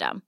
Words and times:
system. 0.00 0.22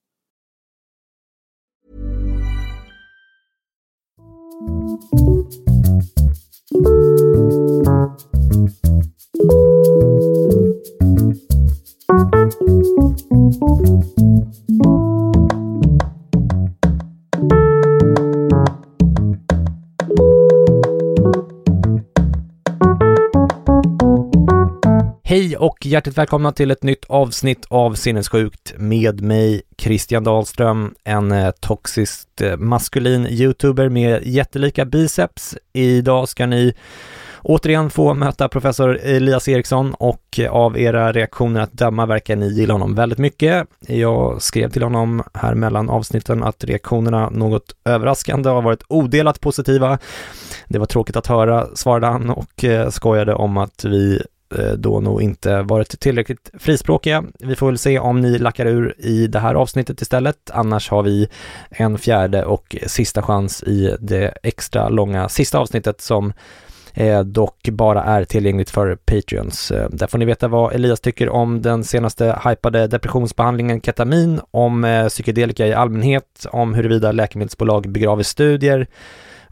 Thank 9.34 9.66
you. 14.68 15.11
Hej 25.32 25.56
och 25.56 25.86
hjärtligt 25.86 26.18
välkomna 26.18 26.52
till 26.52 26.70
ett 26.70 26.82
nytt 26.82 27.04
avsnitt 27.08 27.66
av 27.68 27.94
Sinnessjukt 27.94 28.74
med 28.76 29.20
mig 29.20 29.62
Christian 29.78 30.24
Dahlström, 30.24 30.94
en 31.04 31.32
eh, 31.32 31.50
toxiskt 31.60 32.40
eh, 32.40 32.56
maskulin 32.56 33.26
youtuber 33.26 33.88
med 33.88 34.26
jättelika 34.26 34.84
biceps. 34.84 35.56
Idag 35.72 36.28
ska 36.28 36.46
ni 36.46 36.74
återigen 37.42 37.90
få 37.90 38.14
möta 38.14 38.48
professor 38.48 38.98
Elias 39.02 39.48
Eriksson 39.48 39.94
och 39.94 40.38
eh, 40.38 40.52
av 40.52 40.78
era 40.78 41.12
reaktioner 41.12 41.60
att 41.60 41.72
döma 41.72 42.06
verkar 42.06 42.36
ni 42.36 42.48
gilla 42.48 42.74
honom 42.74 42.94
väldigt 42.94 43.18
mycket. 43.18 43.66
Jag 43.80 44.42
skrev 44.42 44.70
till 44.70 44.82
honom 44.82 45.22
här 45.34 45.54
mellan 45.54 45.90
avsnitten 45.90 46.42
att 46.42 46.64
reaktionerna 46.64 47.30
något 47.30 47.76
överraskande 47.84 48.50
har 48.50 48.62
varit 48.62 48.82
odelat 48.88 49.40
positiva. 49.40 49.98
Det 50.68 50.78
var 50.78 50.86
tråkigt 50.86 51.16
att 51.16 51.26
höra, 51.26 51.66
svarade 51.74 52.06
han 52.06 52.30
och 52.30 52.64
skojade 52.90 53.34
om 53.34 53.56
att 53.56 53.84
vi 53.84 54.22
Eh, 54.58 54.72
då 54.72 55.00
nog 55.00 55.22
inte 55.22 55.62
varit 55.62 56.00
tillräckligt 56.00 56.50
frispråkiga. 56.58 57.24
Vi 57.38 57.56
får 57.56 57.66
väl 57.66 57.78
se 57.78 57.98
om 57.98 58.20
ni 58.20 58.38
lackar 58.38 58.66
ur 58.66 58.94
i 58.98 59.26
det 59.26 59.38
här 59.38 59.54
avsnittet 59.54 60.00
istället. 60.00 60.50
Annars 60.52 60.90
har 60.90 61.02
vi 61.02 61.28
en 61.70 61.98
fjärde 61.98 62.44
och 62.44 62.76
sista 62.86 63.22
chans 63.22 63.62
i 63.62 63.96
det 64.00 64.34
extra 64.42 64.88
långa 64.88 65.28
sista 65.28 65.58
avsnittet 65.58 66.00
som 66.00 66.32
eh, 66.94 67.20
dock 67.20 67.68
bara 67.68 68.04
är 68.04 68.24
tillgängligt 68.24 68.70
för 68.70 68.96
Patreons. 68.96 69.70
Eh, 69.70 69.88
där 69.90 70.06
får 70.06 70.18
ni 70.18 70.24
veta 70.24 70.48
vad 70.48 70.72
Elias 70.72 71.00
tycker 71.00 71.28
om 71.28 71.62
den 71.62 71.84
senaste 71.84 72.40
hypade 72.44 72.86
depressionsbehandlingen 72.86 73.80
ketamin, 73.80 74.40
om 74.50 75.06
psykedelika 75.08 75.66
i 75.66 75.72
allmänhet, 75.72 76.46
om 76.50 76.74
huruvida 76.74 77.12
läkemedelsbolag 77.12 77.88
begraver 77.88 78.22
studier, 78.22 78.86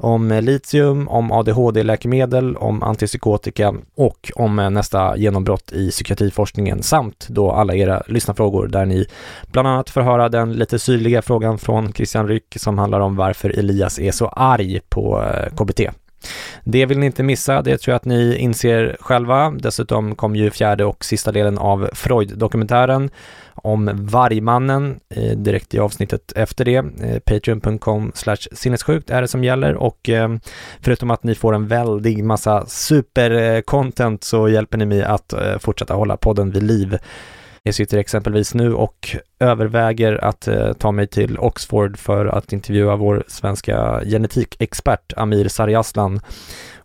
om 0.01 0.29
litium, 0.43 1.09
om 1.09 1.33
ADHD-läkemedel, 1.33 2.57
om 2.57 2.83
antipsykotika 2.83 3.75
och 3.97 4.33
om 4.35 4.59
eh, 4.59 4.71
nästa 4.71 5.17
genombrott 5.17 5.73
i 5.73 5.91
psykiatriforskningen 5.91 6.83
samt 6.83 7.29
då 7.29 7.51
alla 7.51 7.75
era 7.75 8.03
lyssnarfrågor 8.07 8.69
där 8.69 8.87
ni 8.87 9.07
bland 9.47 9.69
annat 9.69 9.91
får 9.91 10.01
höra 10.01 10.29
den 10.29 10.53
lite 10.53 10.79
syrliga 10.79 11.23
frågan 11.23 11.59
från 11.59 11.93
Christian 11.93 12.29
Ryck 12.29 12.57
som 12.57 12.79
handlar 12.79 13.01
om 13.01 13.17
varför 13.17 13.59
Elias 13.59 13.99
är 13.99 14.13
så 14.13 14.29
arg 14.29 14.81
på 14.89 15.23
eh, 15.23 15.55
KBT. 15.57 15.81
Det 16.65 16.87
vill 16.87 16.99
ni 16.99 17.07
inte 17.07 17.23
missa, 17.23 17.63
det 17.63 17.79
tror 17.79 17.93
jag 17.93 17.97
att 17.97 18.05
ni 18.05 18.37
inser 18.37 18.97
själva. 19.01 19.51
Dessutom 19.51 20.15
kom 20.15 20.37
ju 20.37 20.51
fjärde 20.51 20.85
och 20.85 21.05
sista 21.05 21.33
delen 21.33 21.59
av 21.59 21.91
Freud-dokumentären 21.93 23.11
om 23.63 23.91
Vargmannen 23.95 25.01
eh, 25.15 25.37
direkt 25.37 25.75
i 25.75 25.79
avsnittet 25.79 26.33
efter 26.37 26.65
det. 26.65 26.77
Eh, 26.77 27.19
Patreon.com 27.19 28.13
sinnessjukt 28.53 29.11
är 29.11 29.23
det 29.23 29.29
som 29.29 29.45
gäller 29.45 29.75
och 29.75 30.09
eh, 30.09 30.37
förutom 30.81 31.11
att 31.11 31.25
ni 31.25 31.35
får 31.35 31.55
en 31.55 31.67
väldig 31.67 32.25
massa 32.25 32.67
supercontent 32.67 34.25
så 34.25 34.49
hjälper 34.49 34.79
ni 34.79 34.87
mig 34.87 35.03
att 35.03 35.35
fortsätta 35.59 35.95
hålla 35.95 36.17
podden 36.17 36.51
vid 36.51 36.63
liv. 36.63 36.99
Jag 37.63 37.75
sitter 37.75 37.99
exempelvis 37.99 38.55
nu 38.55 38.75
och 38.75 39.17
överväger 39.41 40.25
att 40.25 40.49
eh, 40.49 40.73
ta 40.73 40.93
mig 40.93 41.07
till 41.07 41.39
Oxford 41.39 41.99
för 41.99 42.27
att 42.27 42.53
intervjua 42.53 42.97
vår 42.97 43.25
svenska 43.29 44.01
genetikexpert 44.05 45.13
Amir 45.17 45.49
Sariaslan. 45.49 46.21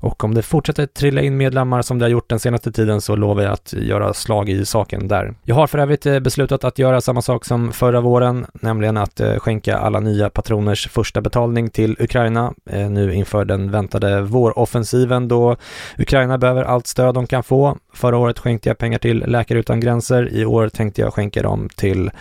Och 0.06 0.24
om 0.24 0.34
det 0.34 0.42
fortsätter 0.42 0.86
trilla 0.86 1.22
in 1.22 1.38
medlemmar 1.38 1.82
som 1.82 2.00
det 2.00 2.06
har 2.06 2.10
gjort 2.10 2.30
den 2.30 2.40
senaste 2.40 2.72
tiden 2.72 3.02
så 3.02 3.16
lovar 3.16 3.44
jag 3.44 3.52
att 3.52 3.74
göra 3.74 4.14
slag 4.14 4.50
i 4.50 4.66
saken 4.66 5.08
där. 5.08 5.34
Jag 5.44 5.56
har 5.56 5.68
för 5.68 5.78
övrigt 5.78 6.06
eh, 6.06 6.20
beslutat 6.20 6.64
att 6.64 6.80
göra 6.80 7.02
samma 7.02 7.22
sak 7.22 7.46
som 7.46 7.72
förra 7.72 8.02
våren, 8.02 8.46
nämligen 8.54 8.98
att 8.98 9.20
eh, 9.20 9.36
skänka 9.38 9.78
alla 9.78 10.00
nya 10.00 10.30
patroners 10.30 10.88
första 10.88 11.22
betalning 11.22 11.70
till 11.70 11.96
Ukraina 12.00 12.54
eh, 12.70 12.90
nu 12.90 13.14
inför 13.14 13.46
den 13.46 13.72
väntade 13.72 14.22
våroffensiven 14.22 15.28
då 15.28 15.56
Ukraina 15.98 16.38
behöver 16.38 16.64
allt 16.64 16.88
stöd 16.88 17.16
de 17.16 17.28
kan 17.28 17.44
få. 17.44 17.78
Förra 17.94 18.18
året 18.18 18.40
skänkte 18.40 18.70
jag 18.70 18.78
pengar 18.78 19.00
till 19.00 19.24
Läkare 19.28 19.60
Utan 19.60 19.80
Gränser. 19.80 20.34
I 20.34 20.46
år 20.46 20.70
tänkte 20.70 21.02
jag 21.02 21.14
skänka 21.14 21.42
dem 21.42 21.70
till 21.76 22.12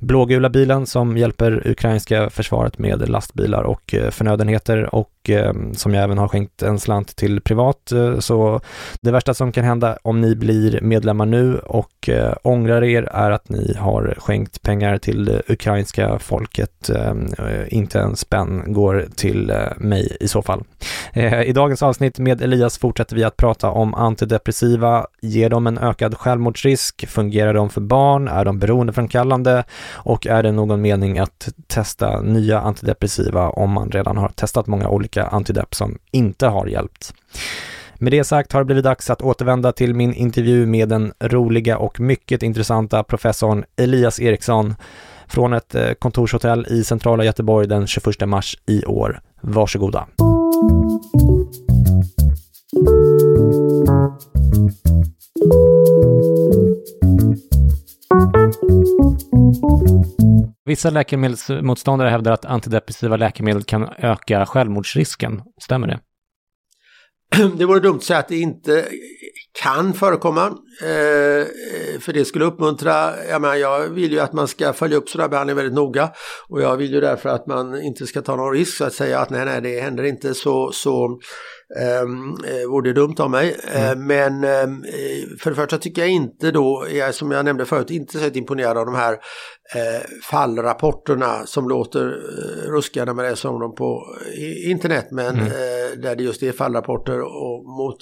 blågula 0.00 0.48
bilen 0.48 0.86
som 0.86 1.16
hjälper 1.16 1.62
ukrainska 1.66 2.30
försvaret 2.30 2.78
med 2.78 3.08
lastbilar 3.08 3.62
och 3.62 3.94
eh, 3.94 4.10
förnödenheter 4.10 4.94
och 4.94 5.30
eh, 5.30 5.52
som 5.72 5.94
jag 5.94 6.04
även 6.04 6.18
har 6.18 6.28
skänkt 6.28 6.62
en 6.62 6.78
slant 6.78 7.16
till 7.16 7.40
privat. 7.40 7.92
Eh, 7.92 8.18
så 8.18 8.60
det 9.00 9.10
värsta 9.10 9.34
som 9.34 9.52
kan 9.52 9.64
hända 9.64 9.98
om 10.02 10.20
ni 10.20 10.36
blir 10.36 10.80
medlemmar 10.80 11.26
nu 11.26 11.58
och 11.58 12.10
ångrar 12.42 12.84
er 12.84 13.02
är 13.02 13.30
att 13.30 13.48
ni 13.48 13.74
har 13.78 14.14
skänkt 14.18 14.62
pengar 14.62 14.98
till 14.98 15.24
det 15.24 15.42
ukrainska 15.48 16.18
folket. 16.18 16.90
Inte 17.68 18.00
en 18.00 18.16
spänn 18.16 18.72
går 18.72 19.06
till 19.16 19.52
mig 19.76 20.16
i 20.20 20.28
så 20.28 20.42
fall. 20.42 20.64
I 21.44 21.52
dagens 21.52 21.82
avsnitt 21.82 22.18
med 22.18 22.42
Elias 22.42 22.78
fortsätter 22.78 23.16
vi 23.16 23.24
att 23.24 23.36
prata 23.36 23.70
om 23.70 23.94
antidepressiva. 23.94 25.06
Ger 25.22 25.50
de 25.50 25.66
en 25.66 25.78
ökad 25.78 26.16
självmordsrisk? 26.16 27.08
Fungerar 27.08 27.54
de 27.54 27.70
för 27.70 27.80
barn? 27.80 28.28
Är 28.28 28.44
de 28.44 28.58
beroendeframkallande? 28.58 29.64
Och 29.92 30.26
är 30.26 30.42
det 30.42 30.52
någon 30.52 30.80
mening 30.80 31.18
att 31.18 31.48
testa 31.66 32.20
nya 32.20 32.60
antidepressiva 32.60 33.48
om 33.48 33.70
man 33.70 33.90
redan 33.90 34.16
har 34.16 34.28
testat 34.28 34.66
många 34.66 34.88
olika 34.88 35.26
antidepp 35.26 35.74
som 35.74 35.98
inte 36.10 36.46
har 36.46 36.66
hjälpt? 36.66 37.14
Med 37.94 38.12
det 38.12 38.24
sagt 38.24 38.52
har 38.52 38.60
det 38.60 38.64
blivit 38.64 38.84
dags 38.84 39.10
att 39.10 39.22
återvända 39.22 39.72
till 39.72 39.94
min 39.94 40.14
intervju 40.14 40.66
med 40.66 40.88
den 40.88 41.12
roliga 41.20 41.78
och 41.78 42.00
mycket 42.00 42.42
intressanta 42.42 43.02
professorn 43.02 43.64
Elias 43.76 44.20
Eriksson 44.20 44.74
från 45.28 45.52
ett 45.52 45.74
eh, 45.74 45.92
kontorshotell 45.98 46.66
i 46.70 46.84
centrala 46.84 47.24
Göteborg 47.24 47.68
den 47.68 47.86
21 47.86 48.28
mars 48.28 48.58
i 48.66 48.84
år. 48.84 49.20
Varsågoda! 49.40 50.06
Vissa 60.70 60.90
läkemedelsmotståndare 60.90 62.08
hävdar 62.08 62.32
att 62.32 62.44
antidepressiva 62.44 63.16
läkemedel 63.16 63.62
kan 63.64 63.88
öka 63.98 64.46
självmordsrisken. 64.46 65.42
Stämmer 65.62 65.86
det? 65.86 66.00
Det 67.56 67.64
vore 67.64 67.80
dumt 67.80 67.96
att 67.96 68.02
säga 68.04 68.18
att 68.18 68.28
det 68.28 68.36
inte 68.36 68.86
kan 69.62 69.92
förekomma. 69.94 70.56
Eh, 70.82 71.46
för 72.00 72.12
det 72.12 72.24
skulle 72.24 72.44
uppmuntra, 72.44 73.24
jag, 73.28 73.40
menar, 73.40 73.54
jag 73.54 73.88
vill 73.88 74.12
ju 74.12 74.20
att 74.20 74.32
man 74.32 74.48
ska 74.48 74.72
följa 74.72 74.96
upp 74.96 75.08
sådana 75.08 75.28
behandling 75.28 75.56
väldigt 75.56 75.74
noga 75.74 76.10
och 76.48 76.62
jag 76.62 76.76
vill 76.76 76.92
ju 76.92 77.00
därför 77.00 77.28
att 77.28 77.46
man 77.46 77.82
inte 77.82 78.06
ska 78.06 78.22
ta 78.22 78.36
någon 78.36 78.52
risk 78.52 78.76
så 78.76 78.84
att 78.84 78.92
säga 78.92 79.18
att 79.18 79.30
nej, 79.30 79.44
nej, 79.44 79.60
det 79.60 79.80
händer 79.80 80.04
inte 80.04 80.34
så, 80.34 80.72
så 80.72 81.20
Um, 82.02 82.36
vore 82.70 82.88
det 82.88 82.92
dumt 82.92 83.14
av 83.18 83.30
mig. 83.30 83.60
Mm. 83.64 83.98
Uh, 83.98 84.06
men 84.06 84.32
um, 84.44 84.84
för 85.38 85.50
det 85.50 85.56
första 85.56 85.78
tycker 85.78 86.02
jag 86.02 86.10
inte 86.10 86.50
då, 86.50 86.86
jag, 86.92 87.14
som 87.14 87.30
jag 87.30 87.44
nämnde 87.44 87.64
förut, 87.64 87.90
inte 87.90 88.18
så 88.18 88.26
imponerad 88.26 88.78
av 88.78 88.86
de 88.86 88.94
här 88.94 89.18
fallrapporterna 90.30 91.46
som 91.46 91.68
låter 91.68 92.06
uh, 92.06 92.70
ruskiga 92.70 93.04
när 93.04 93.14
man 93.14 93.24
läser 93.24 93.48
om 93.48 93.60
dem 93.60 93.74
på 93.74 94.04
internet. 94.66 95.06
Men 95.10 95.38
mm. 95.38 95.50
där 96.00 96.16
det 96.16 96.22
just 96.22 96.42
är 96.42 96.52
fallrapporter 96.52 97.20
och 97.20 97.64
mot, 97.64 97.96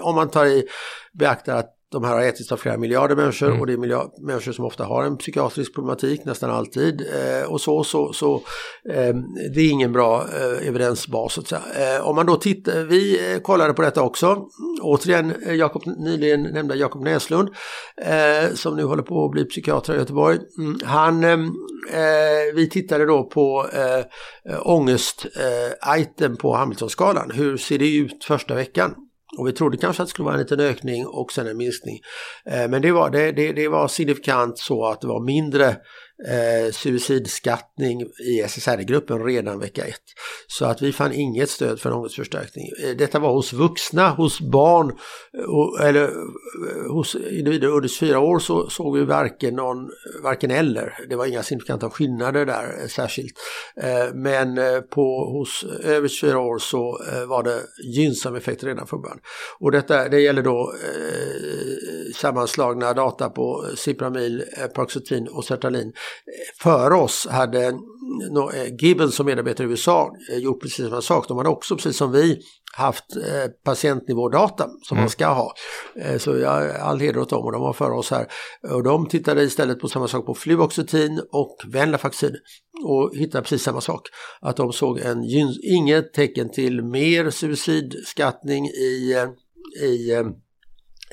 om 0.00 0.14
man 0.14 0.30
tar 0.30 0.46
i 0.46 0.64
beaktar 1.12 1.56
att 1.56 1.76
de 1.92 2.04
här 2.04 2.14
har 2.14 2.22
ätits 2.22 2.52
av 2.52 2.56
flera 2.56 2.76
miljarder 2.76 3.16
människor 3.16 3.46
mm. 3.46 3.60
och 3.60 3.66
det 3.66 3.72
är 3.72 3.76
miljard, 3.76 4.10
människor 4.20 4.52
som 4.52 4.64
ofta 4.64 4.84
har 4.84 5.04
en 5.04 5.16
psykiatrisk 5.16 5.74
problematik 5.74 6.24
nästan 6.24 6.50
alltid. 6.50 7.00
Eh, 7.00 7.52
och 7.52 7.60
så, 7.60 7.84
så, 7.84 8.12
så 8.12 8.34
eh, 8.90 9.14
det 9.54 9.60
är 9.60 9.70
ingen 9.70 9.92
bra 9.92 10.24
eh, 10.24 10.68
evidensbas. 10.68 11.52
Eh, 11.52 12.06
om 12.06 12.16
man 12.16 12.26
då 12.26 12.36
tittar, 12.36 12.84
vi 12.84 13.32
eh, 13.34 13.40
kollade 13.40 13.72
på 13.72 13.82
detta 13.82 14.02
också. 14.02 14.46
Återigen, 14.82 15.34
eh, 15.46 15.54
Jakob, 15.54 15.82
nyligen 15.86 16.42
nämnda 16.42 16.74
Jakob 16.74 17.02
Näslund 17.02 17.48
som 18.54 18.76
nu 18.76 18.84
håller 18.84 19.02
på 19.02 19.24
att 19.24 19.30
bli 19.30 19.44
psykiater 19.44 19.94
i 19.94 19.96
Göteborg. 19.96 20.38
Mm, 20.58 20.80
han, 20.84 21.20
vi 22.54 22.68
tittade 22.70 23.06
då 23.06 23.24
på 23.24 23.66
eh, 23.72 24.04
ångest-item 24.62 26.36
på 26.36 26.54
Hamiltonskalan. 26.54 27.30
Hur 27.34 27.56
ser 27.56 27.78
det 27.78 27.96
ut 27.96 28.24
första 28.24 28.54
veckan? 28.54 28.94
Och 29.38 29.48
vi 29.48 29.52
trodde 29.52 29.76
kanske 29.76 30.02
att 30.02 30.08
det 30.08 30.10
skulle 30.10 30.26
vara 30.26 30.34
en 30.34 30.40
liten 30.40 30.60
ökning 30.60 31.06
och 31.06 31.32
sen 31.32 31.46
en 31.46 31.56
minskning. 31.56 32.00
Eh, 32.46 32.68
men 32.68 32.82
det 32.82 32.92
var, 32.92 33.10
det, 33.10 33.32
det, 33.32 33.52
det 33.52 33.68
var 33.68 33.88
signifikant 33.88 34.58
så 34.58 34.86
att 34.86 35.00
det 35.00 35.06
var 35.06 35.20
mindre 35.20 35.76
eh, 36.28 36.72
suicidskattning 36.72 38.02
i 38.02 38.42
SSR-gruppen 38.48 39.24
redan 39.24 39.60
vecka 39.60 39.84
1. 39.84 39.94
Så 40.46 40.64
att 40.64 40.82
vi 40.82 40.92
fann 40.92 41.12
inget 41.12 41.50
stöd 41.50 41.80
för 41.80 41.90
någon 41.90 41.98
ångestförstärkning. 41.98 42.66
Eh, 42.84 42.96
detta 42.96 43.18
var 43.18 43.32
hos 43.32 43.52
vuxna, 43.52 44.10
hos 44.10 44.40
barn 44.40 44.96
eh, 45.38 45.44
och, 45.44 45.80
eller 45.80 46.04
eh, 46.04 46.92
hos 46.92 47.14
individer 47.14 47.68
under 47.68 47.88
24 47.88 48.18
år 48.18 48.38
så 48.38 48.70
såg 48.70 48.98
vi 48.98 49.04
varken, 49.04 49.54
någon, 49.54 49.90
varken 50.22 50.50
eller. 50.50 51.06
Det 51.08 51.16
var 51.16 51.26
inga 51.26 51.42
signifikanta 51.42 51.90
skillnader 51.90 52.46
där 52.46 52.88
särskilt. 52.88 53.34
Eh, 53.76 54.14
men 54.14 54.58
på, 54.90 55.30
hos 55.32 55.64
över 55.84 56.08
24 56.08 56.38
år 56.38 56.58
så 56.58 57.00
var 57.28 57.42
det 57.42 57.60
gynnsam 57.84 58.36
effekt 58.36 58.64
redan 58.64 58.86
från 58.86 59.02
början. 59.02 59.20
Och 59.58 59.72
detta, 59.72 60.08
det 60.08 60.20
gäller 60.20 60.42
då 60.42 60.74
sammanslagna 62.14 62.92
data 62.92 63.30
på 63.30 63.66
Cipramil, 63.76 64.44
Paroxetin 64.74 65.28
och 65.28 65.44
Sertalin 65.44 65.92
före 66.60 66.94
oss 66.94 67.26
hade 67.30 67.64
eh, 67.64 68.74
Gibbons 68.80 69.14
som 69.14 69.26
medarbetare 69.26 69.66
i 69.66 69.70
USA 69.70 70.10
eh, 70.32 70.38
gjort 70.38 70.62
precis 70.62 70.88
samma 70.88 71.02
sak. 71.02 71.28
De 71.28 71.36
hade 71.36 71.48
också, 71.48 71.76
precis 71.76 71.96
som 71.96 72.12
vi, 72.12 72.40
haft 72.72 73.16
eh, 73.16 73.50
patientnivådata 73.64 74.64
som 74.82 74.96
mm. 74.96 75.02
man 75.02 75.10
ska 75.10 75.26
ha. 75.26 75.54
så 76.18 76.36
jag 76.36 76.76
all 76.76 77.00
heder 77.00 77.20
åt 77.20 77.30
dem 77.30 77.44
och 77.44 77.52
de 77.52 77.60
var 77.60 77.72
före 77.72 77.92
oss 77.92 78.10
här. 78.10 78.26
Och 78.70 78.82
de 78.82 79.06
tittade 79.06 79.42
istället 79.42 79.80
på 79.80 79.88
samma 79.88 80.08
sak 80.08 80.26
på 80.26 80.34
fluoxetin 80.34 81.22
och 81.32 81.56
venlafaxin 81.68 82.36
och 82.84 83.12
hittade 83.14 83.42
precis 83.42 83.62
samma 83.62 83.80
sak. 83.80 84.02
Att 84.40 84.56
de 84.56 84.72
såg 84.72 84.98
en, 84.98 85.24
inget 85.62 86.12
tecken 86.12 86.50
till 86.50 86.84
mer 86.84 87.30
suicidskattning 87.30 88.66
i, 88.66 89.26
i 89.82 90.24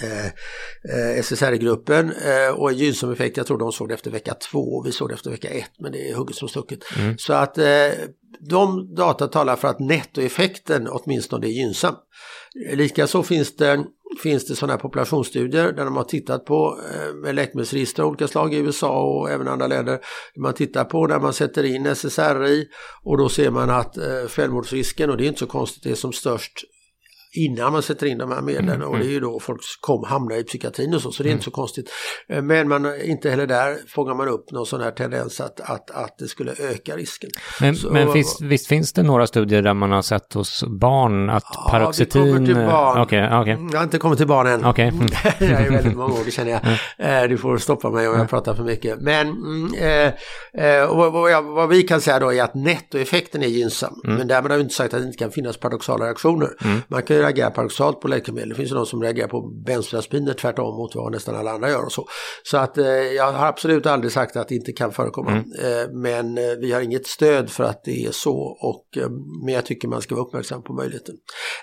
eh, 0.02 0.26
eh 0.26 1.20
SSRI-gruppen 1.20 2.12
eh, 2.12 2.56
och 2.56 2.70
en 2.70 2.78
gynnsam 2.78 3.12
effekt, 3.12 3.38
jag 3.38 3.48
tror 3.48 3.58
de 3.58 3.72
såg 3.72 3.88
det 3.88 3.94
efter 3.94 4.12
vecka 4.12 4.34
två, 4.52 4.84
vi 4.84 4.92
såg 4.92 5.10
det 5.10 5.14
efter 5.14 5.32
vecka 5.32 5.50
ett, 5.50 5.72
men 5.80 5.92
det 5.92 6.10
är 6.10 6.16
hugget 6.16 6.36
som 6.36 6.48
stucket. 6.48 6.80
Mm. 6.98 7.18
Så 7.18 7.34
att 7.34 7.58
eh, 7.58 7.92
de 8.40 8.96
data 8.96 9.28
talar 9.28 9.56
för 9.56 9.68
att 9.68 9.80
nettoeffekten 9.80 10.88
åtminstone 10.88 11.48
är 11.48 11.52
gynnsam. 11.52 11.96
Likaså 12.74 13.24
finns 13.24 13.56
det 13.56 13.84
finns 14.24 14.46
det 14.46 14.56
sådana 14.56 14.74
här 14.74 14.80
populationsstudier 14.80 15.72
där 15.72 15.86
de 15.86 15.96
har 15.96 16.04
tittat 16.04 16.46
på 16.46 16.80
eh, 17.26 17.34
läkemedelsregister 17.34 18.04
av 18.04 18.10
olika 18.10 18.28
slag 18.28 18.54
i 18.54 18.58
USA 18.58 19.04
och 19.04 19.32
även 19.32 19.48
andra 19.48 19.68
länder. 19.68 20.00
Man 20.38 20.54
tittar 20.54 20.84
på 20.84 21.08
när 21.08 21.20
man 21.20 21.34
sätter 21.34 21.64
in 21.64 21.86
SSRI 21.86 22.68
och 23.04 23.18
då 23.18 23.30
ser 23.30 23.52
man 23.52 23.70
att 23.70 23.98
eh, 23.98 24.28
självmordsrisken, 24.28 25.10
och 25.10 25.18
det 25.18 25.26
är 25.26 25.28
inte 25.28 25.40
så 25.40 25.48
konstigt, 25.48 25.84
det 25.84 25.92
är 25.92 25.96
som 25.96 26.14
störst 26.14 26.64
innan 27.38 27.72
man 27.72 27.84
sätter 27.84 28.06
in 28.06 28.18
de 28.18 28.32
här 28.32 28.42
medlen 28.42 28.76
mm, 28.76 28.88
och 28.88 28.98
det 28.98 29.04
är 29.04 29.10
mm. 29.10 29.14
ju 29.14 29.20
då 29.20 29.40
folk 29.40 29.62
kom, 29.82 30.04
hamnar 30.04 30.36
i 30.36 30.44
psykiatrin 30.44 30.94
och 30.94 31.02
så, 31.02 31.12
så 31.12 31.24
det 31.24 31.30
är 31.30 31.32
mm. 31.32 31.38
inte 31.38 31.46
så 31.46 31.52
konstigt. 31.52 31.90
Eh, 32.30 32.42
men 32.42 32.68
man, 32.68 33.02
inte 33.02 33.30
heller 33.30 33.48
där 33.48 33.78
fångar 33.88 34.16
man 34.16 34.28
upp 34.28 34.52
någon 34.52 34.66
sån 34.66 34.82
här 34.82 34.92
tendens 34.92 35.42
att, 35.42 35.60
att, 35.60 35.92
att 35.92 36.18
det 36.18 36.28
skulle 36.28 36.52
öka 36.52 36.96
risken. 36.96 37.30
Men, 37.62 37.76
så, 37.76 37.90
men 37.90 38.14
finns, 38.14 38.42
visst 38.42 38.68
finns 38.68 38.94
det 38.94 39.04
några 39.04 39.28
studier 39.28 39.62
där 39.62 39.74
man 39.74 39.92
har 39.92 40.02
sett 40.02 40.34
hos 40.34 40.64
barn 40.64 41.30
att 41.30 41.44
ja, 41.54 41.70
paroxetin... 41.72 42.22
Ja, 42.22 42.26
vi 42.26 42.34
kommer 42.34 42.46
till 42.46 42.56
barn. 42.56 43.02
Okay, 43.02 43.42
okay. 43.42 43.68
Jag 43.72 43.80
har 43.80 43.84
inte 43.84 43.98
kommit 43.98 44.18
till 44.18 44.28
barn 44.28 44.48
än. 44.48 44.66
Okay. 44.66 44.92
det 45.40 45.46
är 45.46 45.72
väldigt 45.72 45.98
många 45.98 46.14
år, 46.14 46.26
det 46.26 46.32
känner 46.32 46.52
jag. 46.52 46.62
Mm. 46.98 47.30
Du 47.30 47.38
får 47.38 47.58
stoppa 47.58 47.90
mig 47.90 48.08
om 48.08 48.20
jag 48.20 48.30
pratar 48.30 48.54
för 48.54 48.64
mycket. 48.64 49.02
Men 49.02 49.28
mm, 49.28 49.74
eh, 49.74 50.08
eh, 50.66 50.96
vad, 50.96 51.14
vad, 51.14 51.46
vad, 51.46 51.70
vi 51.70 51.84
kan 51.84 52.02
säga 52.02 52.20
då 52.20 52.34
är 52.34 52.44
att 52.44 52.56
nettoeffekten 52.56 53.44
är 53.44 53.48
gynnsam. 53.48 53.94
Mm. 54.04 54.18
Men 54.18 54.28
därmed 54.28 54.52
har 54.52 54.58
vi 54.58 54.64
inte 54.64 54.76
sagt 54.76 54.94
att 54.94 55.02
det 55.02 55.06
inte 55.06 55.18
kan 55.18 55.32
finnas 55.32 55.58
paradoxala 55.58 56.06
reaktioner. 56.06 56.50
Mm. 56.66 56.82
Man 56.88 57.04
kan 57.04 57.16
ju 57.16 57.24
reagerar 57.28 57.50
paradoxalt 57.50 58.02
på 58.02 58.08
läkemedel. 58.08 58.50
Det 58.50 58.56
finns 58.56 58.72
ju 58.72 58.76
de 58.76 58.86
som 58.86 59.04
reagerar 59.04 59.28
på 59.28 59.42
bensodiazepiner 59.42 60.34
tvärtom 60.34 60.76
mot 60.76 60.96
vad 60.96 61.12
nästan 61.12 61.36
alla 61.36 61.52
andra 61.52 61.70
gör 61.70 61.86
och 61.86 61.92
så. 61.92 62.08
Så 62.44 62.58
att 62.58 62.78
eh, 62.78 62.86
jag 62.88 63.32
har 63.32 63.48
absolut 63.48 63.86
aldrig 63.86 64.12
sagt 64.12 64.36
att 64.36 64.48
det 64.48 64.56
inte 64.56 64.72
kan 64.72 64.92
förekomma. 64.92 65.32
Mm. 65.32 65.44
Eh, 65.44 65.90
men 65.92 66.38
eh, 66.38 66.56
vi 66.60 66.72
har 66.72 66.82
inget 66.82 67.08
stöd 67.08 67.50
för 67.50 67.64
att 67.64 67.84
det 67.84 68.06
är 68.06 68.12
så. 68.12 68.38
Och, 68.62 68.98
eh, 68.98 69.10
men 69.46 69.54
jag 69.54 69.66
tycker 69.66 69.88
man 69.88 70.02
ska 70.02 70.16
vara 70.16 70.26
uppmärksam 70.26 70.64
på 70.64 70.74
möjligheten. 70.74 71.16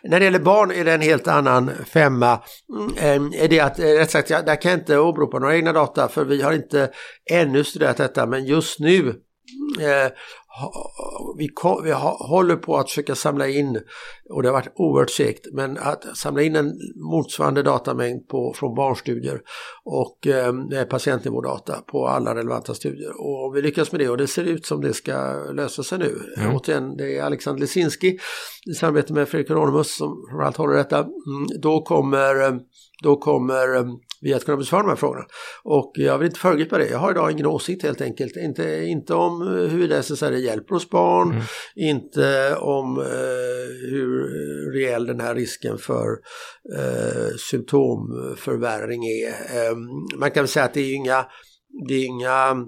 När 0.03 0.19
det 0.19 0.25
gäller 0.25 0.39
barn 0.39 0.71
är 0.71 0.85
det 0.85 0.93
en 0.93 1.01
helt 1.01 1.29
annan 1.29 1.71
femma. 1.87 2.41
Mm, 2.77 3.33
eh, 3.33 3.43
är 3.45 3.49
det 3.49 3.61
att, 3.61 3.79
eh, 3.79 3.85
rätt 3.85 4.11
sagt, 4.11 4.31
jag, 4.31 4.47
där 4.47 4.61
kan 4.61 4.71
jag 4.71 4.81
inte 4.81 4.99
åberopa 4.99 5.39
några 5.39 5.57
egna 5.57 5.73
data 5.73 6.09
för 6.09 6.25
vi 6.25 6.43
har 6.43 6.53
inte 6.53 6.91
ännu 7.31 7.65
studerat 7.65 7.97
detta 7.97 8.27
men 8.27 8.45
just 8.45 8.81
nu 8.81 9.15
vi, 11.39 11.51
vi 11.85 11.93
håller 12.19 12.57
på 12.57 12.77
att 12.77 12.89
försöka 12.89 13.15
samla 13.15 13.49
in, 13.49 13.81
och 14.31 14.43
det 14.43 14.49
har 14.49 14.53
varit 14.53 14.73
oerhört 14.75 15.11
segt, 15.11 15.47
men 15.53 15.79
att 15.79 16.17
samla 16.17 16.43
in 16.43 16.57
en 16.57 16.73
motsvarande 16.97 17.63
datamängd 17.63 18.29
på, 18.29 18.55
från 18.57 18.75
barnstudier 18.75 19.41
och 19.85 20.27
eh, 20.27 20.85
patientnivådata 20.85 21.81
på 21.87 22.09
alla 22.09 22.35
relevanta 22.35 22.75
studier. 22.75 23.21
Och 23.21 23.47
om 23.47 23.53
vi 23.53 23.63
lyckas 23.63 23.93
med 23.93 24.01
det, 24.01 24.09
och 24.09 24.17
det 24.17 24.27
ser 24.27 24.45
ut 24.45 24.67
som 24.67 24.81
det 24.81 24.95
ska 24.95 25.35
lösa 25.53 25.83
sig 25.83 25.99
nu, 25.99 26.19
mm. 26.37 26.57
återigen, 26.57 26.97
det 26.97 27.19
är 27.19 27.23
Alexander 27.23 27.61
Lesinski 27.61 28.19
i 28.71 28.75
samarbete 28.75 29.13
med 29.13 29.29
Fredrik 29.29 29.51
Ronimus 29.51 29.97
som 29.97 30.27
framförallt 30.31 30.57
håller 30.57 30.77
detta, 30.77 30.99
mm, 30.99 31.47
då 31.63 31.83
kommer, 31.83 32.61
då 33.03 33.17
kommer 33.17 33.77
vi 34.25 34.35
att 34.35 34.45
kunna 34.45 34.57
besvara 34.57 34.83
de 34.83 34.89
här 34.89 34.97
frågorna. 34.97 35.25
Och 35.63 35.93
jag 35.95 36.19
vill 36.19 36.27
inte 36.27 36.41
föregripa 36.41 36.79
det. 36.79 36.89
Jag 36.89 36.99
har 36.99 37.11
idag 37.11 37.33
ingen 37.33 37.47
åsikt 37.47 37.83
helt 37.83 38.01
enkelt. 38.01 38.37
Inte, 38.37 38.85
inte 38.85 39.15
om 39.15 39.43
hur 39.71 39.93
SSRI 39.93 40.45
hjälper 40.45 40.75
hos 40.75 40.91
barn, 40.91 41.31
mm. 41.31 41.43
inte 41.77 42.57
om 42.57 42.99
eh, 42.99 43.91
hur 43.91 44.73
reell 44.73 45.07
den 45.07 45.21
här 45.21 45.35
risken 45.35 45.79
för 45.79 46.09
eh, 46.77 47.37
symptomförvärring 47.51 49.05
är. 49.05 49.29
Eh, 49.29 49.77
man 50.19 50.31
kan 50.31 50.43
väl 50.43 50.49
säga 50.49 50.65
att 50.65 50.75
det 50.75 50.81
är 50.81 50.95
inga, 50.95 51.27
det 51.89 51.95
är 51.95 52.05
inga 52.05 52.67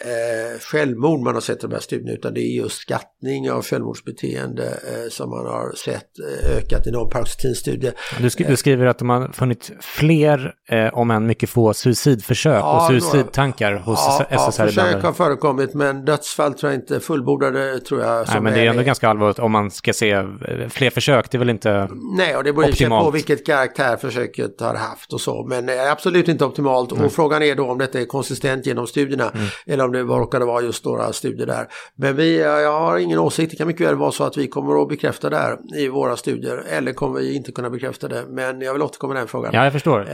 eh, 0.00 0.60
självmord 0.60 1.20
man 1.20 1.34
har 1.34 1.40
sett 1.40 1.58
i 1.58 1.66
de 1.66 1.72
här 1.72 1.80
studierna 1.80 2.12
utan 2.12 2.34
det 2.34 2.40
är 2.40 2.56
just 2.56 2.76
skattning 2.76 3.50
av 3.50 3.62
självmordsbeteende 3.62 4.64
eh, 4.64 5.10
som 5.10 5.30
man 5.30 5.46
har 5.46 5.72
sett 5.72 6.10
eh, 6.18 6.56
ökat 6.56 6.86
i 6.86 6.90
någon 6.90 7.10
paroxetinstudie. 7.10 7.92
Du, 8.20 8.30
sk 8.30 8.38
du, 8.48 8.56
skriver 8.56 8.86
att 8.86 8.98
de 8.98 9.10
har 9.10 9.32
funnit 9.32 9.70
fler, 9.80 10.54
eh, 10.68 10.98
om 10.98 11.10
än 11.10 11.26
mycket 11.26 11.50
få, 11.50 11.74
suicidförsök 11.74 12.60
ja, 12.60 12.76
och 12.76 12.86
suicidtankar 12.86 13.72
hos 13.72 13.98
ja, 14.30 14.50
SSRI. 14.50 14.64
Ja, 14.64 14.66
försök 14.66 15.02
har 15.02 15.12
förekommit 15.12 15.74
men 15.74 16.04
dödsfall 16.04 16.54
tror 16.54 16.72
jag 16.72 16.80
inte, 16.80 17.00
fullbordade 17.00 17.80
tror 17.80 18.00
jag. 18.00 18.28
Nej, 18.28 18.40
men 18.40 18.52
det 18.52 18.60
är 18.60 18.70
ändå 18.70 18.82
ganska 18.82 19.08
allvarligt 19.08 19.38
om 19.38 19.52
man 19.52 19.70
ska 19.70 19.92
se 19.92 20.10
eh, 20.10 20.24
fler 20.68 20.90
försök, 20.90 21.30
det 21.30 21.36
är 21.36 21.38
väl 21.38 21.50
inte 21.50 21.88
Nej, 22.16 22.36
och 22.36 22.44
det 22.44 22.52
beror 22.52 23.02
på 23.04 23.10
vilket 23.10 23.46
karaktär 23.46 23.96
försöket 23.96 24.60
har 24.60 24.74
haft 24.74 25.12
och 25.12 25.20
så, 25.20 25.46
men 25.48 25.70
absolut 25.90 26.28
inte 26.28 26.44
optimalt. 26.44 26.92
Mm. 26.92 27.04
Och 27.04 27.12
frågan 27.12 27.42
är 27.42 27.54
då 27.54 27.70
om 27.70 27.78
detta 27.78 28.00
är 28.00 28.04
konsistent 28.04 28.66
genom 28.66 28.86
studierna 28.86 29.30
mm. 29.30 29.46
eller 29.66 29.83
om 29.84 29.92
det 29.92 30.02
råkade 30.02 30.44
vara 30.44 30.62
just 30.62 30.84
några 30.84 31.12
studier 31.12 31.46
där. 31.46 31.66
Men 31.96 32.16
vi, 32.16 32.40
jag 32.40 32.80
har 32.80 32.98
ingen 32.98 33.18
åsikt, 33.18 33.50
det 33.50 33.56
kan 33.56 33.66
mycket 33.66 33.86
väl 33.86 33.96
vara 33.96 34.12
så 34.12 34.24
att 34.24 34.36
vi 34.36 34.48
kommer 34.48 34.82
att 34.82 34.88
bekräfta 34.88 35.30
det 35.30 35.36
här 35.36 35.58
i 35.76 35.88
våra 35.88 36.16
studier 36.16 36.64
eller 36.68 36.92
kommer 36.92 37.20
vi 37.20 37.34
inte 37.34 37.52
kunna 37.52 37.70
bekräfta 37.70 38.08
det. 38.08 38.24
Men 38.28 38.60
jag 38.60 38.72
vill 38.72 38.82
återkomma 38.82 39.12
med 39.12 39.20
den 39.20 39.28
frågan. 39.28 39.50
Ja, 39.54 39.64
jag 39.64 39.72
förstår. 39.72 40.00
Eh, 40.00 40.06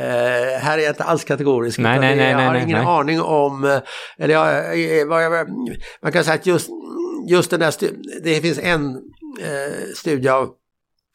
här 0.61 0.79
är 0.79 0.83
jag 0.83 0.91
inte 0.91 1.05
alls 1.05 1.25
kategorisk. 1.25 1.79
Nej, 1.79 2.01
nej, 2.01 2.17
nej, 2.17 2.31
jag 2.31 2.39
har 2.39 2.53
nej, 2.53 2.63
ingen 2.63 2.79
nej. 2.79 2.87
aning 2.87 3.21
om, 3.21 3.65
eh, 3.65 3.79
eller 4.19 4.35
jag, 4.35 5.07
vad 5.07 5.25
jag, 5.25 5.49
man 6.03 6.13
kan 6.13 6.25
säga 6.25 6.35
att 6.35 6.47
just, 6.47 6.69
just 7.31 7.51
den 7.51 7.61
där, 7.61 7.75
det 8.23 8.41
finns 8.41 8.59
en 8.59 8.91
eh, 9.41 9.95
studie 9.95 10.29
av 10.29 10.49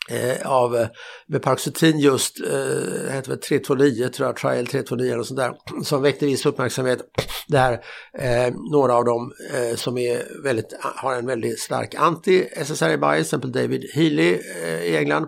eh, 0.10 0.52
av 0.52 0.76
eh, 0.76 0.88
med 1.28 1.42
Paroxetin 1.42 2.00
just, 2.00 2.40
eh, 2.40 3.14
heter 3.14 3.30
väl 3.30 3.40
329 3.40 4.10
tror 4.10 4.28
jag, 4.28 4.38
Trial 4.38 4.68
329 4.68 5.14
eller 5.14 5.24
sånt 5.24 5.40
där, 5.40 5.54
som 5.84 6.02
väckte 6.02 6.26
viss 6.26 6.46
uppmärksamhet. 6.46 7.00
Där 7.48 7.74
eh, 8.20 8.54
några 8.72 8.96
av 8.96 9.06
dem 9.06 9.32
eh, 9.54 9.76
som 9.76 9.98
är 9.98 10.44
väldigt, 10.44 10.74
har 10.80 11.16
en 11.16 11.26
väldigt 11.26 11.60
stark 11.60 11.96
anti-SSRI 11.96 12.98
bias, 12.98 13.14
till 13.14 13.22
exempel 13.22 13.52
David 13.52 13.86
Healy 13.94 14.40
eh, 14.64 14.84
i 14.84 14.98
England, 14.98 15.28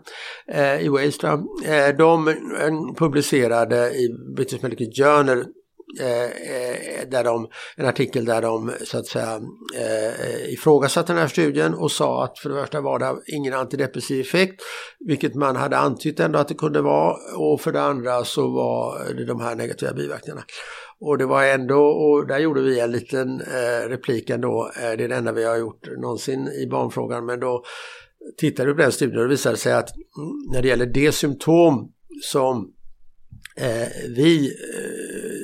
eh, 0.52 0.82
i 0.82 0.88
Wales 0.88 1.18
tror 1.18 1.32
jag, 1.32 1.90
eh, 1.90 1.96
de 1.96 2.28
eh, 2.28 2.36
publicerade 2.98 3.92
i 3.92 4.10
British 4.36 4.64
Medical 4.64 4.88
Journal 4.96 5.46
Eh, 6.00 6.24
eh, 6.24 7.08
där 7.10 7.24
de, 7.24 7.48
en 7.76 7.86
artikel 7.86 8.26
där 8.26 8.42
de 8.42 8.72
så 8.84 8.98
att 8.98 9.06
säga 9.06 9.42
eh, 9.76 10.54
ifrågasatte 10.54 11.14
den 11.14 11.22
här 11.22 11.28
studien 11.28 11.74
och 11.74 11.92
sa 11.92 12.24
att 12.24 12.40
för 12.40 12.50
det 12.50 12.62
första 12.62 12.82
var 12.82 13.00
det 13.00 13.16
ingen 13.28 13.54
antidepressiv 13.54 14.22
effekt, 14.22 14.62
vilket 15.00 15.36
man 15.36 15.56
hade 15.56 15.78
antytt 15.78 16.20
ändå 16.20 16.40
att 16.40 16.48
det 16.48 16.54
kunde 16.54 16.82
vara, 16.82 17.16
och 17.38 17.62
för 17.62 17.72
det 17.72 17.82
andra 17.82 18.24
så 18.24 18.48
var 18.48 19.14
det 19.14 19.26
de 19.26 19.42
här 19.42 19.56
negativa 19.56 19.94
biverkningarna. 19.94 20.44
Och 21.00 21.18
det 21.18 21.26
var 21.26 21.44
ändå, 21.44 21.82
och 21.86 22.28
där 22.28 22.40
gjorde 22.40 22.62
vi 22.62 22.80
en 22.80 22.92
liten 22.92 23.42
eh, 23.42 23.90
replik 23.90 24.30
ändå, 24.30 24.72
eh, 24.76 24.98
det 24.98 25.04
är 25.04 25.08
det 25.08 25.16
enda 25.16 25.32
vi 25.32 25.44
har 25.44 25.58
gjort 25.58 25.88
någonsin 25.98 26.48
i 26.48 26.68
barnfrågan, 26.68 27.26
men 27.26 27.40
då 27.40 27.64
tittade 28.38 28.70
vi 28.70 28.76
på 28.76 28.82
den 28.82 28.92
studien 28.92 29.18
och 29.18 29.24
det 29.24 29.30
visade 29.30 29.58
sig 29.58 29.74
att 29.74 29.90
när 30.54 30.62
det 30.62 30.68
gäller 30.68 30.86
det 30.86 31.12
symptom 31.12 31.92
som 32.22 32.74
eh, 33.58 33.88
vi 34.16 34.48
eh, 34.48 34.87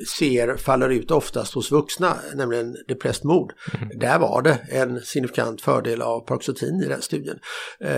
ser 0.06 0.58
faller 0.58 0.90
ut 0.90 1.12
oftast 1.12 1.54
hos 1.54 1.72
vuxna, 1.72 2.16
nämligen 2.36 2.76
depressed 2.88 3.26
mod. 3.26 3.52
Mm. 3.74 4.00
Där 4.00 4.20
var 4.20 4.42
det 4.42 4.60
en 4.70 5.02
signifikant 5.02 5.62
fördel 5.62 6.02
av 6.02 6.20
Paroxetin 6.20 6.82
i 6.86 6.88
den 6.88 7.02
studien. 7.02 7.40
Eh, 7.80 7.90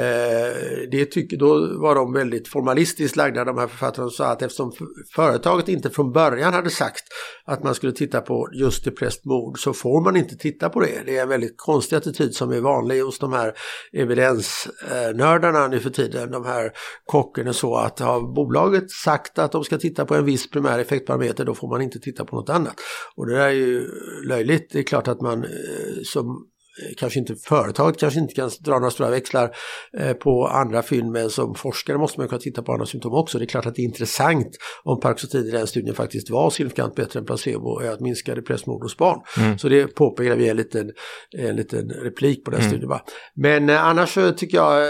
det 0.91 1.05
tycker, 1.05 1.37
då 1.37 1.79
var 1.79 1.95
de 1.95 2.13
väldigt 2.13 2.47
formalistiskt 2.47 3.15
lagda, 3.15 3.45
de 3.45 3.57
här 3.57 3.67
författarna, 3.67 4.05
och 4.05 4.13
sa 4.13 4.25
att 4.25 4.41
eftersom 4.41 4.71
företaget 5.15 5.67
inte 5.67 5.89
från 5.89 6.11
början 6.11 6.53
hade 6.53 6.69
sagt 6.69 7.03
att 7.45 7.63
man 7.63 7.75
skulle 7.75 7.91
titta 7.91 8.21
på 8.21 8.49
just 8.53 8.85
depressed 8.85 9.25
mod 9.25 9.59
så 9.59 9.73
får 9.73 10.01
man 10.01 10.17
inte 10.17 10.35
titta 10.35 10.69
på 10.69 10.79
det. 10.79 11.03
Det 11.05 11.17
är 11.17 11.23
en 11.23 11.29
väldigt 11.29 11.57
konstig 11.57 11.95
attityd 11.95 12.35
som 12.35 12.51
är 12.51 12.61
vanlig 12.61 13.01
hos 13.01 13.19
de 13.19 13.33
här 13.33 13.53
evidensnördarna 13.93 15.67
nu 15.67 15.79
för 15.79 15.89
tiden. 15.89 16.31
De 16.31 16.45
här 16.45 16.71
kocken 17.05 17.47
och 17.47 17.55
så 17.55 17.75
att 17.75 17.99
har 17.99 18.21
bolaget 18.21 18.91
sagt 18.91 19.39
att 19.39 19.51
de 19.51 19.63
ska 19.63 19.77
titta 19.77 20.05
på 20.05 20.15
en 20.15 20.25
viss 20.25 20.49
primär 20.49 20.79
effektparameter 20.79 21.45
då 21.45 21.55
får 21.55 21.67
man 21.67 21.81
inte 21.81 21.94
titta 21.99 22.25
på 22.25 22.35
något 22.35 22.49
annat. 22.49 22.75
Och 23.15 23.27
det 23.27 23.33
där 23.33 23.47
är 23.47 23.51
ju 23.51 23.87
löjligt. 24.27 24.69
Det 24.71 24.79
är 24.79 24.83
klart 24.83 25.07
att 25.07 25.21
man 25.21 25.43
eh, 25.43 25.49
som 26.03 26.47
kanske 26.97 27.19
inte 27.19 27.35
företaget 27.35 27.99
kanske 27.99 28.19
inte 28.19 28.33
kan 28.33 28.51
dra 28.59 28.73
några 28.73 28.91
stora 28.91 29.09
växlar 29.09 29.55
eh, 29.97 30.13
på 30.13 30.47
andra 30.47 30.81
fynd 30.81 31.11
men 31.11 31.29
som 31.29 31.55
forskare 31.55 31.97
måste 31.97 32.19
man 32.19 32.27
kunna 32.27 32.39
titta 32.39 32.61
på 32.61 32.71
andra 32.71 32.85
symptom 32.85 33.13
också. 33.13 33.37
Det 33.37 33.43
är 33.43 33.47
klart 33.47 33.65
att 33.65 33.75
det 33.75 33.81
är 33.81 33.85
intressant 33.85 34.57
om 34.83 34.99
Paroxetid 34.99 35.47
i 35.47 35.51
den 35.51 35.67
studien 35.67 35.95
faktiskt 35.95 36.29
var 36.29 36.49
signifikant 36.49 36.95
bättre 36.95 37.19
än 37.19 37.25
placebo 37.25 37.79
att 37.79 37.99
minska 37.99 38.35
depressmord 38.35 38.83
hos 38.83 38.97
barn. 38.97 39.21
Mm. 39.37 39.57
Så 39.57 39.69
det 39.69 39.87
påpekar 39.87 40.35
vi 40.35 40.49
en 40.49 40.57
liten, 40.57 40.91
en 41.37 41.55
liten 41.55 41.89
replik 41.89 42.45
på 42.45 42.51
den 42.51 42.59
mm. 42.59 42.71
studien. 42.71 42.99
Men 43.35 43.69
eh, 43.69 43.85
annars 43.85 44.13
så 44.13 44.31
tycker 44.31 44.57
jag, 44.57 44.85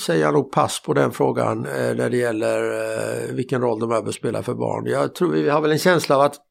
säger 0.00 0.22
jag 0.22 0.34
nog 0.34 0.52
pass 0.52 0.82
på 0.82 0.94
den 0.94 1.12
frågan 1.12 1.62
när 1.96 2.10
det 2.10 2.16
gäller 2.16 3.32
vilken 3.32 3.60
roll 3.60 3.80
de 3.80 3.90
här 3.90 4.02
bör 4.02 4.12
spela 4.12 4.42
för 4.42 4.54
barn. 4.54 4.86
Jag 4.86 5.14
tror 5.14 5.32
vi 5.32 5.48
har 5.48 5.60
väl 5.60 5.72
en 5.72 5.78
känsla 5.78 6.16
av 6.16 6.22
att 6.22 6.49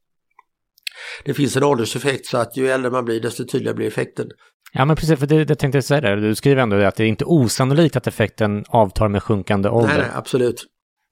det 1.26 1.34
finns 1.34 1.58
en 1.58 1.64
ålderseffekt 1.64 2.26
så 2.26 2.38
att 2.38 2.58
ju 2.58 2.70
äldre 2.70 2.92
man 2.92 3.06
blir 3.06 3.22
desto 3.22 3.46
tydligare 3.46 3.76
blir 3.76 3.88
effekten. 3.88 4.28
Ja, 4.74 4.86
men 4.86 4.96
precis, 4.96 5.20
för 5.20 5.28
det, 5.28 5.46
det 5.46 5.56
tänkte 5.56 5.78
jag 5.78 5.84
säga 5.84 6.02
där. 6.02 6.18
Du 6.18 6.36
skriver 6.36 6.62
ändå 6.62 6.76
att 6.76 6.96
det 6.96 7.04
är 7.04 7.08
inte 7.08 7.26
osannolikt 7.26 7.96
att 7.96 8.08
effekten 8.08 8.64
avtar 8.68 9.08
med 9.08 9.24
sjunkande 9.24 9.70
ålder. 9.70 9.90
Nej, 9.90 9.98
nej, 9.98 10.12
absolut. 10.14 10.66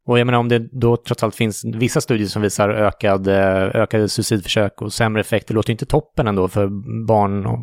Och 0.08 0.20
jag 0.20 0.26
menar 0.26 0.40
om 0.40 0.50
det 0.50 0.80
då 0.82 0.98
trots 0.98 1.24
allt 1.24 1.36
finns 1.36 1.66
vissa 1.66 2.02
studier 2.02 2.28
som 2.28 2.42
visar 2.42 2.70
ökad, 2.70 3.28
ökade 3.28 4.10
suicidförsök 4.10 4.82
och 4.82 4.94
sämre 4.94 5.22
effekt, 5.22 5.48
det 5.48 5.54
låter 5.54 5.72
inte 5.72 5.86
toppen 5.86 6.28
ändå 6.28 6.48
för 6.48 6.68
barn 7.08 7.46
och 7.46 7.60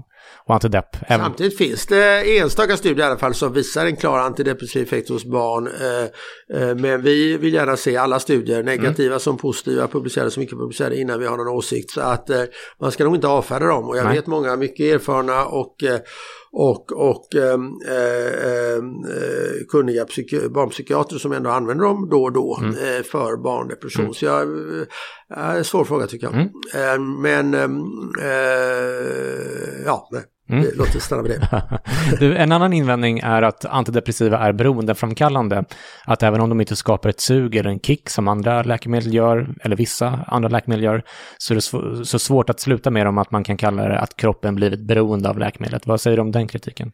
och 0.47 0.55
antidepp. 0.55 0.97
Samtidigt 1.09 1.59
finns 1.59 1.87
det 1.87 2.39
enstaka 2.39 2.77
studier 2.77 3.07
i 3.07 3.09
alla 3.09 3.19
fall 3.19 3.35
som 3.35 3.53
visar 3.53 3.87
en 3.87 3.97
klar 3.97 4.19
antidepressiv 4.19 4.83
effekt 4.83 5.09
hos 5.09 5.25
barn. 5.25 5.67
Eh, 5.67 6.63
eh, 6.63 6.75
men 6.75 7.03
vi 7.03 7.37
vill 7.37 7.55
gärna 7.55 7.77
se 7.77 7.97
alla 7.97 8.21
studier, 8.21 8.63
negativa 8.63 9.07
mm. 9.07 9.21
som 9.21 9.37
positiva, 9.37 9.89
publicerade 9.89 10.31
som 10.31 10.43
icke 10.43 10.57
publicerade 10.57 11.01
innan 11.01 11.21
vi 11.21 11.27
har 11.27 11.37
någon 11.37 11.49
åsikt. 11.49 11.91
Så 11.91 12.01
att 12.01 12.31
eh, 12.31 12.43
man 12.81 12.93
ska 12.93 13.05
nog 13.05 13.15
inte 13.15 13.29
avfärda 13.29 13.67
dem. 13.67 13.89
Och 13.89 13.97
jag 13.97 14.05
Nej. 14.05 14.15
vet 14.15 14.27
många 14.27 14.57
mycket 14.57 14.95
erfarna 14.95 15.45
och 15.45 15.85
och, 16.57 16.93
och 16.93 17.35
ehm, 17.35 17.73
eh, 17.87 18.49
ehm, 18.49 19.05
eh, 19.05 19.67
kunniga 19.69 20.07
barnpsykiater 20.51 21.19
som 21.19 21.33
ändå 21.33 21.51
använder 21.51 21.85
dem 21.85 22.09
då 22.11 22.23
och 22.23 22.33
då 22.33 22.59
mm. 22.63 22.71
eh, 22.71 23.03
för 23.03 23.37
barndepression. 23.43 24.05
Mm. 24.05 24.15
Så 24.15 24.25
jag, 24.25 24.43
eh, 25.57 25.63
svår 25.63 25.85
fråga 25.85 26.07
tycker 26.07 26.27
jag. 26.27 26.35
Mm. 26.35 26.49
Ehm, 26.75 27.23
men 27.23 27.55
eh, 27.55 27.71
ja, 29.85 30.09
nej. 30.13 30.23
Mm. 30.51 30.67
Låt 30.75 30.95
oss 30.97 31.03
stanna 31.03 31.23
med 31.23 31.31
det. 31.31 31.81
du, 32.21 32.37
en 32.37 32.53
annan 32.53 32.73
invändning 32.73 33.19
är 33.19 33.43
att 33.43 33.65
antidepressiva 33.65 34.39
är 34.39 34.53
beroendeframkallande. 34.53 35.65
Att 36.05 36.23
även 36.23 36.41
om 36.41 36.49
de 36.49 36.61
inte 36.61 36.77
skapar 36.77 37.09
ett 37.09 37.21
sug 37.21 37.57
eller 37.57 37.71
en 37.71 37.81
kick 37.81 38.11
som 38.11 38.29
andra 38.29 38.63
läkemedel 38.63 39.15
gör, 39.15 39.55
eller 39.61 39.77
vissa 39.77 40.25
andra 40.27 40.49
läkemedel 40.49 40.85
gör, 40.85 41.03
så 41.39 41.55
är 41.55 41.55
det 41.55 42.05
så 42.05 42.19
svårt 42.19 42.51
att 42.51 42.61
sluta 42.61 42.91
med 42.91 43.07
dem 43.07 43.19
att 43.19 43.31
man 43.31 43.45
kan 43.45 43.57
kalla 43.57 43.89
det 43.89 43.99
att 43.99 44.17
kroppen 44.17 44.55
blivit 44.55 44.81
beroende 44.81 45.29
av 45.29 45.39
läkemedlet. 45.39 45.87
Vad 45.87 46.01
säger 46.01 46.17
du 46.17 46.21
om 46.21 46.33
den 46.33 46.49
kritiken? 46.49 46.93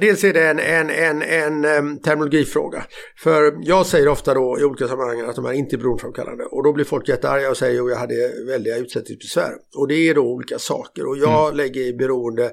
Dels 0.00 0.24
är 0.24 0.32
det 0.32 0.48
en, 0.48 0.58
en, 0.58 1.22
en, 1.22 1.64
en 1.64 1.98
terminologifråga. 1.98 2.84
För 3.16 3.58
jag 3.62 3.86
säger 3.86 4.08
ofta 4.08 4.34
då 4.34 4.58
i 4.60 4.64
olika 4.64 4.88
sammanhang 4.88 5.20
att 5.20 5.36
de 5.36 5.46
är 5.46 5.52
inte 5.52 5.78
beroendeframkallande. 5.78 6.44
Och 6.44 6.64
då 6.64 6.72
blir 6.72 6.84
folk 6.84 7.08
jättearga 7.08 7.50
och 7.50 7.56
säger 7.56 7.82
att 7.82 7.90
jag 7.90 7.96
hade 7.96 8.44
väldiga 8.46 8.76
utsättningsbesvär. 8.76 9.52
Och 9.76 9.88
det 9.88 9.94
är 9.94 10.14
då 10.14 10.22
olika 10.22 10.58
saker. 10.58 11.08
Och 11.08 11.18
jag 11.18 11.44
mm. 11.44 11.56
lägger 11.56 11.80
i 11.80 11.92
beroende 11.92 12.50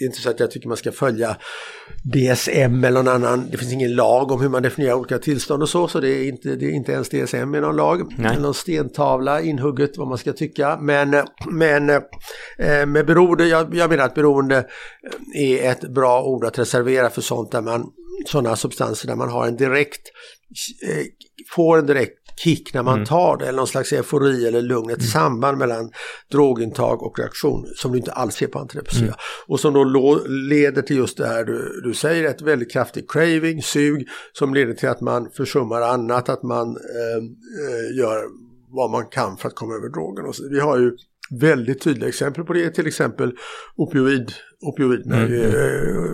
det 0.00 0.04
är 0.04 0.06
inte 0.06 0.20
så 0.20 0.30
att 0.30 0.40
jag 0.40 0.50
tycker 0.50 0.68
man 0.68 0.76
ska 0.76 0.92
följa 0.92 1.36
DSM 2.04 2.84
eller 2.84 3.02
någon 3.02 3.08
annan. 3.08 3.48
Det 3.50 3.56
finns 3.56 3.72
ingen 3.72 3.94
lag 3.94 4.32
om 4.32 4.40
hur 4.40 4.48
man 4.48 4.62
definierar 4.62 4.94
olika 4.94 5.18
tillstånd 5.18 5.62
och 5.62 5.68
så. 5.68 5.88
Så 5.88 6.00
det 6.00 6.08
är 6.08 6.28
inte, 6.28 6.56
det 6.56 6.66
är 6.66 6.70
inte 6.70 6.92
ens 6.92 7.08
DSM 7.08 7.54
i 7.54 7.60
någon 7.60 7.76
lag. 7.76 8.12
Nej. 8.18 8.30
Eller 8.30 8.42
någon 8.42 8.54
stentavla 8.54 9.40
inhugget 9.40 9.98
vad 9.98 10.08
man 10.08 10.18
ska 10.18 10.32
tycka. 10.32 10.78
Men, 10.80 11.16
men 11.50 11.90
eh, 11.90 12.86
med 12.86 13.06
beroende, 13.06 13.46
jag, 13.46 13.74
jag 13.74 13.90
menar 13.90 14.04
att 14.04 14.14
beroende 14.14 14.66
är 15.34 15.70
ett 15.70 15.80
bra 15.80 16.22
ord 16.22 16.44
att 16.44 16.58
reservera 16.58 17.10
för 17.10 17.20
sånt 17.20 17.52
där 17.52 17.60
man 17.60 17.84
sådana 18.26 18.56
substanser 18.56 19.08
där 19.08 19.16
man 19.16 19.28
har 19.28 19.46
en 19.46 19.56
direkt, 19.56 20.00
eh, 20.88 21.04
får 21.56 21.78
en 21.78 21.86
direkt 21.86 22.20
kick 22.44 22.74
när 22.74 22.82
man 22.82 22.94
mm. 22.94 23.06
tar 23.06 23.36
det, 23.36 23.46
eller 23.46 23.56
någon 23.56 23.66
slags 23.66 23.92
eufori 23.92 24.46
eller 24.46 24.62
lugn, 24.62 24.90
ett 24.90 24.98
mm. 24.98 25.08
samband 25.08 25.58
mellan 25.58 25.90
drogintag 26.32 27.02
och 27.02 27.18
reaktion 27.18 27.66
som 27.76 27.92
du 27.92 27.98
inte 27.98 28.12
alls 28.12 28.34
ser 28.34 28.46
på 28.46 28.58
antidepressiva. 28.58 29.06
Mm. 29.06 29.16
Och 29.46 29.60
som 29.60 29.74
då 29.74 30.20
leder 30.26 30.82
till 30.82 30.96
just 30.96 31.16
det 31.16 31.26
här 31.26 31.44
du, 31.44 31.80
du 31.84 31.94
säger, 31.94 32.24
ett 32.24 32.42
väldigt 32.42 32.72
kraftigt 32.72 33.10
craving, 33.10 33.62
sug, 33.62 34.08
som 34.32 34.54
leder 34.54 34.74
till 34.74 34.88
att 34.88 35.00
man 35.00 35.30
försummar 35.30 35.82
annat, 35.82 36.28
att 36.28 36.42
man 36.42 36.68
eh, 36.68 37.16
eh 37.16 37.98
gör 37.98 38.24
vad 38.68 38.90
man 38.90 39.06
kan 39.06 39.36
för 39.36 39.48
att 39.48 39.54
komma 39.54 39.74
över 39.74 39.88
drogen. 39.88 40.26
Och 40.26 40.36
så, 40.36 40.48
vi 40.50 40.60
har 40.60 40.78
ju 40.78 40.96
väldigt 41.30 41.82
tydliga 41.82 42.08
exempel 42.08 42.44
på 42.44 42.52
det, 42.52 42.70
till 42.70 42.86
exempel 42.86 43.32
opioid 43.76 44.32
opioiderna, 44.62 45.16
mm, 45.16 45.32
mm. 45.32 45.46
Eh, 45.46 46.10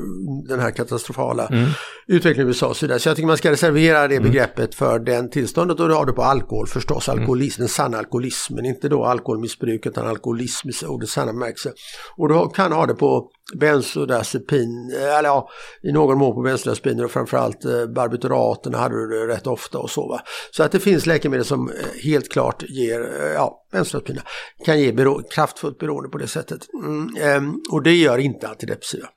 den 0.48 0.60
här 0.60 0.70
katastrofala 0.70 1.46
mm. 1.46 1.68
utvecklingen 2.06 2.46
i 2.46 2.50
USA. 2.50 2.74
Så, 2.74 2.86
där. 2.86 2.98
så 2.98 3.08
jag 3.08 3.16
tycker 3.16 3.26
man 3.26 3.36
ska 3.36 3.50
reservera 3.50 4.08
det 4.08 4.16
mm. 4.16 4.30
begreppet 4.30 4.74
för 4.74 4.98
den 4.98 5.30
tillståndet 5.30 5.80
och 5.80 5.88
det 5.88 5.94
har 5.94 6.06
du 6.06 6.12
på 6.12 6.22
alkohol 6.22 6.66
förstås, 6.66 7.08
mm. 7.08 7.20
alkoholism, 7.20 7.60
den 7.60 7.68
sanna 7.68 7.98
alkoholismen, 7.98 8.64
inte 8.64 8.88
då 8.88 9.04
alkoholmissbruk 9.04 9.86
utan 9.86 10.06
alkoholism 10.06 10.68
i 10.68 10.86
ordets 10.86 11.12
sanna 11.12 11.32
bemärkelse. 11.32 11.72
Och 12.16 12.28
du 12.28 12.48
kan 12.54 12.72
ha 12.72 12.86
det 12.86 12.94
på 12.94 13.30
bensodiazepin, 13.54 14.92
eller 14.94 15.28
ja, 15.28 15.48
i 15.82 15.92
någon 15.92 16.18
mån 16.18 16.34
på 16.34 16.42
bensodiazepiner 16.42 17.04
och 17.04 17.10
framförallt 17.10 17.64
eh, 17.64 17.86
barbituraterna 17.86 18.78
hade 18.78 18.94
du 18.94 19.08
det 19.08 19.34
rätt 19.34 19.46
ofta 19.46 19.78
och 19.78 19.90
så 19.90 20.08
va. 20.08 20.20
Så 20.50 20.62
att 20.62 20.72
det 20.72 20.80
finns 20.80 21.06
läkemedel 21.06 21.44
som 21.44 21.70
eh, 21.70 21.74
helt 22.04 22.28
klart 22.28 22.62
ger, 22.68 23.00
eh, 23.00 23.32
ja, 23.32 23.62
bensodiazepiner 23.72 24.22
kan 24.64 24.80
ge 24.80 24.92
bero 24.92 25.22
kraftfullt 25.22 25.78
beroende 25.78 26.08
på 26.08 26.18
det 26.18 26.26
sättet. 26.26 26.60
Mm, 26.84 27.16
eh, 27.16 27.52
och 27.72 27.82
det 27.82 27.94
gör 27.94 28.18
inte 28.18 28.35
inte 28.36 28.48
antidepressiva. 28.48 29.08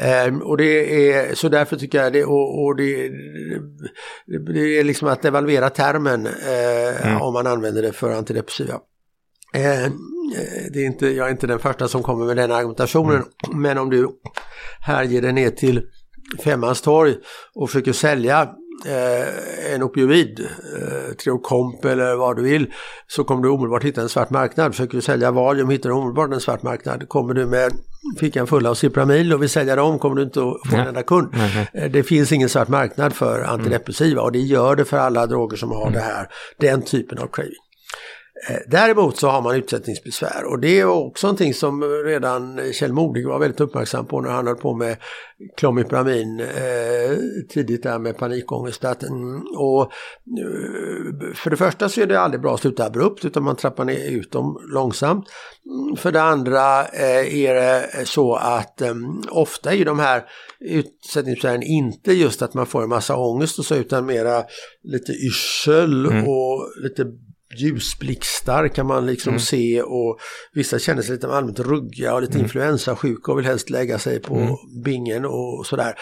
Eh, 0.00 0.38
och 0.42 0.56
det 0.56 1.10
är, 1.12 1.34
så 1.34 1.48
därför 1.48 1.76
tycker 1.76 2.02
jag 2.02 2.12
det, 2.12 2.24
och, 2.24 2.64
och 2.64 2.76
det, 2.76 3.08
det, 4.54 4.78
är 4.78 4.84
liksom 4.84 5.08
att 5.08 5.22
devalvera 5.22 5.70
termen 5.70 6.26
eh, 6.26 7.06
mm. 7.06 7.22
om 7.22 7.32
man 7.32 7.46
använder 7.46 7.82
det 7.82 7.92
för 7.92 8.10
antidepressiva. 8.10 8.74
Eh, 9.54 9.90
det 10.72 10.78
är 10.78 10.86
inte, 10.86 11.06
jag 11.08 11.26
är 11.26 11.30
inte 11.30 11.46
den 11.46 11.58
första 11.58 11.88
som 11.88 12.02
kommer 12.02 12.26
med 12.26 12.36
den 12.36 12.52
argumentationen, 12.52 13.24
mm. 13.46 13.62
men 13.62 13.78
om 13.78 13.90
du 13.90 14.08
här 14.80 15.04
ger 15.04 15.22
dig 15.22 15.32
ner 15.32 15.50
till 15.50 15.82
Femmanstorg 16.44 17.14
och 17.54 17.70
försöker 17.70 17.92
sälja 17.92 18.50
en 19.74 19.82
opioid, 19.82 20.40
eh, 20.40 21.14
Triokomp 21.14 21.84
eller 21.84 22.14
vad 22.14 22.36
du 22.36 22.42
vill, 22.42 22.72
så 23.06 23.24
kommer 23.24 23.42
du 23.42 23.48
omedelbart 23.48 23.84
hitta 23.84 24.00
en 24.00 24.08
svart 24.08 24.30
marknad. 24.30 24.72
Försöker 24.72 24.96
du 24.96 25.02
sälja 25.02 25.30
Valium 25.30 25.70
hittar 25.70 25.88
du 25.88 25.94
omedelbart 25.94 26.32
en 26.32 26.40
svart 26.40 26.62
marknad. 26.62 27.08
Kommer 27.08 27.34
du 27.34 27.46
med 27.46 27.72
fickan 28.20 28.46
full 28.46 28.66
av 28.66 28.74
Cipramil 28.74 29.32
och 29.32 29.42
vill 29.42 29.48
sälja 29.48 29.76
dem 29.76 29.98
kommer 29.98 30.16
du 30.16 30.22
inte 30.22 30.40
att 30.40 30.70
få 30.70 30.76
en 30.76 30.86
enda 30.86 31.02
kund. 31.02 31.34
Eh, 31.72 31.90
det 31.90 32.02
finns 32.02 32.32
ingen 32.32 32.48
svart 32.48 32.68
marknad 32.68 33.12
för 33.12 33.42
antidepressiva 33.42 34.22
och 34.22 34.32
det 34.32 34.38
gör 34.38 34.76
det 34.76 34.84
för 34.84 34.96
alla 34.96 35.26
droger 35.26 35.56
som 35.56 35.70
har 35.70 35.90
det 35.90 36.00
här, 36.00 36.28
den 36.58 36.82
typen 36.82 37.18
av 37.18 37.26
craving. 37.26 37.54
Eh, 38.48 38.56
däremot 38.66 39.16
så 39.16 39.28
har 39.28 39.42
man 39.42 39.56
utsättningsbesvär 39.56 40.44
och 40.44 40.58
det 40.58 40.80
är 40.80 40.84
också 40.84 41.26
någonting 41.26 41.54
som 41.54 41.82
redan 41.82 42.60
Kjell 42.72 42.92
Modig 42.92 43.26
var 43.26 43.38
väldigt 43.38 43.60
uppmärksam 43.60 44.06
på 44.06 44.20
när 44.20 44.30
han 44.30 44.46
höll 44.46 44.56
på 44.56 44.74
med 44.74 44.96
klomipramin 45.56 46.40
eh, 46.40 47.16
tidigt 47.48 47.82
där 47.82 47.98
med 47.98 48.16
panikångest. 48.16 48.84
Mm, 48.84 49.42
och 49.56 49.82
eh, 49.82 51.34
för 51.34 51.50
det 51.50 51.56
första 51.56 51.88
så 51.88 52.00
är 52.00 52.06
det 52.06 52.20
aldrig 52.20 52.40
bra 52.40 52.54
att 52.54 52.60
sluta 52.60 52.86
abrupt 52.86 53.24
utan 53.24 53.42
man 53.42 53.56
trappar 53.56 53.84
ner 53.84 54.10
ut 54.10 54.32
dem 54.32 54.58
långsamt. 54.72 55.24
Mm, 55.66 55.96
för 55.96 56.12
det 56.12 56.22
andra 56.22 56.84
eh, 56.84 57.34
är 57.34 57.54
det 57.54 58.06
så 58.06 58.34
att 58.34 58.80
eh, 58.80 58.94
ofta 59.30 59.74
är 59.74 59.84
de 59.84 59.98
här 59.98 60.24
utsättningsbesvären 60.60 61.62
inte 61.62 62.12
just 62.12 62.42
att 62.42 62.54
man 62.54 62.66
får 62.66 62.82
en 62.82 62.88
massa 62.88 63.16
ångest 63.16 63.58
och 63.58 63.64
så 63.64 63.74
utan 63.74 64.06
mera 64.06 64.44
lite 64.82 65.12
yrsel 65.12 66.06
mm. 66.06 66.28
och 66.28 66.72
lite 66.82 67.06
ljusblixtar 67.56 68.68
kan 68.68 68.86
man 68.86 69.06
liksom 69.06 69.30
mm. 69.30 69.40
se 69.40 69.82
och 69.82 70.18
vissa 70.52 70.78
känner 70.78 71.02
sig 71.02 71.14
lite 71.14 71.28
allmänt 71.28 71.60
ruggiga 71.60 72.14
och 72.14 72.20
lite 72.20 72.32
mm. 72.32 72.44
influensasjuka 72.44 73.32
och 73.32 73.38
vill 73.38 73.46
helst 73.46 73.70
lägga 73.70 73.98
sig 73.98 74.20
på 74.20 74.34
mm. 74.34 74.54
bingen 74.84 75.24
och 75.24 75.66
sådär. 75.66 75.94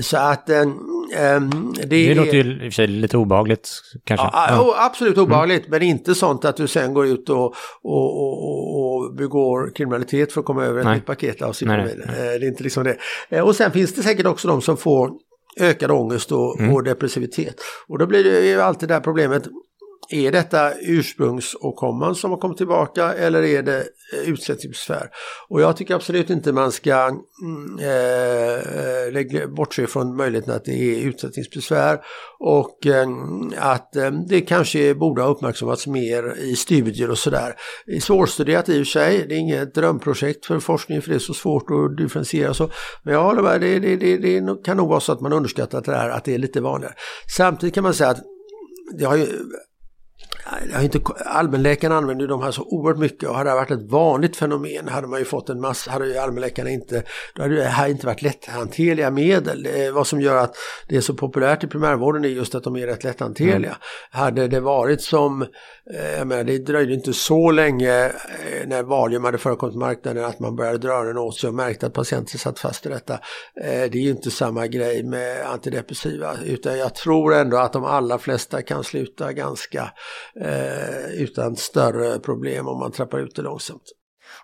Så 0.00 0.16
att 0.16 0.50
äm, 0.50 1.74
det, 1.76 1.86
det 1.86 2.14
låter 2.14 2.34
ju 2.34 2.52
i 2.52 2.56
och 2.56 2.60
för 2.60 2.70
sig 2.70 2.86
lite 2.86 3.16
obehagligt 3.16 3.70
kanske. 4.04 4.26
Ja, 4.32 4.46
ja. 4.48 4.74
Absolut 4.78 5.16
mm. 5.16 5.26
obehagligt 5.26 5.68
men 5.68 5.82
inte 5.82 6.14
sånt 6.14 6.44
att 6.44 6.56
du 6.56 6.66
sen 6.66 6.94
går 6.94 7.06
ut 7.06 7.28
och, 7.28 7.54
och, 7.82 8.22
och, 8.22 8.84
och 8.84 9.14
begår 9.14 9.74
kriminalitet 9.74 10.32
för 10.32 10.40
att 10.40 10.46
komma 10.46 10.64
över 10.64 10.80
ett 10.80 10.86
nytt 10.86 11.06
paket 11.06 11.42
av 11.42 11.52
sin 11.52 11.68
familj. 11.68 12.02
Eh, 12.02 12.14
det 12.14 12.46
är 12.46 12.48
inte 12.48 12.62
liksom 12.62 12.84
det. 12.84 12.96
Eh, 13.28 13.44
och 13.44 13.56
sen 13.56 13.72
finns 13.72 13.94
det 13.94 14.02
säkert 14.02 14.26
också 14.26 14.48
de 14.48 14.62
som 14.62 14.76
får 14.76 15.10
ökad 15.60 15.90
ångest 15.90 16.32
och, 16.32 16.60
mm. 16.60 16.74
och 16.74 16.84
depressivitet. 16.84 17.54
Och 17.88 17.98
då 17.98 18.06
blir 18.06 18.24
det 18.24 18.46
ju 18.46 18.60
alltid 18.60 18.88
det 18.88 18.94
här 18.94 19.00
problemet 19.00 19.42
är 20.10 20.32
detta 20.32 20.72
ursprungsåkomman 20.80 22.14
som 22.14 22.30
har 22.30 22.38
kommit 22.38 22.56
tillbaka 22.56 23.14
eller 23.14 23.42
är 23.42 23.62
det 23.62 23.76
eh, 23.76 23.82
utsläppsbesvär? 24.28 24.32
utsättningsbesvär? 24.32 25.10
Och 25.48 25.60
jag 25.60 25.76
tycker 25.76 25.94
absolut 25.94 26.30
inte 26.30 26.52
man 26.52 26.72
ska 26.72 26.94
mm, 27.42 27.78
eh, 27.78 29.12
lägga 29.12 29.86
från 29.88 30.16
möjligheten 30.16 30.54
att 30.54 30.64
det 30.64 30.72
är 30.72 31.06
utsättningsbesvär 31.08 32.00
och 32.38 32.86
eh, 32.86 33.08
att 33.56 33.96
eh, 33.96 34.10
det 34.10 34.40
kanske 34.40 34.94
borde 34.94 35.22
ha 35.22 35.28
uppmärksammats 35.28 35.86
mer 35.86 36.34
i 36.38 36.56
studier 36.56 37.10
och 37.10 37.18
sådär. 37.18 37.54
Svårstuderat 38.00 38.68
i 38.68 38.72
och 38.72 38.86
för 38.86 38.90
sig, 38.90 39.26
det 39.28 39.34
är 39.34 39.38
inget 39.38 39.74
drömprojekt 39.74 40.46
för 40.46 40.60
forskning 40.60 41.02
för 41.02 41.10
det 41.10 41.16
är 41.16 41.18
så 41.18 41.34
svårt 41.34 41.70
att 41.70 41.96
differentiera 41.96 42.54
så. 42.54 42.70
Men 43.02 43.14
jag 43.14 43.22
håller 43.22 43.42
med, 43.42 43.60
det, 43.60 43.78
det, 43.78 43.96
det, 43.96 44.16
det 44.16 44.64
kan 44.64 44.76
nog 44.76 44.88
vara 44.88 45.00
så 45.00 45.12
att 45.12 45.20
man 45.20 45.32
underskattat 45.32 45.84
det 45.84 45.96
här 45.96 46.10
att 46.10 46.24
det 46.24 46.34
är 46.34 46.38
lite 46.38 46.60
vanligare. 46.60 46.94
Samtidigt 47.36 47.74
kan 47.74 47.84
man 47.84 47.94
säga 47.94 48.10
att 48.10 48.22
det 48.98 49.04
har 49.04 49.16
ju 49.16 49.26
jag 50.72 50.84
inte, 50.84 51.00
allmänläkarna 51.24 51.96
använder 51.96 52.26
de 52.26 52.42
här 52.42 52.50
så 52.50 52.62
oerhört 52.62 52.98
mycket 52.98 53.28
och 53.28 53.34
hade 53.34 53.50
det 53.50 53.54
varit 53.54 53.70
ett 53.70 53.90
vanligt 53.90 54.36
fenomen 54.36 54.88
hade 54.88 55.06
man 55.06 55.18
ju 55.18 55.24
fått 55.24 55.48
en 55.48 55.60
massa, 55.60 55.90
hade 55.90 56.06
ju 56.06 56.18
allmänläkarna 56.18 56.70
inte, 56.70 57.02
då 57.34 57.42
hade 57.42 57.54
det 57.54 57.64
här 57.64 57.88
inte 57.88 58.06
varit 58.06 58.22
lätthanterliga 58.22 59.10
medel. 59.10 59.62
Det, 59.62 59.90
vad 59.90 60.06
som 60.06 60.20
gör 60.20 60.36
att 60.36 60.54
det 60.88 60.96
är 60.96 61.00
så 61.00 61.14
populärt 61.14 61.64
i 61.64 61.66
primärvården 61.66 62.24
är 62.24 62.28
just 62.28 62.54
att 62.54 62.64
de 62.64 62.76
är 62.76 62.86
rätt 62.86 63.04
lätthanterliga. 63.04 63.56
Mm. 63.56 63.78
Hade 64.10 64.48
det 64.48 64.60
varit 64.60 65.02
som, 65.02 65.42
eh, 65.42 66.18
jag 66.18 66.26
menar 66.26 66.44
det 66.44 66.58
dröjde 66.58 66.94
inte 66.94 67.12
så 67.12 67.50
länge 67.50 68.04
eh, 68.06 68.12
när 68.66 68.82
Valium 68.82 69.24
hade 69.24 69.38
förekommit 69.38 69.72
på 69.72 69.78
marknaden 69.78 70.24
att 70.24 70.40
man 70.40 70.56
började 70.56 70.78
dra 70.78 71.02
den 71.02 71.18
åt 71.18 71.36
sig 71.36 71.48
och 71.48 71.54
märkte 71.54 71.86
att 71.86 71.92
patienter 71.92 72.38
satt 72.38 72.58
fast 72.58 72.86
i 72.86 72.88
detta. 72.88 73.14
Eh, 73.14 73.90
det 73.90 73.98
är 73.98 74.02
ju 74.02 74.10
inte 74.10 74.30
samma 74.30 74.66
grej 74.66 75.02
med 75.02 75.46
antidepressiva 75.46 76.36
utan 76.44 76.78
jag 76.78 76.94
tror 76.94 77.34
ändå 77.34 77.56
att 77.56 77.72
de 77.72 77.84
allra 77.84 78.18
flesta 78.18 78.62
kan 78.62 78.84
sluta 78.84 79.32
ganska 79.32 79.92
eh, 80.40 81.22
utan 81.22 81.56
större 81.56 82.18
problem 82.18 82.68
om 82.68 82.78
man 82.78 82.92
trappar 82.92 83.18
ut 83.18 83.36
det 83.36 83.42
långsamt. 83.42 83.82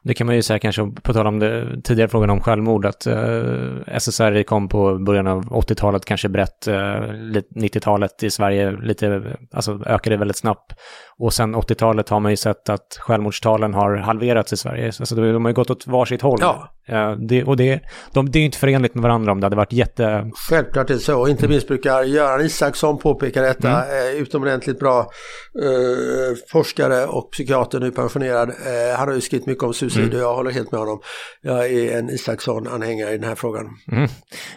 Det 0.03 0.15
kan 0.15 0.27
man 0.27 0.37
ju 0.37 0.43
säga 0.43 0.59
kanske, 0.59 0.91
på 1.03 1.13
tal 1.13 1.27
om 1.27 1.39
det 1.39 1.83
tidigare 1.83 2.09
frågan 2.09 2.31
om 2.31 2.41
självmord, 2.41 2.87
att 2.87 3.07
eh, 3.07 3.99
SSRI 3.99 4.45
kom 4.45 4.69
på 4.69 4.99
början 4.99 5.27
av 5.27 5.45
80-talet, 5.45 6.05
kanske 6.05 6.29
brett, 6.29 6.69
eh, 6.69 6.75
90-talet 6.75 8.23
i 8.23 8.31
Sverige 8.31 8.71
lite, 8.71 9.37
alltså 9.53 9.81
ökade 9.87 10.17
väldigt 10.17 10.37
snabbt. 10.37 10.73
Och 11.19 11.33
sen 11.33 11.57
80-talet 11.57 12.09
har 12.09 12.21
man 12.21 12.33
ju 12.33 12.37
sett 12.37 12.69
att 12.69 12.99
självmordstalen 13.01 13.75
har 13.75 13.97
halverats 13.97 14.53
i 14.53 14.57
Sverige. 14.57 14.87
Alltså 14.87 15.15
de 15.15 15.45
har 15.45 15.51
ju 15.51 15.55
gått 15.55 15.71
åt 15.71 15.87
varsitt 15.87 16.23
håll. 16.23 16.39
Ja. 16.41 16.69
Uh, 16.93 17.13
det, 17.13 17.45
och 17.45 17.57
det, 17.57 17.81
de, 18.13 18.31
det 18.31 18.39
är 18.39 18.45
inte 18.45 18.59
förenligt 18.59 18.95
med 18.95 19.03
varandra 19.03 19.33
om 19.33 19.41
det 19.41 19.47
hade 19.47 19.57
varit 19.57 19.73
jätte... 19.73 20.31
Självklart 20.49 20.91
är 20.91 20.95
det 20.95 21.01
så. 21.01 21.29
Inte 21.29 21.49
minst 21.49 21.69
brukar 21.69 22.03
Göran 22.03 22.41
Isaksson 22.41 22.99
påpeka 22.99 23.43
detta. 23.43 23.85
Mm. 23.85 24.17
Eh, 24.17 24.23
utomordentligt 24.23 24.79
bra 24.79 24.99
eh, 25.63 26.37
forskare 26.53 27.07
och 27.07 27.31
psykiater, 27.33 27.81
nu 27.81 27.91
pensionerad. 27.91 28.49
Eh, 28.49 28.99
han 28.99 29.09
har 29.09 29.15
ju 29.15 29.21
skrivit 29.21 29.47
mycket 29.47 29.65
om 29.65 29.75
suicid 29.75 30.05
mm. 30.05 30.17
och 30.17 30.23
jag 30.23 30.35
håller 30.35 30.51
helt 30.51 30.73
med 30.73 30.81
honom. 30.81 31.01
Jag 31.43 31.67
är 31.67 31.99
en 31.99 32.11
Isaksson-anhängare 32.11 33.11
i 33.11 33.19
den 33.19 33.29
här 33.29 33.35
frågan. 33.35 33.67
Mm. 33.93 34.09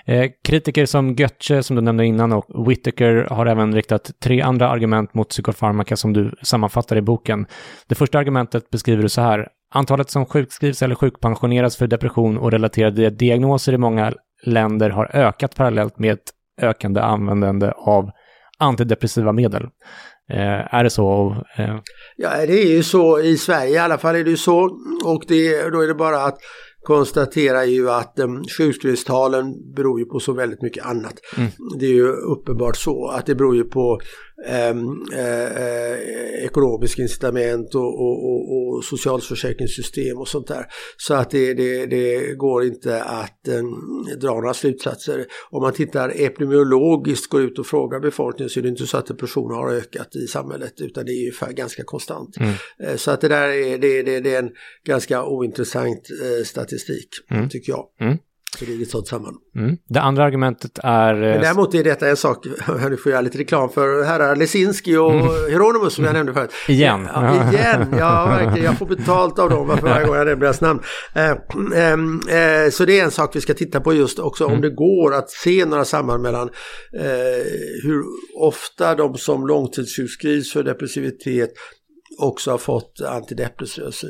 Eh, 0.05 0.31
kritiker 0.43 0.85
som 0.85 1.13
Götze, 1.13 1.63
som 1.63 1.75
du 1.75 1.81
nämnde 1.81 2.05
innan, 2.05 2.33
och 2.33 2.69
Whittaker 2.69 3.27
har 3.29 3.45
även 3.45 3.75
riktat 3.75 4.11
tre 4.23 4.41
andra 4.41 4.69
argument 4.69 5.13
mot 5.13 5.29
psykofarmaka 5.29 5.95
som 5.95 6.13
du 6.13 6.31
sammanfattar 6.41 6.95
i 6.95 7.01
boken. 7.01 7.45
Det 7.87 7.95
första 7.95 8.19
argumentet 8.19 8.69
beskriver 8.69 9.03
du 9.03 9.09
så 9.09 9.21
här. 9.21 9.47
Antalet 9.73 10.09
som 10.09 10.25
sjukskrivs 10.25 10.81
eller 10.81 10.95
sjukpensioneras 10.95 11.77
för 11.77 11.87
depression 11.87 12.37
och 12.37 12.51
relaterade 12.51 13.09
diagnoser 13.09 13.73
i 13.73 13.77
många 13.77 14.13
länder 14.43 14.89
har 14.89 15.15
ökat 15.15 15.55
parallellt 15.55 15.99
med 15.99 16.13
ett 16.13 16.31
ökande 16.61 17.01
användande 17.01 17.71
av 17.75 18.09
antidepressiva 18.57 19.31
medel. 19.31 19.63
Eh, 20.29 20.75
är 20.75 20.83
det 20.83 20.89
så? 20.89 21.35
Eh... 21.57 21.75
Ja, 22.15 22.29
det 22.47 22.61
är 22.63 22.71
ju 22.75 22.83
så 22.83 23.19
i 23.19 23.37
Sverige 23.37 23.71
i 23.71 23.77
alla 23.77 23.97
fall 23.97 24.15
är 24.15 24.23
det 24.23 24.29
ju 24.29 24.37
så. 24.37 24.69
Och 25.05 25.23
det, 25.27 25.69
då 25.69 25.81
är 25.81 25.87
det 25.87 25.95
bara 25.95 26.23
att 26.23 26.37
konstatera 26.87 27.65
ju 27.65 27.89
att 27.89 28.19
um, 28.19 28.43
sjukskrivningstalen 28.57 29.73
beror 29.75 29.99
ju 29.99 30.05
på 30.05 30.19
så 30.19 30.33
väldigt 30.33 30.61
mycket 30.61 30.85
annat. 30.85 31.13
Mm. 31.37 31.49
Det 31.79 31.85
är 31.85 31.93
ju 31.93 32.07
uppenbart 32.07 32.77
så 32.77 33.07
att 33.07 33.25
det 33.25 33.35
beror 33.35 33.55
ju 33.55 33.63
på 33.63 33.99
ekonomiska 36.43 37.01
incitament 37.01 37.75
och, 37.75 38.01
och, 38.01 38.31
och, 38.31 38.67
och 38.77 38.83
socialförsäkringssystem 38.83 40.17
och 40.17 40.27
sånt 40.27 40.47
där. 40.47 40.65
Så 40.97 41.13
att 41.13 41.29
det, 41.29 41.53
det, 41.53 41.85
det 41.85 42.33
går 42.33 42.65
inte 42.65 43.03
att 43.03 43.47
um, 43.49 44.05
dra 44.21 44.33
några 44.33 44.53
slutsatser. 44.53 45.25
Om 45.49 45.61
man 45.61 45.73
tittar 45.73 46.09
epidemiologiskt, 46.15 47.29
går 47.29 47.41
ut 47.41 47.59
och 47.59 47.67
frågar 47.67 47.99
befolkningen 47.99 48.49
så 48.49 48.59
är 48.59 48.63
det 48.63 48.69
inte 48.69 48.87
så 48.87 48.97
att 48.97 49.07
depressioner 49.07 49.55
har 49.55 49.73
ökat 49.73 50.15
i 50.15 50.27
samhället 50.27 50.73
utan 50.81 51.05
det 51.05 51.11
är 51.11 51.25
ju 51.25 51.53
ganska 51.53 51.83
konstant. 51.83 52.37
Mm. 52.37 52.53
Uh, 52.83 52.95
så 52.95 53.11
att 53.11 53.21
det 53.21 53.27
där 53.27 53.49
är, 53.49 53.77
det, 53.77 54.03
det, 54.03 54.19
det 54.19 54.35
är 54.35 54.39
en 54.39 54.51
ganska 54.85 55.25
ointressant 55.25 56.07
uh, 56.23 56.43
statistik 56.43 57.09
mm. 57.29 57.49
tycker 57.49 57.71
jag. 57.71 57.85
Mm. 57.99 58.17
Så 58.55 58.65
det 58.65 58.73
är 58.73 58.81
ett 58.81 58.89
sånt 58.89 59.07
samman. 59.07 59.33
Mm. 59.55 59.77
Det 59.89 60.01
andra 60.01 60.23
argumentet 60.23 60.79
är... 60.83 61.13
Men 61.13 61.33
eh, 61.33 61.41
däremot 61.41 61.73
är 61.73 61.83
detta 61.83 62.09
en 62.09 62.17
sak, 62.17 62.45
nu 62.89 62.97
får 62.97 63.11
jag 63.11 63.23
lite 63.23 63.37
reklam 63.37 63.69
för 63.69 64.03
herrar 64.03 64.35
Lesinski 64.35 64.97
och 64.97 65.11
mm. 65.11 65.27
Hieronymus 65.49 65.93
som 65.93 66.05
jag 66.05 66.13
nämnde 66.13 66.33
förut. 66.33 66.51
Igen. 66.67 67.07
Ja, 67.13 67.51
igen, 67.53 67.95
ja 67.99 68.25
verkligen. 68.25 68.65
Jag 68.65 68.77
får 68.77 68.85
betalt 68.85 69.39
av 69.39 69.49
dem 69.49 69.67
varje 69.67 70.05
gång 70.05 70.15
jag 70.15 70.27
nämner 70.27 70.45
deras 70.45 70.61
namn. 70.61 70.79
Eh, 71.13 71.29
eh, 71.29 72.69
så 72.69 72.85
det 72.85 72.99
är 72.99 73.03
en 73.03 73.11
sak 73.11 73.35
vi 73.35 73.41
ska 73.41 73.53
titta 73.53 73.81
på 73.81 73.93
just 73.93 74.19
också 74.19 74.43
mm. 74.43 74.55
om 74.55 74.61
det 74.61 74.69
går 74.69 75.13
att 75.13 75.29
se 75.29 75.65
några 75.65 75.85
samband 75.85 76.23
mellan 76.23 76.49
eh, 76.99 77.03
hur 77.83 78.03
ofta 78.39 78.95
de 78.95 79.17
som 79.17 79.47
långtidssjukskrivs 79.47 80.53
för 80.53 80.63
depressivitet 80.63 81.49
också 82.19 82.51
har 82.51 82.57
fått 82.57 83.01
antidepressiva 83.07 83.87
och 83.87 83.93
så 83.93 84.07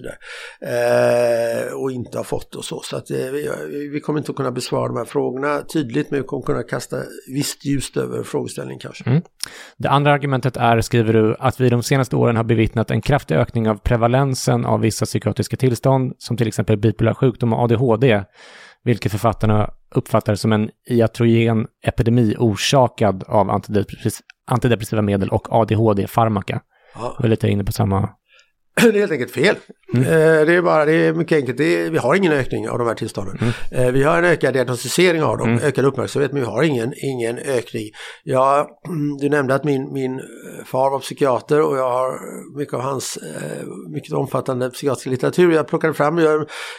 eh, 0.62 1.73
och 1.73 1.91
inte 1.91 2.17
har 2.17 2.23
fått 2.23 2.55
och 2.55 2.65
så. 2.65 2.81
Så 2.83 2.97
att 2.97 3.12
eh, 3.12 3.17
vi, 3.17 3.49
vi, 3.93 3.99
kommer 3.99 4.19
inte 4.19 4.31
att 4.31 4.36
kunna 4.36 4.51
besvara 4.51 4.88
de 4.88 4.97
här 4.97 5.05
frågorna 5.05 5.62
tydligt 5.62 6.12
men 6.12 6.21
vi 6.21 6.27
kommer 6.27 6.43
kunna 6.43 6.63
kasta 6.63 6.97
visst 7.33 7.65
ljus 7.65 7.97
över 7.97 8.23
frågeställningen 8.23 8.79
kanske. 8.79 9.10
Mm. 9.10 9.21
Det 9.77 9.89
andra 9.89 10.12
argumentet 10.12 10.57
är, 10.57 10.81
skriver 10.81 11.13
du, 11.13 11.36
att 11.39 11.60
vi 11.60 11.69
de 11.69 11.83
senaste 11.83 12.15
åren 12.15 12.36
har 12.36 12.43
bevittnat 12.43 12.91
en 12.91 13.01
kraftig 13.01 13.36
ökning 13.36 13.69
av 13.69 13.75
prevalensen 13.75 14.65
av 14.65 14.79
vissa 14.79 15.05
psykiatriska 15.05 15.57
tillstånd 15.57 16.13
som 16.17 16.38
till 16.38 16.47
exempel 16.47 16.77
bipolär 16.77 17.13
sjukdom 17.13 17.53
och 17.53 17.60
ADHD 17.60 18.23
vilket 18.88 19.12
författarna 19.12 19.69
uppfattar 19.95 20.36
som 20.36 20.53
en 20.53 20.69
iatrogen 20.89 21.67
epidemi 21.86 22.36
orsakad 22.39 23.23
av 23.27 23.62
antidepressiva 24.47 25.01
medel 25.01 25.29
och 25.29 25.47
ADHD-farmaka. 25.51 26.62
Ja. 26.99 27.15
Vi 27.19 27.25
är 27.25 27.29
lite 27.29 27.47
inne 27.49 27.63
på 27.63 27.71
samma... 27.71 28.10
det 28.81 28.87
är 28.87 28.99
helt 28.99 29.11
enkelt 29.11 29.31
fel. 29.31 29.55
Mm. 29.93 30.05
Eh, 30.05 30.45
det 30.45 30.53
är 30.53 30.61
bara, 30.61 30.85
det 30.85 30.93
är 30.93 31.13
mycket 31.13 31.35
enkelt, 31.35 31.59
är, 31.59 31.89
vi 31.89 31.97
har 31.97 32.15
ingen 32.15 32.31
ökning 32.31 32.69
av 32.69 32.77
de 32.77 32.87
här 32.87 32.95
tillstånden. 32.95 33.37
Mm. 33.41 33.85
Eh, 33.85 33.91
vi 33.91 34.03
har 34.03 34.17
en 34.17 34.25
ökad 34.25 34.53
diagnostisering 34.53 35.23
av 35.23 35.37
dem, 35.37 35.49
mm. 35.49 35.63
ökad 35.63 35.85
uppmärksamhet, 35.85 36.31
men 36.31 36.41
vi 36.41 36.47
har 36.47 36.63
ingen, 36.63 36.93
ingen 36.97 37.37
ökning. 37.37 37.89
Ja, 38.23 38.69
du 39.19 39.29
nämnde 39.29 39.55
att 39.55 39.63
min, 39.63 39.93
min 39.93 40.21
far 40.65 40.89
var 40.89 40.99
psykiater 40.99 41.61
och 41.61 41.77
jag 41.77 41.89
har 41.89 42.19
mycket 42.57 42.73
av 42.73 42.81
hans 42.81 43.19
mycket 43.89 44.13
omfattande 44.13 44.69
psykiatriska 44.69 45.09
litteratur. 45.09 45.51
Jag 45.51 45.67
plockade 45.67 45.93
fram 45.93 46.17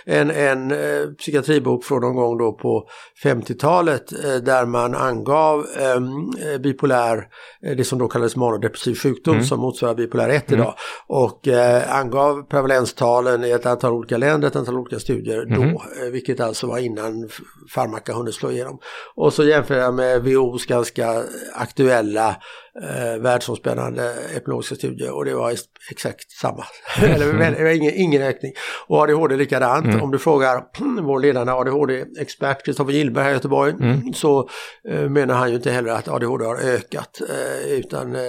en, 0.06 0.30
en 0.30 0.72
psykiatribok 1.18 1.84
från 1.84 2.00
någon 2.00 2.14
gång 2.14 2.38
då 2.38 2.52
på 2.52 2.88
50-talet 3.24 4.08
där 4.44 4.66
man 4.66 4.94
angav 4.94 5.66
eh, 5.78 6.58
bipolär, 6.60 7.28
det 7.76 7.84
som 7.84 7.98
då 7.98 8.08
kallades 8.08 8.36
manodepressiv 8.36 8.94
sjukdom 8.94 9.34
mm. 9.34 9.46
som 9.46 9.60
motsvarar 9.60 9.94
bipolär 9.94 10.28
1 10.28 10.48
mm. 10.48 10.60
idag. 10.60 10.74
Och 11.06 11.48
eh, 11.48 11.87
angav 11.88 12.42
prevalenstalen 12.42 13.44
i 13.44 13.50
ett 13.50 13.66
antal 13.66 13.92
olika 13.92 14.16
länder, 14.16 14.48
ett 14.48 14.56
antal 14.56 14.76
olika 14.76 14.98
studier 14.98 15.42
mm. 15.42 15.60
då, 15.60 15.82
eh, 16.02 16.10
vilket 16.12 16.40
alltså 16.40 16.66
var 16.66 16.78
innan 16.78 17.28
farmaka 17.74 18.12
hunnit 18.12 18.34
slå 18.34 18.50
igenom. 18.50 18.78
Och 19.14 19.32
så 19.32 19.44
jämför 19.44 19.74
jag 19.74 19.94
med 19.94 20.22
WHOs 20.22 20.66
ganska 20.66 21.22
aktuella 21.54 22.36
eh, 22.82 23.22
världsomspännande 23.22 24.14
epidemiologiska 24.36 24.74
studier 24.74 25.16
och 25.16 25.24
det 25.24 25.34
var 25.34 25.54
exakt 25.90 26.30
samma. 26.30 26.64
Eller 27.02 27.66
ingen, 27.66 27.92
ingen 27.94 28.22
ökning. 28.22 28.52
Och 28.86 28.98
ADHD 29.02 29.36
likadant. 29.36 29.86
Mm. 29.86 30.02
Om 30.02 30.10
du 30.10 30.18
frågar 30.18 30.64
vår 31.02 31.20
ledande 31.20 31.52
ADHD-expert 31.52 32.64
Kristoffer 32.64 32.92
Gillberg 32.92 33.24
här 33.24 33.30
i 33.30 33.34
Göteborg 33.34 33.72
mm. 33.72 34.12
så 34.14 34.48
eh, 34.88 35.08
menar 35.08 35.34
han 35.34 35.50
ju 35.50 35.56
inte 35.56 35.70
heller 35.70 35.90
att 35.90 36.08
ADHD 36.08 36.44
har 36.44 36.56
ökat. 36.56 37.20
Eh, 37.28 37.72
utan 37.72 38.14
eh, 38.14 38.20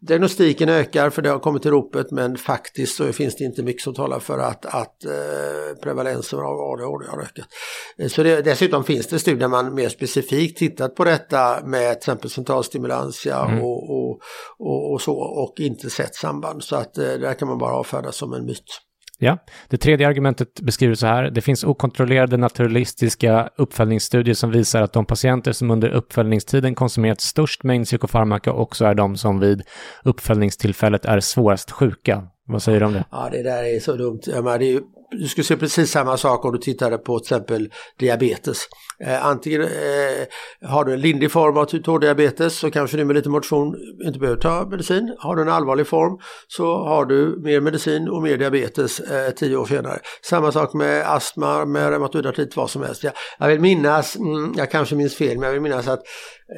diagnostiken 0.00 0.68
ökar 0.68 1.10
för 1.10 1.22
det 1.22 1.30
har 1.30 1.38
kommit 1.38 1.62
till 1.62 1.70
ropet 1.70 2.10
men 2.10 2.36
faktiskt 2.36 2.96
så 2.96 3.12
finns 3.12 3.36
det 3.36 3.44
inte 3.44 3.62
mycket 3.62 3.82
som 3.82 3.94
talar 3.94 4.18
för 4.20 4.38
att, 4.38 4.66
att 4.66 5.04
eh, 5.04 5.80
prevalensen 5.82 6.38
av 6.38 6.60
ADHD 6.60 7.06
har 7.08 7.22
ökat. 7.22 7.46
Eh, 7.98 8.08
så 8.08 8.22
det, 8.22 8.42
dessutom 8.42 8.84
finns 8.84 9.06
det 9.06 9.18
studier 9.18 9.40
där 9.40 9.48
man 9.48 9.74
mer 9.74 9.88
specifikt 9.88 10.58
tittat 10.58 10.94
på 10.94 11.04
detta 11.04 11.60
med 11.64 11.90
till 11.90 11.96
exempel 11.98 12.30
centralstimulantia 12.30 13.44
mm. 13.44 13.62
och 13.62 13.87
och, 13.90 14.20
och, 14.58 14.92
och, 14.92 15.00
så 15.00 15.18
och 15.18 15.54
inte 15.60 15.90
sett 15.90 16.14
samband. 16.14 16.64
Så 16.64 16.76
att 16.76 16.98
eh, 16.98 17.04
det 17.04 17.18
där 17.18 17.34
kan 17.34 17.48
man 17.48 17.58
bara 17.58 17.74
avfärda 17.74 18.12
som 18.12 18.32
en 18.32 18.46
myt. 18.46 18.80
Ja, 19.20 19.38
det 19.68 19.76
tredje 19.76 20.08
argumentet 20.08 20.60
beskriver 20.60 20.94
så 20.94 21.06
här. 21.06 21.30
Det 21.30 21.40
finns 21.40 21.64
okontrollerade 21.64 22.36
naturalistiska 22.36 23.50
uppföljningsstudier 23.56 24.34
som 24.34 24.50
visar 24.50 24.82
att 24.82 24.92
de 24.92 25.06
patienter 25.06 25.52
som 25.52 25.70
under 25.70 25.88
uppföljningstiden 25.88 26.74
konsumerat 26.74 27.20
störst 27.20 27.62
mängd 27.62 27.86
psykofarmaka 27.86 28.52
också 28.52 28.84
är 28.84 28.94
de 28.94 29.16
som 29.16 29.40
vid 29.40 29.62
uppföljningstillfället 30.04 31.04
är 31.04 31.20
svårast 31.20 31.70
sjuka. 31.70 32.22
Vad 32.46 32.62
säger 32.62 32.80
du 32.80 32.86
om 32.86 32.92
det? 32.92 33.04
Ja, 33.10 33.28
det 33.32 33.42
där 33.42 33.64
är 33.64 33.80
så 33.80 33.96
dumt. 33.96 34.20
Ja, 34.26 34.58
det 34.58 34.64
är 34.64 34.72
ju, 34.72 34.80
du 35.10 35.28
skulle 35.28 35.44
se 35.44 35.56
precis 35.56 35.90
samma 35.90 36.16
sak 36.16 36.44
om 36.44 36.52
du 36.52 36.58
tittade 36.58 36.98
på 36.98 37.18
till 37.18 37.24
exempel 37.24 37.72
diabetes. 37.98 38.68
Eh, 39.04 39.26
antingen 39.26 39.62
eh, 39.62 40.68
har 40.68 40.84
du 40.84 40.92
en 40.92 41.00
lindrig 41.00 41.32
form 41.32 41.56
av 41.56 41.64
typ 41.64 41.86
2-diabetes 41.86 42.58
så 42.58 42.70
kanske 42.70 42.96
du 42.96 43.04
med 43.04 43.16
lite 43.16 43.28
motion 43.28 43.76
inte 44.04 44.18
behöver 44.18 44.40
ta 44.40 44.66
medicin. 44.70 45.16
Har 45.18 45.36
du 45.36 45.42
en 45.42 45.48
allvarlig 45.48 45.86
form 45.86 46.18
så 46.48 46.84
har 46.84 47.04
du 47.04 47.40
mer 47.42 47.60
medicin 47.60 48.08
och 48.08 48.22
mer 48.22 48.36
diabetes 48.36 49.00
eh, 49.00 49.30
tio 49.30 49.56
år 49.56 49.66
senare. 49.66 49.98
Samma 50.22 50.52
sak 50.52 50.74
med 50.74 51.12
astma, 51.12 51.64
med 51.64 51.90
reumatoid 51.90 52.26
artrit, 52.26 52.56
vad 52.56 52.70
som 52.70 52.82
helst. 52.82 53.04
Jag, 53.04 53.12
jag 53.38 53.48
vill 53.48 53.60
minnas, 53.60 54.16
mm, 54.16 54.54
jag 54.56 54.70
kanske 54.70 54.94
minns 54.94 55.16
fel, 55.16 55.38
men 55.38 55.46
jag 55.46 55.52
vill 55.52 55.62
minnas 55.62 55.88
att 55.88 56.02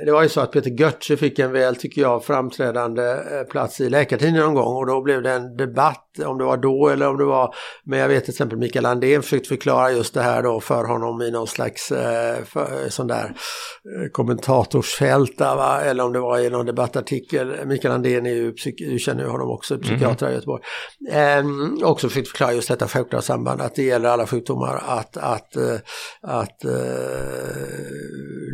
det 0.04 0.12
var 0.12 0.22
ju 0.22 0.28
så 0.28 0.40
att 0.40 0.52
Peter 0.52 0.70
Götze 0.70 1.16
fick 1.16 1.38
en 1.38 1.52
väl, 1.52 1.76
tycker 1.76 2.02
jag, 2.02 2.24
framträdande 2.24 3.02
eh, 3.02 3.42
plats 3.50 3.80
i 3.80 3.88
Läkartidningen 3.88 4.42
någon 4.42 4.54
gång 4.54 4.76
och 4.76 4.86
då 4.86 5.02
blev 5.02 5.22
det 5.22 5.32
en 5.32 5.56
debatt, 5.56 6.06
om 6.26 6.38
det 6.38 6.44
var 6.44 6.56
då 6.56 6.88
eller 6.88 7.08
om 7.08 7.16
det 7.16 7.24
var, 7.24 7.54
men 7.84 7.98
jag 7.98 8.08
vet 8.08 8.24
till 8.24 8.32
exempel 8.32 8.58
Mikael 8.58 8.86
Andén 8.86 9.22
försökte 9.22 9.48
förklara 9.48 9.92
just 9.92 10.14
det 10.14 10.22
här 10.22 10.42
då 10.42 10.60
för 10.60 10.84
honom 10.84 11.22
i 11.22 11.30
någon 11.30 11.46
slags 11.46 11.92
eh, 11.92 12.44
för, 12.44 12.88
sån 12.88 13.06
där 13.06 13.24
eh, 13.24 14.10
kommentatorsfält 14.12 15.38
där, 15.38 15.56
va? 15.56 15.80
eller 15.80 16.04
om 16.04 16.12
det 16.12 16.20
var 16.20 16.38
i 16.38 16.50
någon 16.50 16.66
debattartikel. 16.66 17.66
Mikael 17.66 17.94
Andén 17.94 18.26
är 18.26 18.34
ju, 18.34 18.54
du 18.76 18.98
känner 18.98 19.22
ju 19.22 19.28
honom 19.28 19.50
också, 19.50 19.78
psykiater 19.78 20.26
mm. 20.26 20.32
i 20.32 20.34
Göteborg. 20.34 20.62
Eh, 21.10 21.44
också 21.88 22.08
försökt 22.08 22.28
förklara 22.28 22.52
just 22.52 22.68
detta 22.68 22.88
självklara 22.88 23.22
samband, 23.22 23.60
att 23.60 23.74
det 23.74 23.82
gäller 23.82 24.08
alla 24.08 24.26
sjukdomar, 24.26 24.82
att, 24.86 25.16
att, 25.16 25.56
eh, 25.56 25.76
att 26.22 26.64
eh, 26.64 26.70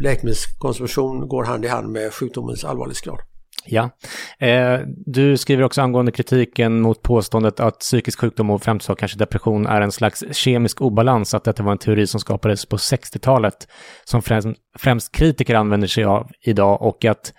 läkemedelskonsumtion 0.03 1.26
går 1.29 1.45
hand 1.45 1.65
i 1.65 1.69
hand 1.69 1.93
med 1.93 2.13
sjukdomens 2.13 2.65
allvarlighetsgrad. 2.65 3.19
Ja. 3.69 3.91
Eh, 4.39 4.81
du 5.07 5.37
skriver 5.37 5.63
också 5.63 5.83
angående 5.83 6.13
kritiken 6.13 6.81
mot 6.81 7.03
påståendet 7.03 7.61
att 7.61 7.79
psykisk 7.79 8.21
sjukdom 8.21 8.51
och 8.51 8.63
främst 8.63 8.91
kanske 8.99 9.19
depression 9.19 9.67
är 9.67 9.81
en 9.81 9.93
slags 9.93 10.25
kemisk 10.33 10.81
obalans, 10.81 11.35
att 11.35 11.45
detta 11.45 11.63
var 11.63 11.73
en 11.73 11.79
teori 11.79 12.07
som 12.07 12.21
skapades 12.21 12.67
på 12.67 12.77
60-talet 12.77 13.69
som 14.05 14.23
främst, 14.23 14.49
främst 14.79 15.15
kritiker 15.15 15.55
använder 15.55 15.89
sig 15.89 16.05
av 16.05 16.31
idag 16.41 16.83
och 16.83 17.05
att 17.05 17.33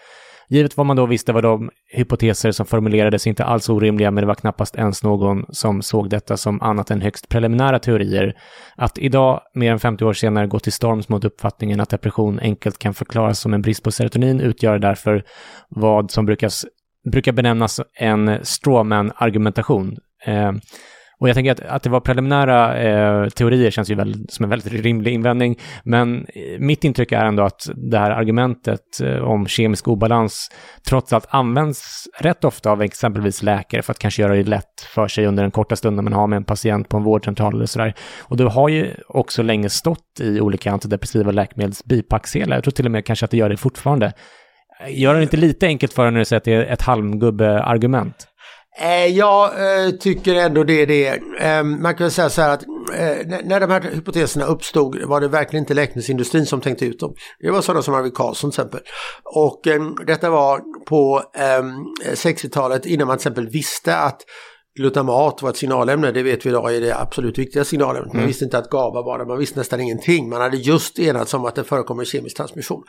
Givet 0.49 0.77
vad 0.77 0.85
man 0.85 0.97
då 0.97 1.05
visste 1.05 1.33
var 1.33 1.41
de 1.41 1.69
hypoteser 1.93 2.51
som 2.51 2.65
formulerades 2.65 3.27
inte 3.27 3.43
alls 3.43 3.69
orimliga, 3.69 4.11
men 4.11 4.21
det 4.21 4.27
var 4.27 4.35
knappast 4.35 4.75
ens 4.75 5.03
någon 5.03 5.45
som 5.49 5.81
såg 5.81 6.09
detta 6.09 6.37
som 6.37 6.61
annat 6.61 6.91
än 6.91 7.01
högst 7.01 7.29
preliminära 7.29 7.79
teorier. 7.79 8.33
Att 8.75 8.97
idag, 8.97 9.41
mer 9.53 9.71
än 9.71 9.79
50 9.79 10.05
år 10.05 10.13
senare, 10.13 10.47
gå 10.47 10.59
till 10.59 10.73
storms 10.73 11.09
mot 11.09 11.25
uppfattningen 11.25 11.79
att 11.79 11.89
depression 11.89 12.39
enkelt 12.39 12.79
kan 12.79 12.93
förklaras 12.93 13.39
som 13.39 13.53
en 13.53 13.61
brist 13.61 13.83
på 13.83 13.91
serotonin 13.91 14.41
utgör 14.41 14.79
därför 14.79 15.23
vad 15.69 16.11
som 16.11 16.25
brukas, 16.25 16.65
brukar 17.11 17.31
benämnas 17.31 17.81
en 17.93 18.45
strawman-argumentation. 18.45 19.97
Eh, 20.25 20.51
och 21.19 21.29
jag 21.29 21.35
tänker 21.35 21.51
att, 21.51 21.59
att 21.59 21.83
det 21.83 21.89
var 21.89 21.99
preliminära 21.99 22.77
eh, 22.77 23.29
teorier 23.29 23.71
känns 23.71 23.89
ju 23.89 23.95
väl, 23.95 24.25
som 24.29 24.43
en 24.43 24.49
väldigt 24.49 24.73
rimlig 24.73 25.13
invändning. 25.13 25.59
Men 25.83 26.25
eh, 26.33 26.59
mitt 26.59 26.83
intryck 26.83 27.11
är 27.11 27.25
ändå 27.25 27.43
att 27.43 27.69
det 27.75 27.97
här 27.97 28.11
argumentet 28.11 29.01
eh, 29.03 29.17
om 29.17 29.47
kemisk 29.47 29.87
obalans 29.87 30.51
trots 30.87 31.13
allt 31.13 31.25
används 31.29 32.07
rätt 32.19 32.43
ofta 32.43 32.71
av 32.71 32.81
exempelvis 32.81 33.43
läkare 33.43 33.81
för 33.81 33.91
att 33.91 33.99
kanske 33.99 34.21
göra 34.21 34.35
det 34.35 34.43
lätt 34.43 34.81
för 34.93 35.07
sig 35.07 35.25
under 35.25 35.43
den 35.43 35.51
korta 35.51 35.75
stunden 35.75 36.05
man 36.05 36.13
har 36.13 36.27
med 36.27 36.37
en 36.37 36.43
patient 36.43 36.89
på 36.89 36.97
en 36.97 37.03
vårdcentral 37.03 37.55
eller 37.55 37.65
sådär. 37.65 37.93
Och 38.19 38.37
det 38.37 38.49
har 38.49 38.69
ju 38.69 38.91
också 39.07 39.43
länge 39.43 39.69
stått 39.69 40.19
i 40.19 40.41
olika 40.41 40.71
antidepressiva 40.71 41.31
läkemedels 41.31 41.83
bipacksedlar. 41.85 42.57
Jag 42.57 42.63
tror 42.63 42.71
till 42.71 42.85
och 42.85 42.91
med 42.91 43.05
kanske 43.05 43.25
att 43.25 43.31
det 43.31 43.37
gör 43.37 43.49
det 43.49 43.57
fortfarande. 43.57 44.13
Gör 44.87 45.15
det 45.15 45.23
inte 45.23 45.37
lite 45.37 45.67
enkelt 45.67 45.93
för 45.93 46.03
dig 46.03 46.11
när 46.11 46.19
du 46.19 46.25
säger 46.25 46.37
att 46.37 46.43
det 46.43 46.53
är 46.53 46.73
ett 46.73 46.81
halmgubbe-argument? 46.81 48.27
Eh, 48.79 49.05
jag 49.05 49.45
eh, 49.45 49.91
tycker 49.91 50.35
ändå 50.35 50.63
det 50.63 50.81
är 50.81 50.87
det. 50.87 51.63
Man 51.63 51.95
kan 51.95 52.11
säga 52.11 52.29
så 52.29 52.41
här 52.41 52.49
att 52.49 52.63
eh, 52.93 53.41
när 53.43 53.59
de 53.59 53.69
här 53.71 53.81
hypoteserna 53.81 54.45
uppstod 54.45 55.03
var 55.03 55.21
det 55.21 55.27
verkligen 55.27 55.63
inte 55.63 55.73
läkemedelsindustrin 55.73 56.45
som 56.45 56.61
tänkte 56.61 56.85
ut 56.85 56.99
dem. 56.99 57.15
Det 57.39 57.51
var 57.51 57.61
sådana 57.61 57.81
som 57.81 57.93
Arvid 57.93 58.15
Carlsson 58.15 58.51
till 58.51 58.59
exempel. 58.59 58.79
Och 59.23 59.67
ehm, 59.67 59.95
detta 60.07 60.29
var 60.29 60.61
på 60.85 61.23
ehm, 61.37 61.75
60-talet 62.13 62.85
innan 62.85 63.07
man 63.07 63.17
till 63.17 63.21
exempel 63.21 63.49
visste 63.49 63.97
att 63.97 64.21
glutamat 64.77 65.41
var 65.41 65.49
ett 65.49 65.57
signalämne, 65.57 66.11
det 66.11 66.23
vet 66.23 66.45
vi 66.45 66.49
idag 66.49 66.75
är 66.75 66.81
det 66.81 66.99
absolut 66.99 67.37
viktiga 67.37 67.63
signalämnet. 67.63 68.07
Man 68.07 68.15
mm. 68.15 68.27
visste 68.27 68.45
inte 68.45 68.57
att 68.57 68.69
GABA 68.69 69.01
var 69.01 69.19
det, 69.19 69.25
man 69.25 69.37
visste 69.37 69.59
nästan 69.59 69.79
ingenting. 69.79 70.29
Man 70.29 70.41
hade 70.41 70.57
just 70.57 70.99
enats 70.99 71.33
om 71.33 71.45
att 71.45 71.55
det 71.55 71.63
förekommer 71.63 72.05
kemisk 72.05 72.37
transmission. 72.37 72.83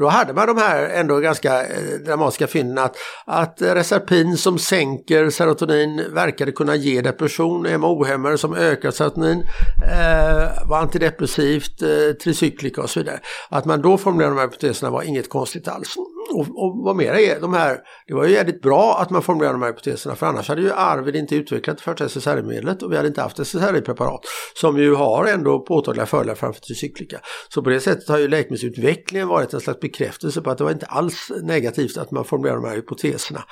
Då 0.00 0.08
hade 0.08 0.32
man 0.32 0.46
de 0.46 0.56
här 0.56 0.88
ändå 0.88 1.18
ganska 1.18 1.62
eh, 1.62 1.94
dramatiska 2.06 2.46
fynden 2.46 2.84
att, 2.84 2.96
att 3.26 3.62
Reserpin 3.62 4.36
som 4.36 4.58
sänker 4.58 5.30
serotonin 5.30 6.04
verkade 6.14 6.52
kunna 6.52 6.76
ge 6.76 7.00
depression, 7.00 7.80
MO-hämmare 7.80 8.38
som 8.38 8.54
ökar 8.54 8.90
serotonin, 8.90 9.44
eh, 9.82 10.68
var 10.68 10.78
antidepressivt, 10.78 11.82
eh, 11.82 11.88
tricyklika 12.22 12.82
och 12.82 12.90
så 12.90 13.00
vidare. 13.00 13.20
Att 13.48 13.64
man 13.64 13.82
då 13.82 13.98
formulerade 13.98 14.34
de 14.34 14.38
här 14.40 14.46
hypoteserna 14.46 14.90
var 14.90 15.02
inget 15.02 15.28
konstigt 15.28 15.68
alls. 15.68 15.96
Och, 16.30 16.40
och 16.40 16.84
vad 16.84 16.96
mera 16.96 17.20
är, 17.20 17.40
de 17.40 17.54
här, 17.54 17.78
det 18.06 18.14
var 18.14 18.24
ju 18.24 18.32
jävligt 18.32 18.62
bra 18.62 18.98
att 18.98 19.10
man 19.10 19.22
formulerade 19.22 19.54
de 19.54 19.62
här 19.62 19.70
hypoteserna 19.70 20.16
för 20.16 20.26
annars 20.26 20.48
hade 20.48 20.62
ju 20.62 20.72
Arvid 20.72 21.16
inte 21.16 21.36
utvecklat 21.36 21.80
första 21.80 22.04
SSRI-medlet 22.08 22.82
och 22.82 22.92
vi 22.92 22.96
hade 22.96 23.08
inte 23.08 23.22
haft 23.22 23.38
SSRI-preparat 23.38 24.20
som 24.54 24.78
ju 24.78 24.94
har 24.94 25.26
ändå 25.26 25.64
påtagliga 25.64 26.06
fördelar 26.06 26.34
framför 26.34 26.60
tricyklika. 26.60 27.20
Så 27.48 27.62
på 27.62 27.70
det 27.70 27.80
sättet 27.80 28.08
har 28.08 28.18
ju 28.18 28.28
läkemedelsutvecklingen 28.28 29.28
varit 29.28 29.54
en 29.54 29.60
slags 29.60 29.80
bekräftelse 29.80 30.40
på 30.40 30.50
att 30.50 30.58
det 30.58 30.64
var 30.64 30.70
inte 30.70 30.86
alls 30.86 31.32
negativt 31.42 31.96
att 31.96 32.10
man 32.10 32.24
formulerade 32.24 32.62
de 32.62 32.68
här 32.68 32.76
hypoteserna. 32.76 33.44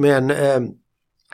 Men 0.00 0.30
eh, 0.30 0.60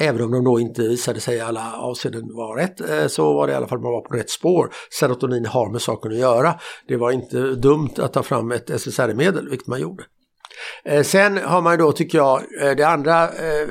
Även 0.00 0.22
om 0.22 0.30
de 0.30 0.44
då 0.44 0.60
inte 0.60 0.82
visade 0.82 1.20
sig 1.20 1.36
i 1.36 1.40
alla 1.40 1.76
avseenden 1.76 2.34
vara 2.34 2.62
rätt 2.62 2.80
eh, 2.80 3.06
så 3.06 3.32
var 3.34 3.46
det 3.46 3.52
i 3.52 3.56
alla 3.56 3.68
fall 3.68 3.80
man 3.80 3.92
var 3.92 4.00
på 4.00 4.14
rätt 4.14 4.30
spår. 4.30 4.72
Serotonin 5.00 5.46
har 5.46 5.72
med 5.72 5.82
saken 5.82 6.12
att 6.12 6.18
göra. 6.18 6.54
Det 6.88 6.96
var 6.96 7.10
inte 7.10 7.38
dumt 7.40 7.90
att 7.98 8.12
ta 8.12 8.22
fram 8.22 8.52
ett 8.52 8.70
SSRI-medel, 8.70 9.48
vilket 9.48 9.68
man 9.68 9.80
gjorde. 9.80 10.04
Eh, 10.85 11.03
sen 11.03 11.37
har 11.37 11.62
man 11.62 11.79
då, 11.79 11.92
tycker 11.92 12.18
jag, 12.18 12.42
eh, 12.62 12.77
det 12.77 12.88
andra 12.88 13.25
eh, 13.25 13.68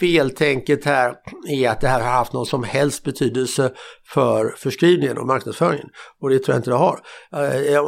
feltänket 0.00 0.84
här 0.84 1.14
är 1.48 1.70
att 1.70 1.80
det 1.80 1.88
här 1.88 2.00
har 2.00 2.10
haft 2.10 2.32
någon 2.32 2.46
som 2.46 2.64
helst 2.64 3.04
betydelse 3.04 3.72
för 4.08 4.54
förskrivningen 4.56 5.18
och 5.18 5.26
marknadsföringen. 5.26 5.88
Och 6.20 6.30
det 6.30 6.38
tror 6.38 6.54
jag 6.54 6.58
inte 6.58 6.70
det 6.70 6.76
har. 6.76 7.00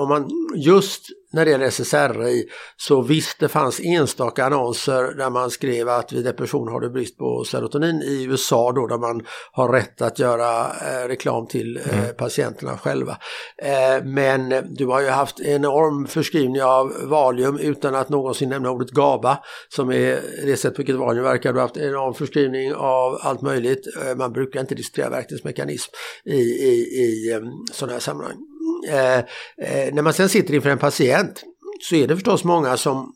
Om 0.03 0.09
man 0.09 0.29
just 0.57 1.03
när 1.33 1.45
det 1.45 1.51
gäller 1.51 1.71
SSRI 1.71 2.45
så 2.77 3.03
visst 3.03 3.39
det 3.41 3.49
fanns 3.49 3.81
enstaka 3.81 4.45
annonser 4.45 5.15
där 5.17 5.31
man 5.31 5.51
skrev 5.51 5.89
att 5.89 6.13
vid 6.13 6.25
depression 6.25 6.69
har 6.69 6.81
du 6.81 6.91
brist 6.91 7.19
på 7.19 7.45
serotonin 7.45 8.03
i 8.03 8.25
USA 8.25 8.73
då 8.73 8.87
där 8.87 8.99
man 8.99 9.27
har 9.53 9.73
rätt 9.73 10.03
att 10.03 10.19
göra 10.19 10.67
eh, 10.67 11.09
reklam 11.09 11.47
till 11.47 11.77
eh, 11.77 11.99
mm. 11.99 12.15
patienterna 12.17 12.79
själva. 12.79 13.17
Eh, 13.63 14.05
men 14.05 14.75
du 14.77 14.87
har 14.87 15.01
ju 15.01 15.09
haft 15.09 15.41
enorm 15.41 16.07
förskrivning 16.07 16.63
av 16.63 16.93
Valium 17.03 17.59
utan 17.59 17.95
att 17.95 18.09
någonsin 18.09 18.49
nämna 18.49 18.71
ordet 18.71 18.91
GABA 18.91 19.39
som 19.69 19.91
är 19.91 20.21
det 20.47 20.57
sätt 20.57 20.75
på 20.75 20.79
vilket 20.79 20.97
Valium 20.97 21.25
verkar. 21.25 21.53
Du 21.53 21.59
har 21.59 21.67
haft 21.67 21.77
enorm 21.77 22.15
förskrivning 22.15 22.75
av 22.75 23.19
allt 23.23 23.43
möjligt. 23.43 23.87
Eh, 24.05 24.17
man 24.17 24.33
brukar 24.33 24.61
inte 24.61 24.75
diskutera 24.75 25.11
verkningsmekanism 25.11 25.93
i, 26.25 26.41
i, 26.41 26.73
i 27.05 27.33
eh, 27.33 27.41
sådana 27.73 27.93
här 27.93 28.01
sammanhang. 28.01 28.56
Eh, 28.89 29.19
eh, 29.19 29.95
när 29.95 30.03
man 30.03 30.13
sen 30.13 30.29
sitter 30.29 30.55
inför 30.55 30.71
en 30.71 30.79
patient 30.79 31.43
så 31.81 31.95
är 31.95 32.09
det 32.09 32.15
förstås 32.15 32.45
många 32.45 32.77
som 32.77 33.13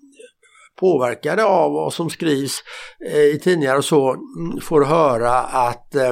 påverkade 0.80 1.44
av 1.44 1.72
vad 1.72 1.92
som 1.92 2.10
skrivs 2.10 2.62
eh, 3.06 3.20
i 3.20 3.38
tidningar 3.42 3.76
och 3.76 3.84
så 3.84 4.10
mm, 4.10 4.60
får 4.60 4.84
höra 4.84 5.32
att 5.40 5.94
eh, 5.94 6.10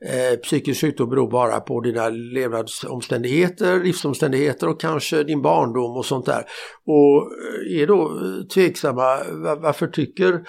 eh, 0.00 0.38
psykisk 0.42 0.80
sjukdom 0.80 1.10
beror 1.10 1.30
bara 1.30 1.60
på 1.60 1.80
dina 1.80 2.08
levnadsomständigheter, 2.08 3.84
livsomständigheter 3.84 4.68
och 4.68 4.80
kanske 4.80 5.24
din 5.24 5.42
barndom 5.42 5.96
och 5.96 6.06
sånt 6.06 6.26
där. 6.26 6.44
Och 6.86 7.30
är 7.70 7.86
då 7.86 8.10
tveksamma, 8.54 9.18
varför 9.60 9.86
tycker 9.86 10.44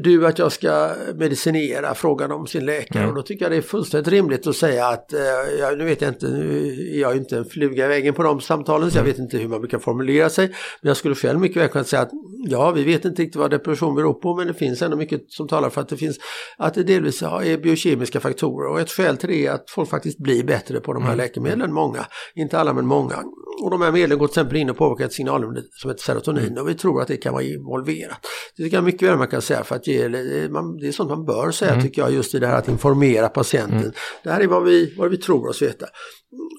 du 0.00 0.26
att 0.26 0.38
jag 0.38 0.52
ska 0.52 0.90
medicinera? 1.14 1.94
Frågan 1.94 2.32
om 2.32 2.46
sin 2.46 2.64
läkare 2.64 3.02
mm. 3.02 3.10
och 3.10 3.16
då 3.16 3.22
tycker 3.22 3.44
jag 3.44 3.52
det 3.52 3.56
är 3.56 3.62
fullständigt 3.62 4.12
rimligt 4.12 4.46
att 4.46 4.56
säga 4.56 4.86
att, 4.86 5.12
eh, 5.12 5.20
jag, 5.58 5.78
nu 5.78 5.84
vet 5.84 6.00
jag 6.00 6.10
inte, 6.10 6.26
nu 6.26 6.68
är 6.94 7.00
jag 7.00 7.16
inte 7.16 7.36
en 7.36 7.44
fluga 7.44 7.84
i 7.84 7.88
väggen 7.88 8.14
på 8.14 8.22
de 8.22 8.40
samtalen 8.40 8.90
så 8.90 8.96
jag 8.96 9.02
mm. 9.02 9.12
vet 9.12 9.18
inte 9.18 9.38
hur 9.38 9.48
man 9.48 9.60
brukar 9.60 9.78
formulera 9.78 10.30
sig. 10.30 10.46
Men 10.80 10.88
jag 10.88 10.96
skulle 10.96 11.14
själv 11.14 11.40
mycket 11.40 11.62
väl 11.62 11.68
kunna 11.68 11.84
säga 11.84 12.02
att 12.02 12.10
ja, 12.48 12.70
vi 12.70 12.84
vet 12.88 13.04
inte 13.04 13.22
riktigt 13.22 13.36
vad 13.36 13.50
depression 13.50 13.94
beror 13.94 14.14
på 14.14 14.34
men 14.34 14.46
det 14.46 14.54
finns 14.54 14.82
ändå 14.82 14.96
mycket 14.96 15.30
som 15.32 15.48
talar 15.48 15.70
för 15.70 15.80
att 15.80 15.88
det 15.88 15.96
finns, 15.96 16.18
att 16.58 16.74
det 16.74 16.82
delvis 16.82 17.22
är 17.22 17.58
biokemiska 17.58 18.20
faktorer 18.20 18.70
och 18.70 18.80
ett 18.80 18.90
skäl 18.90 19.16
till 19.16 19.28
det 19.28 19.46
är 19.46 19.52
att 19.52 19.70
folk 19.70 19.88
faktiskt 19.88 20.18
blir 20.18 20.44
bättre 20.44 20.80
på 20.80 20.92
de 20.92 21.02
här 21.02 21.12
mm. 21.12 21.24
läkemedlen, 21.24 21.72
många, 21.72 22.06
inte 22.34 22.58
alla 22.58 22.72
men 22.72 22.86
många. 22.86 23.24
Och 23.62 23.70
de 23.70 23.82
här 23.82 23.92
medlen 23.92 24.18
går 24.18 24.26
till 24.26 24.32
exempel 24.32 24.56
in 24.56 24.70
och 24.70 24.76
påverkar 24.76 25.04
ett 25.04 25.12
signalämne 25.12 25.62
som 25.70 25.90
heter 25.90 26.02
serotonin 26.02 26.46
mm. 26.46 26.62
och 26.62 26.68
vi 26.68 26.74
tror 26.74 27.02
att 27.02 27.08
det 27.08 27.16
kan 27.16 27.32
vara 27.32 27.42
involverat. 27.42 28.18
Det 28.56 28.62
tycker 28.62 28.76
jag 28.76 28.84
mycket 28.84 29.08
väl 29.08 29.18
man 29.18 29.28
kan 29.28 29.42
säga 29.42 29.64
för 29.64 29.76
att 29.76 29.86
ge, 29.86 30.08
det 30.08 30.18
är 30.18 30.92
sånt 30.92 31.10
man 31.10 31.24
bör 31.24 31.50
säga 31.50 31.72
mm. 31.72 31.84
tycker 31.84 32.02
jag 32.02 32.12
just 32.12 32.34
i 32.34 32.38
det 32.38 32.46
här 32.46 32.58
att 32.58 32.68
informera 32.68 33.28
patienten. 33.28 33.78
Mm. 33.78 33.92
Det 34.22 34.30
här 34.30 34.40
är 34.40 34.46
vad 34.46 34.64
vi, 34.64 34.94
vad 34.98 35.10
vi 35.10 35.16
tror 35.16 35.48
oss 35.48 35.62
veta 35.62 35.86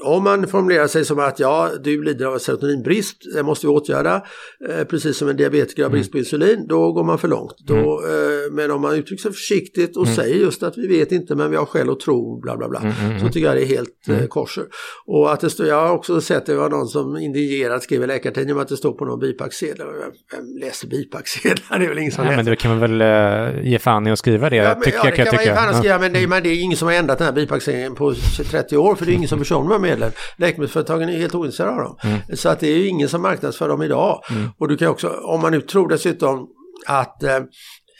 om 0.04 0.24
man 0.24 0.48
formulerar 0.48 0.88
sig 0.88 1.06
som 1.06 1.20
att 1.20 1.40
ja, 1.40 1.70
du 1.84 2.04
lider 2.04 2.26
av 2.26 2.38
serotoninbrist, 2.38 3.18
det 3.36 3.44
måste 3.44 3.68
vi 3.68 3.74
åtgärda, 3.74 4.24
eh, 4.70 4.84
precis 4.84 5.18
som 5.18 5.30
en 5.30 5.38
diabetiker 5.38 5.84
har 5.84 5.90
brist 5.90 6.12
på 6.12 6.18
mm. 6.18 6.22
insulin, 6.22 6.68
då 6.68 6.92
går 6.92 7.04
man 7.04 7.20
för 7.20 7.28
långt. 7.28 7.56
Då, 7.68 7.76
mm. 7.76 8.12
eh, 8.12 8.52
men 8.52 8.72
om 8.72 8.82
man 8.82 8.96
uttrycker 8.96 9.22
sig 9.22 9.32
försiktigt 9.32 9.98
och 9.98 10.04
mm. 10.04 10.16
säger 10.16 10.36
just 10.36 10.64
att 10.64 10.78
vi 10.78 10.88
vet 10.88 11.12
inte 11.12 11.36
men 11.36 11.52
vi 11.52 11.58
har 11.58 11.66
skäl 11.66 11.90
att 11.90 12.00
tro, 12.00 12.40
bla 12.42 12.58
bla 12.58 12.70
bla, 12.70 12.80
mm. 12.80 12.94
mm 13.02 13.20
så 13.20 13.28
tycker 13.28 13.48
jag 13.48 13.56
det 13.56 13.64
är 13.64 13.78
helt 13.78 14.10
eh, 14.10 14.28
korser. 14.28 14.64
Och 15.06 15.34
att 15.34 15.40
det 15.40 15.50
står, 15.50 15.68
jag 15.68 15.88
har 15.88 15.94
också 15.94 16.22
sett 16.22 16.46
det 16.46 16.56
var 16.56 16.70
någon 16.70 16.88
som 16.88 17.18
indignerat 17.18 17.84
skrev 17.84 18.04
i 18.04 18.08
Läkartidningen 18.08 18.56
om 18.56 18.62
att 18.62 18.70
det 18.70 18.78
står 18.78 18.94
på 18.94 19.06
någon 19.06 19.20
bipacksedel. 19.20 19.88
Vem 20.32 20.58
läser 20.62 20.88
bipacksedlar? 20.88 21.80
Det 21.80 21.86
är 21.86 21.90
väl 21.90 21.98
ingen 21.98 22.12
som 22.12 22.24
läser. 22.24 22.36
Men 22.36 22.46
det 22.46 22.56
kan 22.56 22.78
man 22.78 22.80
väl 22.80 23.02
uh, 23.02 23.68
ge 23.68 23.80
fan 23.80 24.08
i 24.08 24.12
att 24.12 24.20
skriva 24.20 24.50
det, 24.50 24.56
ja, 24.56 24.74
men, 24.74 24.84
tycker 24.84 24.98
ja, 24.98 25.04
det 25.04 25.12
kan, 25.12 25.26
kan 25.26 25.36
man 25.36 25.46
ge 25.46 25.56
fan 25.56 25.68
i 25.68 25.72
att 25.72 25.78
skriva, 25.78 26.00
men 26.00 26.14
det, 26.14 26.28
men 26.28 26.44
det 26.44 26.50
är 26.50 26.62
ingen 26.62 26.78
som 26.78 26.88
har 26.88 26.96
ändrat 26.96 27.18
den 27.18 27.26
här 27.26 27.34
bipacksedeln 27.34 27.96
på 27.96 28.14
30 28.52 28.78
år, 28.78 28.96
för 28.96 29.06
det 29.06 29.12
är 29.12 29.14
ingen 29.14 29.30
som 29.30 29.40
förstår 29.40 29.59
här 29.68 29.80
medlen. 29.80 30.12
Läkemedelsföretagen 30.38 31.10
är 31.10 31.18
helt 31.18 31.36
ointresserade 31.36 31.76
av 31.76 31.84
dem. 31.84 31.98
Mm. 32.04 32.20
Så 32.34 32.50
att 32.50 32.60
det 32.60 32.68
är 32.68 32.78
ju 32.78 32.88
ingen 32.88 33.10
som 33.10 33.22
marknadsför 33.22 33.70
dem 33.70 33.82
idag. 33.82 34.22
Mm. 34.32 34.50
Och 34.58 34.68
du 34.68 34.78
kan 34.78 34.88
också, 34.88 35.08
om 35.08 35.42
man 35.42 35.52
nu 35.52 35.62
tror 35.62 35.90
dessutom 35.90 36.48
att 36.88 37.24
eh, 37.24 37.40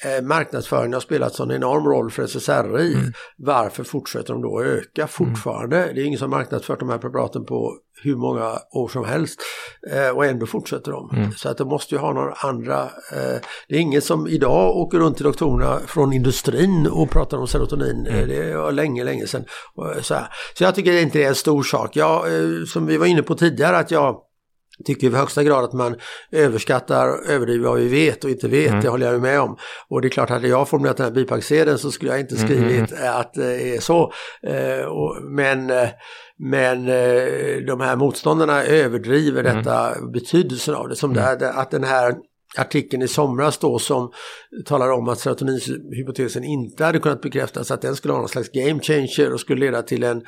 eh 0.06 0.24
marknadsföringen 0.24 0.94
har 0.94 1.00
spelat 1.00 1.34
sån 1.34 1.52
enorm 1.52 1.86
roll 1.86 2.12
för 2.12 2.24
SSRI. 2.24 2.94
Mm. 2.94 3.14
Varför 3.38 3.84
fortsätter 3.84 4.34
de 4.34 4.42
då 4.42 4.60
att 4.60 4.66
öka 4.66 5.08
fortfarande? 5.08 5.84
Mm. 5.84 5.96
Det 5.96 6.02
är 6.02 6.06
ingen 6.06 6.20
som 6.20 6.30
marknadsfört 6.30 6.80
de 6.80 6.90
här 6.90 6.98
preparaten 6.98 7.46
på 7.46 7.78
hur 8.04 8.16
många 8.16 8.60
år 8.72 8.88
som 8.88 9.06
helst 9.06 9.40
eh, 9.92 10.10
och 10.10 10.26
ändå 10.26 10.46
fortsätter 10.46 10.92
de. 10.92 11.10
Mm. 11.16 11.32
Så 11.32 11.50
att 11.50 11.58
de 11.58 11.68
måste 11.68 11.96
ju 11.96 12.02
ha 12.02 12.14
några 12.14 12.34
andra, 12.34 12.84
eh, 12.84 13.42
det 13.68 13.76
är 13.76 13.80
ingen 13.80 14.02
som 14.02 14.28
idag 14.28 14.78
åker 14.78 14.98
runt 15.00 15.18
till 15.18 15.26
doktorerna 15.26 15.80
från 15.88 16.14
industrin 16.14 16.88
och 16.88 17.10
pratar 17.10 17.38
om 17.38 17.48
serotonin. 17.48 18.08
Mm. 18.08 18.28
Det 18.28 18.58
var 18.58 18.72
länge, 18.72 19.04
länge 19.04 19.28
sedan. 19.28 19.46
Så, 20.02 20.18
så 20.54 20.64
jag 20.64 20.76
tycker 20.76 21.02
inte 21.02 21.18
det 21.18 21.24
är 21.24 21.30
en 21.30 21.36
stor 21.36 21.64
sak. 21.64 21.96
Jag, 21.96 22.36
eh, 22.36 22.66
som 22.68 22.86
vi 22.86 22.98
var 22.98 23.06
inne 23.06 23.24
på 23.24 23.36
tidigare 23.36 23.78
att 23.78 23.92
jag 23.92 24.16
tycker 24.86 25.08
i 25.08 25.16
högsta 25.16 25.44
grad 25.44 25.64
att 25.64 25.74
man 25.74 25.96
överskattar, 26.32 27.08
överdriver 27.30 27.70
vad 27.70 27.80
vi 27.80 27.88
vet 27.88 28.24
och 28.24 28.30
inte 28.30 28.48
vet, 28.48 28.70
mm. 28.70 28.82
det 28.82 28.90
håller 28.90 29.06
jag 29.06 29.16
ju 29.16 29.22
med 29.22 29.42
om. 29.42 29.58
Och 29.88 30.02
det 30.02 30.08
är 30.08 30.10
klart, 30.10 30.30
hade 30.30 30.48
jag 30.48 30.70
formulerat 30.70 30.98
den 30.98 31.06
här 31.06 31.14
bipacksedeln 31.14 31.78
så 31.78 31.92
skulle 31.92 32.12
jag 32.12 32.20
inte 32.20 32.36
mm, 32.36 32.48
skrivit 32.48 32.92
mm. 32.92 33.04
mm. 33.04 33.20
att 33.20 33.34
det 33.34 33.76
är 33.76 33.80
så. 33.80 34.14
Eh, 34.44 34.88
men 35.30 35.72
men 36.42 36.88
eh, 36.88 37.58
de 37.68 37.82
här 37.82 37.96
motståndarna 37.96 38.64
överdriver 38.64 39.44
mm. 39.44 39.58
detta, 39.58 39.96
betydelsen 40.14 40.76
av 40.76 40.90
det. 40.90 40.96
Som 40.96 41.12
mm. 41.12 41.40
där, 41.40 41.50
att 41.50 41.72
den 41.72 41.84
här 41.84 42.16
artikeln 42.58 43.02
i 43.02 43.08
somras 43.08 43.58
då 43.58 43.80
som 43.80 44.12
talar 44.66 44.92
om 44.92 45.10
att 45.10 45.20
serotoninhypotesen 45.20 46.44
inte 46.44 46.86
hade 46.86 47.00
kunnat 47.00 47.22
bekräftas, 47.22 47.72
att 47.72 47.82
den 47.82 47.96
skulle 47.96 48.14
ha 48.14 48.20
någon 48.20 48.30
slags 48.30 48.50
game 48.52 48.80
changer 48.80 49.34
och 49.34 49.40
skulle 49.40 49.60
leda 49.60 49.82
till 49.82 50.04
en 50.04 50.22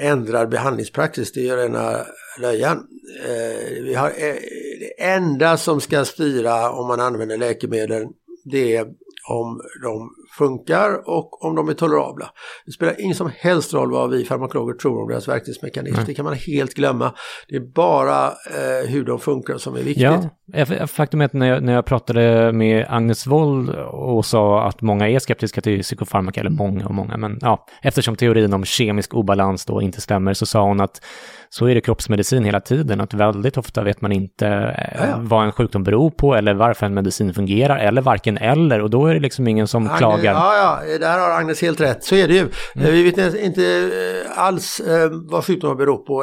ändrad 0.00 0.48
behandlingspraxis, 0.48 1.32
det 1.32 1.40
gör 1.40 1.56
rena 1.56 2.06
löjan. 2.40 2.86
Eh, 3.24 3.82
vi 3.82 3.94
har, 3.94 4.08
eh, 4.08 4.36
det 4.80 5.02
enda 5.02 5.56
som 5.56 5.80
ska 5.80 6.04
styra 6.04 6.70
om 6.70 6.86
man 6.86 7.00
använder 7.00 7.36
läkemedel, 7.36 8.06
det 8.44 8.76
är 8.76 8.86
om 9.28 9.60
de 9.82 10.10
funkar 10.38 11.08
och 11.08 11.44
om 11.44 11.54
de 11.54 11.68
är 11.68 11.74
tolerabla. 11.74 12.30
Det 12.66 12.72
spelar 12.72 13.00
ingen 13.00 13.14
som 13.14 13.30
helst 13.38 13.74
roll 13.74 13.90
vad 13.90 14.10
vi 14.10 14.24
farmakologer 14.24 14.74
tror 14.74 15.02
om 15.02 15.08
deras 15.08 15.28
verkningsmekanism. 15.28 15.94
Mm. 15.94 16.06
Det 16.06 16.14
kan 16.14 16.24
man 16.24 16.34
helt 16.34 16.74
glömma. 16.74 17.14
Det 17.48 17.56
är 17.56 17.72
bara 17.74 18.26
eh, 18.26 18.88
hur 18.88 19.04
de 19.04 19.18
funkar 19.18 19.58
som 19.58 19.74
är 19.74 19.82
viktigt. 19.82 20.30
Ja, 20.52 20.86
faktum 20.86 21.20
är 21.20 21.24
att 21.24 21.32
när 21.32 21.46
jag, 21.46 21.62
när 21.62 21.72
jag 21.72 21.84
pratade 21.84 22.52
med 22.52 22.86
Agnes 22.88 23.26
Wold 23.26 23.70
och 23.90 24.26
sa 24.26 24.62
att 24.68 24.80
många 24.80 25.08
är 25.08 25.18
skeptiska 25.18 25.60
till 25.60 25.82
psykofarmaka, 25.82 26.40
eller 26.40 26.50
många 26.50 26.86
och 26.86 26.94
många, 26.94 27.16
men 27.16 27.38
ja, 27.40 27.66
eftersom 27.82 28.16
teorin 28.16 28.52
om 28.52 28.64
kemisk 28.64 29.14
obalans 29.14 29.64
då 29.66 29.82
inte 29.82 30.00
stämmer 30.00 30.34
så 30.34 30.46
sa 30.46 30.62
hon 30.62 30.80
att 30.80 31.00
så 31.48 31.66
är 31.66 31.74
det 31.74 31.80
kroppsmedicin 31.80 32.44
hela 32.44 32.60
tiden, 32.60 33.00
att 33.00 33.14
väldigt 33.14 33.56
ofta 33.56 33.82
vet 33.82 34.00
man 34.00 34.12
inte 34.12 34.46
eh, 34.46 35.08
ja. 35.08 35.16
vad 35.18 35.44
en 35.44 35.52
sjukdom 35.52 35.82
beror 35.82 36.10
på 36.10 36.34
eller 36.34 36.54
varför 36.54 36.86
en 36.86 36.94
medicin 36.94 37.34
fungerar, 37.34 37.78
eller 37.78 38.02
varken 38.02 38.38
eller, 38.38 38.80
och 38.80 38.90
då 38.90 39.06
är 39.06 39.14
det 39.14 39.20
liksom 39.20 39.48
ingen 39.48 39.68
som 39.68 39.86
Agnes, 39.86 39.98
klagar. 39.98 40.19
Ja, 40.24 40.80
ja, 40.86 40.98
där 40.98 41.18
har 41.18 41.30
Agnes 41.30 41.62
helt 41.62 41.80
rätt, 41.80 42.04
så 42.04 42.14
är 42.14 42.28
det 42.28 42.34
ju. 42.34 42.40
Mm. 42.40 42.92
Vi 42.92 43.02
vet 43.02 43.34
inte 43.34 43.64
eh, 43.66 44.38
alls 44.38 44.80
eh, 44.80 45.10
vad 45.12 45.44
sjukdomar 45.44 45.74
beror 45.74 45.98
på, 45.98 46.14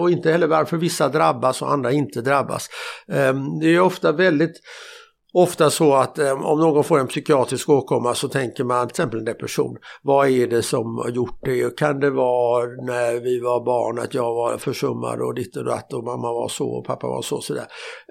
och 0.00 0.10
inte 0.10 0.32
heller 0.32 0.46
varför 0.46 0.76
vissa 0.76 1.08
drabbas 1.08 1.62
och 1.62 1.72
andra 1.72 1.92
inte 1.92 2.20
drabbas. 2.20 2.68
Ehm, 3.12 3.58
det 3.60 3.66
är 3.66 3.80
ofta 3.80 4.12
väldigt 4.12 4.60
ofta 5.36 5.70
så 5.70 5.94
att 5.94 6.18
eh, 6.18 6.46
om 6.46 6.60
någon 6.60 6.84
får 6.84 6.98
en 6.98 7.06
psykiatrisk 7.06 7.68
åkomma 7.68 8.14
så 8.14 8.28
tänker 8.28 8.64
man 8.64 8.86
till 8.86 8.92
exempel 8.92 9.18
en 9.18 9.24
depression. 9.24 9.76
Vad 10.02 10.28
är 10.28 10.46
det 10.46 10.62
som 10.62 10.96
har 10.96 11.10
gjort 11.10 11.38
det? 11.42 11.76
Kan 11.76 12.00
det 12.00 12.10
vara 12.10 12.66
när 12.66 13.20
vi 13.20 13.40
var 13.40 13.64
barn 13.64 13.98
att 13.98 14.14
jag 14.14 14.34
var 14.34 14.58
försummad 14.58 15.20
och 15.20 15.34
ditt 15.34 15.56
och 15.56 15.64
datt 15.64 15.92
och 15.92 16.04
mamma 16.04 16.32
var 16.32 16.48
så 16.48 16.68
och 16.68 16.84
pappa 16.84 17.06
var 17.06 17.22
så. 17.22 17.40
Sådär. 17.40 17.64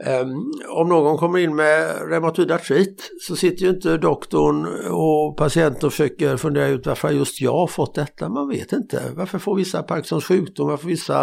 Ehm, 0.05 0.27
om 0.69 0.89
någon 0.89 1.17
kommer 1.17 1.39
in 1.39 1.55
med 1.55 2.09
reumatoid 2.09 2.51
artrit 2.51 3.11
så 3.27 3.35
sitter 3.35 3.63
ju 3.63 3.69
inte 3.69 3.97
doktorn 3.97 4.67
och 4.91 5.37
patienten 5.37 5.87
och 5.87 5.93
försöker 5.93 6.37
fundera 6.37 6.67
ut 6.67 6.87
varför 6.87 7.09
just 7.09 7.41
jag 7.41 7.53
har 7.53 7.67
fått 7.67 7.95
detta. 7.95 8.29
Man 8.29 8.49
vet 8.49 8.71
inte. 8.71 9.01
Varför 9.15 9.39
får 9.39 9.55
vissa 9.55 9.83
Parkinsons 9.83 10.25
sjukdom, 10.25 10.67
varför 10.67 10.87
vissa 10.87 11.21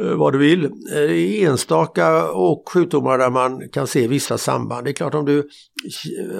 eh, 0.00 0.16
vad 0.16 0.32
du 0.32 0.38
vill. 0.38 0.64
Eh, 0.64 0.70
det 0.92 1.16
är 1.16 1.48
enstaka 1.48 2.30
och 2.30 2.64
sjukdomar 2.74 3.18
där 3.18 3.30
man 3.30 3.68
kan 3.68 3.86
se 3.86 4.08
vissa 4.08 4.38
samband. 4.38 4.84
Det 4.84 4.90
är 4.90 4.92
klart 4.92 5.14
om 5.24 5.34
du 5.34 5.48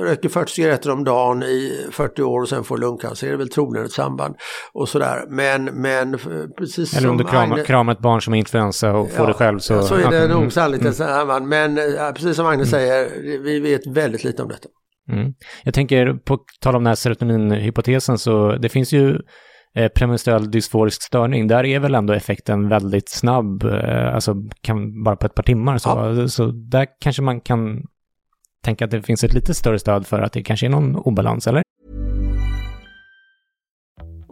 röker 0.01 0.29
40 0.29 0.53
cigaretter 0.53 0.91
om 0.91 1.05
dagen 1.05 1.43
i 1.43 1.87
40 1.91 2.23
år 2.23 2.41
och 2.41 2.49
sen 2.49 2.65
får 2.65 2.79
lungcancer 2.79 3.27
är 3.27 3.31
det 3.31 3.37
väl 3.37 3.49
troligen 3.49 3.87
ett 3.87 3.93
samband 3.93 4.35
och 4.73 4.89
sådär. 4.89 5.25
Men, 5.29 5.65
men 5.65 6.19
precis 6.59 6.97
Eller 6.97 7.09
om 7.09 7.17
du 7.17 7.25
kramar, 7.25 7.55
Agne... 7.55 7.65
kramar 7.65 7.93
ett 7.93 7.99
barn 7.99 8.23
som 8.23 8.35
är 8.35 8.39
influensa 8.39 8.93
och 8.93 9.11
får 9.11 9.25
ja, 9.25 9.27
det 9.27 9.35
själv 9.35 9.59
så... 9.59 9.83
så 9.83 9.95
är 9.95 10.11
det 10.11 10.29
nog 10.29 10.53
sannolikt 10.53 10.81
mm. 10.81 10.91
ett 10.91 10.97
samband. 10.97 11.49
Men 11.49 11.77
precis 12.15 12.37
som 12.37 12.47
Agnes 12.47 12.73
mm. 12.73 12.81
säger, 12.81 13.39
vi 13.43 13.61
vet 13.61 13.87
väldigt 13.87 14.25
lite 14.25 14.43
om 14.43 14.49
detta. 14.49 14.69
Mm. 15.13 15.35
Jag 15.65 15.75
tänker, 15.75 16.15
på 16.15 16.39
tal 16.61 16.77
om 16.77 16.83
den 16.83 16.87
här 16.89 16.95
serotoninhypotesen, 16.95 18.19
så 18.19 18.57
det 18.57 18.69
finns 18.69 18.93
ju 18.93 19.19
eh, 19.75 19.89
premenstruell 19.89 20.51
dysforisk 20.51 21.03
störning, 21.03 21.49
där 21.49 21.65
är 21.65 21.81
väl 21.81 21.95
ändå 21.95 22.13
effekten 22.13 22.69
väldigt 22.69 23.09
snabb, 23.09 23.65
eh, 23.65 24.15
alltså 24.15 24.35
kan, 24.61 25.03
bara 25.03 25.17
på 25.17 25.27
ett 25.27 25.35
par 25.35 25.43
timmar. 25.43 25.79
Så, 25.79 25.89
ja. 25.89 26.29
så 26.29 26.47
där 26.47 26.87
kanske 27.01 27.23
man 27.23 27.41
kan 27.41 27.83
tänka 28.65 28.85
att 28.85 28.91
det 28.91 29.03
finns 29.03 29.25
ett 29.25 29.35
lite 29.35 29.55
större 29.55 29.79
stöd 29.79 30.07
för 30.07 30.21
att 30.21 30.33
det 30.33 30.43
kanske 30.43 30.67
är 30.67 30.71
någon 30.71 30.97
obalans, 30.97 31.47
eller? 31.47 31.63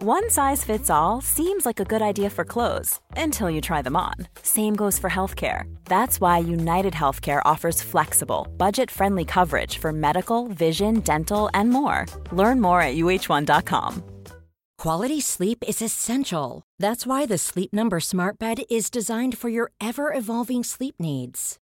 One 0.04 0.30
size 0.30 0.64
fits 0.64 0.90
all 0.90 1.22
seems 1.22 1.64
like 1.64 1.78
a 1.78 1.84
good 1.84 2.02
idea 2.02 2.28
for 2.28 2.44
clothes 2.44 2.98
until 3.16 3.48
you 3.48 3.60
try 3.60 3.82
them 3.82 3.94
on. 3.94 4.26
Same 4.42 4.74
goes 4.74 4.98
for 4.98 5.08
healthcare. 5.08 5.72
That's 5.84 6.20
why 6.20 6.40
United 6.40 6.92
Healthcare 6.92 7.40
offers 7.44 7.82
flexible, 7.82 8.48
budget 8.56 8.90
friendly 8.90 9.24
coverage 9.24 9.78
for 9.78 9.92
medical, 9.92 10.48
vision, 10.48 11.02
dental, 11.02 11.50
and 11.54 11.70
more. 11.70 12.06
Learn 12.32 12.60
more 12.60 12.82
at 12.82 12.96
uh1.com. 12.96 14.02
Quality 14.76 15.20
sleep 15.20 15.62
is 15.68 15.80
essential. 15.80 16.62
That's 16.80 17.06
why 17.06 17.24
the 17.24 17.38
Sleep 17.38 17.72
Number 17.72 18.00
Smart 18.00 18.40
Bed 18.40 18.64
is 18.68 18.90
designed 18.90 19.38
for 19.38 19.50
your 19.50 19.70
ever 19.80 20.12
evolving 20.12 20.64
sleep 20.64 20.96
needs. 20.98 21.58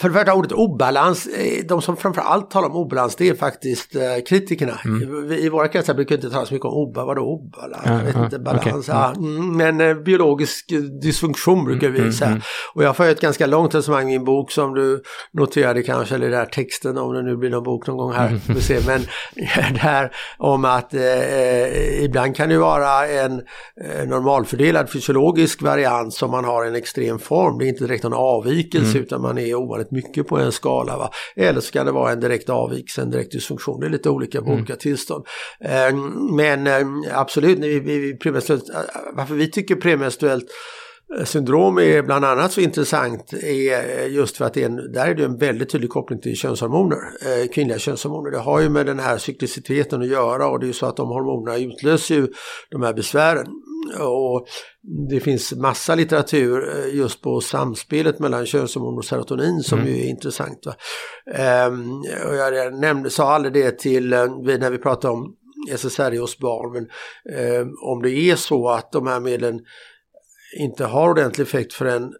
För 0.00 0.08
det 0.08 0.14
första 0.14 0.34
ordet 0.34 0.52
obalans, 0.52 1.26
eh, 1.26 1.64
de 1.68 1.82
som 1.82 1.96
framförallt 1.96 2.50
talar 2.50 2.68
om 2.68 2.76
obalans 2.76 3.16
det 3.16 3.28
är 3.28 3.34
faktiskt 3.34 3.96
eh, 3.96 4.02
kritikerna. 4.28 4.78
Mm. 4.84 5.32
I, 5.32 5.48
våra 5.48 5.68
kretsar 5.68 5.94
brukar 5.94 6.16
det 6.16 6.22
inte 6.24 6.34
tala 6.34 6.46
så 6.46 6.54
mycket 6.54 6.64
om 6.66 6.74
oba, 6.74 7.04
vadå 7.04 7.22
obalans? 7.22 7.82
Ja, 7.86 7.92
jag 7.92 8.04
vet 8.04 8.14
ja, 8.14 8.24
inte, 8.24 8.38
balans. 8.38 8.64
okej. 8.66 8.82
Ja, 8.88 9.12
mm, 9.16 9.56
men 9.56 9.80
eh, 9.80 9.94
biologisk 9.94 10.72
dysfunktion 11.02 11.64
brukar 11.64 11.88
vi 11.88 11.98
Mm, 12.00 12.12
säga. 12.12 12.30
mm, 12.30 12.42
Och 12.74 12.84
jag 12.84 12.96
ju 13.06 13.12
ett 13.12 13.20
ganska 13.20 13.46
långt 13.46 13.74
resonemang 13.74 14.12
i 14.12 14.14
en 14.14 14.24
bok 14.24 14.50
som 14.52 14.74
du 14.74 15.02
noterade 15.32 15.82
kanske, 15.82 16.14
eller 16.14 16.30
den 16.30 16.38
här 16.38 16.46
texten 16.46 16.98
om 16.98 17.14
det 17.14 17.22
nu 17.22 17.36
blir 17.36 17.50
någon 17.50 17.62
bok 17.64 17.86
någon 17.86 17.96
gång 17.96 18.12
här. 18.12 18.28
Mm. 18.28 18.40
vi 18.48 18.60
se. 18.60 18.78
Men 18.86 19.00
där 19.82 20.12
om 20.38 20.64
att 20.64 20.94
eh, 20.94 22.04
ibland 22.04 22.36
kan 22.36 22.48
det 22.48 22.58
vara 22.58 23.06
en 23.08 23.32
eh, 23.84 24.06
normalfördelad 24.08 24.90
fysiologisk 24.90 25.62
variant 25.62 26.14
som 26.14 26.30
man 26.30 26.44
har 26.44 26.64
en 26.64 26.74
extrem 26.74 27.18
form. 27.18 27.58
Det 27.58 27.64
är 27.64 27.68
inte 27.68 27.84
direkt 27.84 28.04
någon 28.04 28.12
avvikelse 28.14 28.90
Mm. 28.90 29.02
utan 29.02 29.22
man 29.22 29.38
är 29.38 29.54
ovanligt 29.54 29.89
mycket 29.90 30.28
på 30.28 30.36
en 30.38 30.52
skala. 30.52 30.96
Va? 30.98 31.10
Eller 31.36 31.60
så 31.60 31.72
kan 31.72 31.86
det 31.86 31.92
vara 31.92 32.12
en 32.12 32.20
direkt 32.20 32.48
avvikelse, 32.50 33.02
en 33.02 33.10
direkt 33.10 33.32
dysfunktion. 33.32 33.80
Det 33.80 33.86
är 33.86 33.90
lite 33.90 34.10
olika 34.10 34.38
på 34.40 34.46
Mm. 34.46 34.58
olika 34.58 34.76
tillstånd. 34.76 35.24
Eh, 35.64 35.96
men 36.36 36.66
eh, 36.66 37.18
absolut, 37.20 37.58
vi, 37.58 37.80
vi, 37.80 38.10
eh, 38.10 38.32
varför 39.14 39.34
vi 39.34 39.50
tycker 39.50 39.74
premenstruellt 39.76 40.44
eh, 41.18 41.24
syndrom 41.24 41.78
är 41.78 42.02
bland 42.02 42.24
annat 42.24 42.52
så 42.52 42.60
intressant 42.60 43.32
är 43.32 44.06
just 44.06 44.36
för 44.36 44.44
att 44.44 44.54
det 44.54 44.62
är 44.62 44.66
en, 44.66 44.92
där 44.92 45.06
är 45.08 45.14
det 45.14 45.24
en 45.24 45.38
väldigt 45.38 45.70
tydlig 45.70 45.90
koppling 45.90 46.20
till 46.20 46.36
könshormoner, 46.36 46.96
eh, 46.96 47.48
kvinnliga 47.48 47.78
könshormoner. 47.78 48.30
Det 48.30 48.38
har 48.38 48.60
ju 48.60 48.68
med 48.68 48.86
den 48.86 48.98
här 48.98 49.18
cykliciteten 49.18 50.00
att 50.02 50.08
göra 50.08 50.48
och 50.48 50.60
det 50.60 50.64
är 50.64 50.68
ju 50.68 50.72
så 50.72 50.86
att 50.86 50.96
de 50.96 51.08
hormonerna 51.08 51.58
utlöser 51.58 52.14
ju 52.14 52.28
de 52.70 52.82
här 52.82 52.92
besvären. 52.94 53.46
Och 54.00 54.46
det 55.10 55.20
finns 55.20 55.52
massa 55.52 55.94
litteratur 55.94 56.68
eh, 56.68 56.94
just 56.94 57.22
på 57.22 57.40
samspelet 57.40 58.18
mellan 58.18 58.46
könshormoner 58.46 58.98
och 58.98 59.04
serotonin 59.04 59.62
som 59.62 59.78
Mm. 59.78 59.92
ju 59.92 60.00
är 60.00 60.08
intressant. 60.08 60.66
Va? 60.66 60.74
Ehm, 61.34 61.90
och 62.00 62.34
jag 62.34 62.74
nämnde, 62.74 63.10
sa 63.10 63.32
aldrig 63.32 63.52
det 63.54 63.78
till 63.78 64.12
eh, 64.12 64.26
när 64.42 64.70
vi 64.70 64.78
pratade 64.78 65.14
om 65.14 65.36
SSRI 65.70 66.16
hos 66.16 66.38
barn, 66.38 66.72
men 66.72 66.82
eh, 67.36 67.66
om 67.82 68.02
det 68.02 68.10
är 68.10 68.36
så 68.36 68.68
att 68.68 68.92
de 68.92 69.06
här 69.06 69.20
medlen 69.20 69.60
inte 70.58 70.84
har 70.84 71.10
ordentlig 71.10 71.44
effekt 71.44 71.72
förrän 71.72 72.12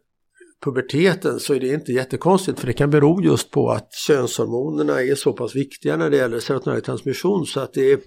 puberteten 0.65 1.41
så 1.41 1.55
är 1.55 1.61
det 1.61 1.69
inte 1.69 1.93
jättekonstigt 1.93 2.61
för 2.61 2.67
det 2.67 2.73
kan 2.73 2.91
bero 2.91 3.23
just 3.23 3.51
på 3.51 3.71
att 3.71 3.93
könshormonerna 4.07 5.03
är 5.03 5.15
så 5.15 5.33
pass 5.33 5.57
viktiga 5.57 5.97
när 5.97 6.11
det 6.11 6.17
gäller 6.17 6.41
serotoninell 6.41 6.83
transmission 6.83 7.47
så 7.47 7.61
att 7.61 7.73
det 7.73 7.93
är 7.93 7.99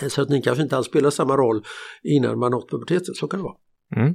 Serotonin 0.00 0.42
kanske 0.42 0.62
inte 0.62 0.76
alls 0.76 0.86
spelar 0.86 1.10
samma 1.10 1.36
roll 1.36 1.62
innan 2.02 2.38
man 2.38 2.50
nått 2.50 2.70
puberteten, 2.70 3.14
så 3.14 3.28
kan 3.28 3.40
det 3.40 3.44
vara. 3.44 3.54
Mm. 3.96 4.14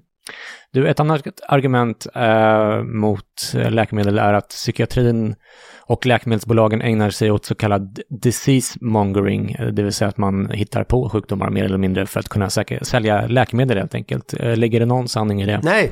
Du, 0.72 0.88
ett 0.88 1.00
annat 1.00 1.22
argument 1.48 2.08
eh, 2.16 2.84
mot 2.84 3.26
eh, 3.56 3.72
läkemedel 3.72 4.18
är 4.18 4.34
att 4.34 4.50
psykiatrin 4.50 5.36
och 5.82 6.06
läkemedelsbolagen 6.06 6.82
ägnar 6.82 7.10
sig 7.10 7.32
åt 7.32 7.46
så 7.46 7.56
kallad 7.56 8.00
disease 8.10 8.78
mongering, 8.82 9.52
eh, 9.52 9.68
det 9.68 9.84
vill 9.84 9.94
säga 9.94 10.10
att 10.10 10.18
man 10.18 10.50
hittar 10.52 10.84
på 10.84 11.10
sjukdomar 11.10 11.50
mer 11.50 11.64
eller 11.64 11.78
mindre 11.78 12.06
för 12.06 12.20
att 12.20 12.30
kunna 12.30 12.50
säkra, 12.50 12.80
sälja 12.84 13.28
läkemedel 13.28 13.78
helt 13.78 13.96
enkelt. 13.96 14.34
Eh, 14.40 14.56
Ligger 14.56 14.80
det 14.80 14.86
någon 14.86 15.08
sanning 15.08 15.42
i 15.42 15.46
det? 15.46 15.60
Nej, 15.64 15.92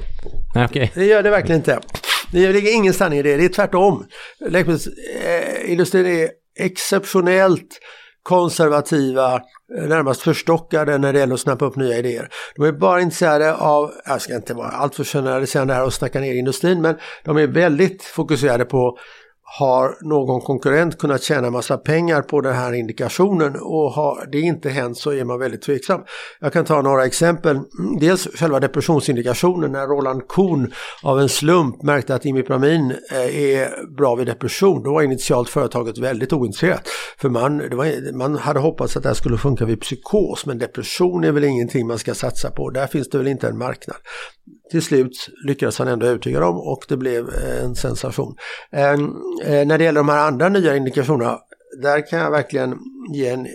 Nej, 0.55 0.65
okej. 0.65 0.91
det 0.95 1.05
gör 1.05 1.23
det 1.23 1.29
verkligen 1.29 1.59
inte. 1.59 1.79
Det 2.31 2.53
ligger 2.53 2.75
ingen 2.75 2.93
sanning 2.93 3.19
i 3.19 3.23
det, 3.23 3.37
det 3.37 3.45
är 3.45 3.49
tvärtom. 3.49 4.05
Läkemedelsindustrin 4.49 6.05
är 6.05 6.29
exceptionellt 6.59 7.79
konservativa, 8.27 9.41
närmast 9.87 10.21
förstockade 10.21 10.97
när 10.97 11.13
det 11.13 11.19
gäller 11.19 11.33
att 11.33 11.39
snappa 11.39 11.65
upp 11.65 11.75
nya 11.75 11.97
idéer. 11.97 12.29
De 12.55 12.65
är 12.65 12.71
bara 12.71 13.01
intresserade 13.01 13.55
av, 13.55 13.91
jag 14.05 14.21
ska 14.21 14.35
inte 14.35 14.53
vara 14.53 14.67
alltför 14.67 15.03
generaliserande 15.03 15.73
här 15.73 15.85
och 15.85 15.93
snacka 15.93 16.19
ner 16.19 16.33
industrin, 16.33 16.81
men 16.81 16.95
de 17.23 17.37
är 17.37 17.47
väldigt 17.47 18.03
fokuserade 18.03 18.65
på 18.65 18.97
har 19.49 19.97
någon 20.01 20.41
konkurrent 20.41 20.97
kunnat 20.97 21.23
tjäna 21.23 21.49
massa 21.49 21.77
pengar 21.77 22.21
på 22.21 22.41
den 22.41 22.55
här 22.55 22.73
indikationen 22.73 23.55
och 23.55 23.91
har 23.91 24.25
det 24.31 24.39
inte 24.39 24.69
hänt 24.69 24.97
så 24.97 25.11
är 25.11 25.23
man 25.23 25.39
väldigt 25.39 25.61
tveksam. 25.61 26.01
Jag 26.39 26.53
kan 26.53 26.65
ta 26.65 26.81
några 26.81 27.05
exempel. 27.05 27.59
Dels 27.99 28.27
själva 28.35 28.59
depressionsindikationen 28.59 29.71
när 29.71 29.87
Roland 29.87 30.27
Kuhn 30.27 30.71
av 31.03 31.19
en 31.19 31.29
slump 31.29 31.83
märkte 31.83 32.15
att 32.15 32.25
imipramin 32.25 32.91
eh, 33.11 33.41
är 33.41 33.95
bra 33.97 34.15
vid 34.15 34.27
depression. 34.27 34.83
Då 34.83 34.93
var 34.93 35.01
initialt 35.01 35.49
företaget 35.49 35.97
väldigt 35.97 36.33
ointresserat. 36.33 36.87
För 37.17 37.29
man, 37.29 37.57
det 37.57 37.75
var, 37.75 38.17
man 38.17 38.35
hade 38.35 38.59
hoppats 38.59 38.97
att 38.97 39.03
det 39.03 39.09
här 39.09 39.13
skulle 39.13 39.37
funka 39.37 39.65
vid 39.65 39.81
psykos 39.81 40.45
men 40.45 40.57
depression 40.57 41.23
är 41.23 41.31
väl 41.31 41.43
ingenting 41.43 41.87
man 41.87 41.99
ska 41.99 42.13
satsa 42.13 42.51
på. 42.51 42.69
Där 42.69 42.87
finns 42.87 43.09
det 43.09 43.17
väl 43.17 43.27
inte 43.27 43.47
en 43.47 43.57
marknad. 43.57 43.97
Till 44.71 44.81
slut 44.81 45.29
lyckades 45.47 45.79
han 45.79 45.87
ändå 45.87 46.05
övertyga 46.05 46.39
dem 46.39 46.57
och 46.57 46.85
det 46.87 46.97
blev 46.97 47.29
en 47.63 47.75
sensation. 47.75 48.35
Ehm, 48.71 49.13
eh, 49.43 49.67
när 49.67 49.77
det 49.77 49.83
gäller 49.83 49.99
de 49.99 50.09
här 50.09 50.27
andra 50.27 50.49
nya 50.49 50.75
indikationerna, 50.75 51.39
där 51.81 52.09
kan 52.09 52.19
jag 52.19 52.31
verkligen 52.31 52.77
ge 53.13 53.27
en 53.29 53.47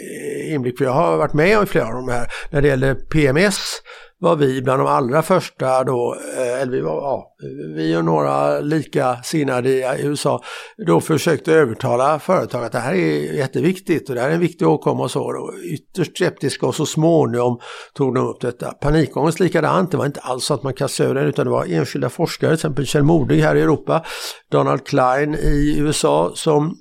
inblick, 0.53 0.79
för 0.79 0.85
jag 0.85 0.93
har 0.93 1.17
varit 1.17 1.33
med 1.35 1.59
om 1.59 1.67
flera 1.67 1.87
av 1.87 1.95
de 1.95 2.09
här. 2.09 2.29
När 2.51 2.63
det 2.63 2.69
gäller 2.69 2.95
PMS 2.95 3.83
var 4.23 4.37
vi 4.37 4.63
bland 4.63 4.81
de 4.81 4.87
allra 4.87 5.23
första 5.23 5.85
då, 5.85 6.17
eh, 6.37 6.63
eller 6.63 6.73
vi 6.73 6.81
var, 6.81 6.95
ja, 6.95 7.35
vi 7.77 7.97
och 7.97 8.05
några 8.05 8.61
likasinnade 8.61 9.71
i 9.71 10.03
USA, 10.03 10.43
då 10.87 11.01
försökte 11.01 11.53
övertala 11.53 12.19
företag 12.19 12.65
att 12.65 12.73
det 12.73 12.79
här 12.79 12.95
är 12.95 13.33
jätteviktigt 13.33 14.09
och 14.09 14.15
det 14.15 14.21
här 14.21 14.29
är 14.29 14.35
en 14.35 14.41
viktig 14.41 14.69
åkomma 14.69 15.03
och 15.03 15.11
så. 15.11 15.33
Då, 15.33 15.53
ytterst 15.65 16.17
skeptiska 16.17 16.67
och 16.67 16.75
så 16.75 16.87
småningom 16.87 17.59
tog 17.95 18.15
de 18.15 18.29
upp 18.29 18.41
detta. 18.41 18.73
Panikångest 18.73 19.41
likadant, 19.41 19.91
det 19.91 19.97
var 19.97 20.07
inte 20.07 20.21
alls 20.21 20.45
så 20.45 20.55
att 20.55 20.63
man 20.63 20.75
kastade 20.75 21.11
över 21.11 21.21
den 21.21 21.29
utan 21.29 21.47
det 21.47 21.53
var 21.53 21.65
enskilda 21.65 22.09
forskare, 22.09 22.51
till 22.51 22.55
exempel 22.55 22.87
Kjell 22.87 23.03
Modig 23.03 23.41
här 23.41 23.55
i 23.55 23.61
Europa, 23.61 24.05
Donald 24.51 24.87
Klein 24.87 25.35
i 25.35 25.77
USA 25.79 26.33
som 26.35 26.77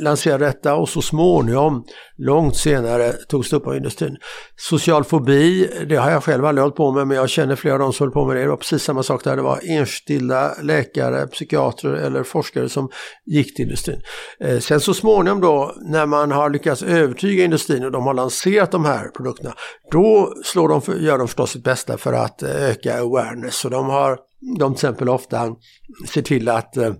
lanserade 0.00 0.44
detta 0.44 0.74
och 0.74 0.88
så 0.88 1.02
småningom, 1.02 1.84
långt 2.18 2.56
senare, 2.56 3.12
togs 3.12 3.50
det 3.50 3.56
upp 3.56 3.66
av 3.66 3.76
industrin. 3.76 4.16
Social 4.56 5.04
fobi, 5.04 5.70
det 5.88 5.96
har 5.96 6.10
jag 6.10 6.24
själv 6.24 6.44
aldrig 6.44 6.62
hållit 6.62 6.76
på 6.76 6.92
med 6.92 7.06
men 7.06 7.16
jag 7.16 7.30
känner 7.30 7.56
flera 7.56 7.74
av 7.74 7.80
dem 7.80 7.92
som 7.92 8.04
höll 8.04 8.12
på 8.12 8.26
med 8.26 8.36
det. 8.36 8.42
Det 8.42 8.48
var 8.48 8.56
precis 8.56 8.82
samma 8.82 9.02
sak 9.02 9.24
där, 9.24 9.36
det 9.36 9.42
var 9.42 9.60
enskilda 9.68 10.52
läkare, 10.62 11.26
psykiatrer 11.26 11.92
eller 11.92 12.22
forskare 12.22 12.68
som 12.68 12.88
gick 13.26 13.56
till 13.56 13.62
industrin. 13.62 14.00
Eh, 14.40 14.58
sen 14.58 14.80
så 14.80 14.94
småningom 14.94 15.40
då, 15.40 15.74
när 15.80 16.06
man 16.06 16.32
har 16.32 16.50
lyckats 16.50 16.82
övertyga 16.82 17.44
industrin 17.44 17.84
och 17.84 17.92
de 17.92 18.06
har 18.06 18.14
lanserat 18.14 18.70
de 18.70 18.84
här 18.84 19.08
produkterna, 19.16 19.54
då 19.90 20.34
slår 20.44 20.68
de 20.68 20.82
för, 20.82 20.94
gör 20.94 21.18
de 21.18 21.28
förstås 21.28 21.50
sitt 21.50 21.64
bästa 21.64 21.98
för 21.98 22.12
att 22.12 22.42
eh, 22.42 22.70
öka 22.70 23.00
awareness. 23.00 23.54
Så 23.54 23.68
de 23.68 23.86
har, 23.86 24.18
de 24.58 24.74
till 24.74 24.76
exempel 24.76 25.08
ofta 25.08 25.56
ser 26.08 26.22
till 26.22 26.48
att 26.48 26.76
eh, 26.76 26.92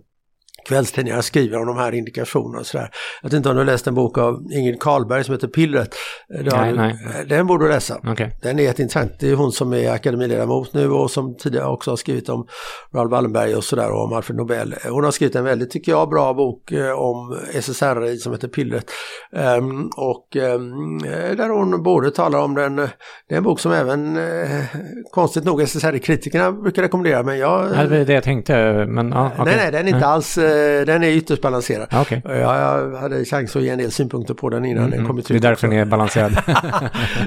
kvällstidningarna 0.68 1.22
skriver 1.22 1.58
om 1.58 1.66
de 1.66 1.76
här 1.76 1.94
indikationerna 1.94 2.58
och 2.58 2.66
sådär. 2.66 2.90
Jag 3.22 3.30
vet 3.30 3.36
inte 3.36 3.48
om 3.48 3.54
du 3.54 3.60
har 3.60 3.66
läst 3.66 3.86
en 3.86 3.94
bok 3.94 4.18
av 4.18 4.52
Ingrid 4.52 4.80
Karlberg 4.80 5.24
som 5.24 5.34
heter 5.34 5.48
Pillret. 5.48 5.94
Nej, 6.28 6.72
nej. 6.72 6.96
Den 7.28 7.46
borde 7.46 7.64
du 7.64 7.70
läsa. 7.70 7.98
Okay. 8.12 8.30
Den 8.42 8.58
är 8.58 8.62
jätteintressant. 8.62 9.12
Det 9.18 9.30
är 9.30 9.34
hon 9.34 9.52
som 9.52 9.72
är 9.72 9.90
akademiledamot 9.92 10.74
nu 10.74 10.90
och 10.90 11.10
som 11.10 11.36
tidigare 11.36 11.66
också 11.66 11.90
har 11.90 11.96
skrivit 11.96 12.28
om 12.28 12.46
Raoul 12.94 13.10
Wallenberg 13.10 13.54
och 13.54 13.64
sådär 13.64 13.90
och 13.90 14.04
om 14.04 14.12
Alfred 14.12 14.36
Nobel. 14.36 14.74
Hon 14.88 15.04
har 15.04 15.10
skrivit 15.10 15.36
en 15.36 15.44
väldigt, 15.44 15.70
tycker 15.70 15.92
jag, 15.92 16.08
bra 16.08 16.34
bok 16.34 16.72
eh, 16.72 16.90
om 16.90 17.38
SSRI 17.54 18.18
som 18.18 18.32
heter 18.32 18.48
Pillret. 18.48 18.90
Um, 19.32 19.90
och 19.96 20.36
um, 20.36 20.98
där 21.36 21.48
hon 21.48 21.82
både 21.82 22.10
talar 22.10 22.38
om 22.38 22.54
den, 22.54 22.76
det 22.76 23.34
är 23.34 23.36
en 23.36 23.42
bok 23.42 23.60
som 23.60 23.72
även 23.72 24.16
uh, 24.16 24.64
konstigt 25.10 25.44
nog 25.44 25.62
SSRI-kritikerna 25.62 26.52
brukar 26.52 26.82
rekommendera 26.82 27.22
men 27.22 27.38
jag... 27.38 27.70
Det 27.70 27.86
var 27.86 28.04
det 28.04 28.12
jag 28.12 28.24
tänkte, 28.24 28.86
men 28.88 29.10
ja, 29.10 29.26
okay. 29.32 29.44
Nej, 29.44 29.56
nej, 29.56 29.72
den 29.72 29.88
är 29.88 29.94
inte 29.94 30.06
alls, 30.06 30.38
den 30.86 31.02
är 31.02 31.08
ytterst 31.08 31.42
balanserad. 31.42 31.94
Okay. 32.00 32.20
Jag, 32.24 32.40
jag 32.40 32.96
hade 32.96 33.24
chans 33.24 33.56
att 33.56 33.62
ge 33.62 33.68
en 33.68 33.78
del 33.78 33.92
synpunkter 33.92 34.34
på 34.34 34.50
den 34.50 34.64
innan 34.64 34.84
mm, 34.84 34.98
den 34.98 35.06
kom 35.06 35.18
ut. 35.18 35.28
Det 35.28 35.34
är 35.34 35.38
därför 35.38 35.68
den 35.68 35.78
är 35.78 35.84
balanserad. 35.84 36.32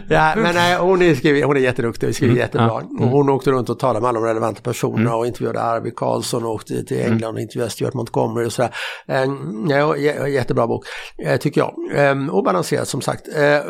ja, 0.08 0.34
men 0.38 0.56
nej, 0.56 0.78
hon 0.78 1.02
är, 1.02 1.16
skrivit, 1.16 1.46
hon 1.46 1.58
är 1.58 1.62
jätteduktig 1.62 2.10
och 2.10 2.16
skriver 2.16 2.32
mm, 2.34 2.42
jättebra. 2.42 2.82
Mm. 2.82 3.02
Och 3.02 3.10
hon 3.10 3.30
åkte 3.30 3.52
runt 3.52 3.70
och 3.70 3.80
talade 3.80 4.02
med 4.02 4.10
alla 4.10 4.20
de 4.20 4.28
relevanta 4.28 4.62
personerna 4.62 5.02
mm. 5.02 5.14
och 5.14 5.28
intervjuade 5.28 5.62
Arvid 5.62 5.96
Carlsson 5.96 6.44
och 6.44 6.52
åkte 6.52 6.84
till 6.84 7.00
mm. 7.00 7.12
England 7.12 7.36
och 7.36 7.42
intervjuade 7.42 7.72
Stuart 7.72 7.94
Montgomery 7.94 8.48
och 8.48 8.54
sådär. 8.54 8.72
Ja, 9.70 9.98
jättebra 10.28 10.68
bok, 10.68 10.86
tycker 11.40 11.62
jag. 11.62 11.74
Um, 12.12 12.30
och 12.30 12.44
balanserad 12.44 12.88
som 12.88 13.02
sagt. 13.02 13.28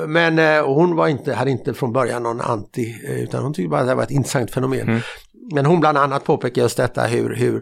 Men 0.07 0.63
hon 0.65 0.95
var 0.95 1.07
inte, 1.07 1.33
hade 1.33 1.51
inte 1.51 1.73
från 1.73 1.93
början 1.93 2.23
någon 2.23 2.41
anti, 2.41 2.95
utan 3.07 3.43
hon 3.43 3.53
tyckte 3.53 3.69
bara 3.69 3.81
att 3.81 3.87
det 3.87 3.95
var 3.95 4.03
ett 4.03 4.11
intressant 4.11 4.51
fenomen. 4.51 5.01
Men 5.51 5.65
hon 5.65 5.79
bland 5.79 5.97
annat 5.97 6.23
påpekar 6.23 6.61
just 6.61 6.77
detta 6.77 7.01
hur, 7.01 7.35
hur, 7.35 7.55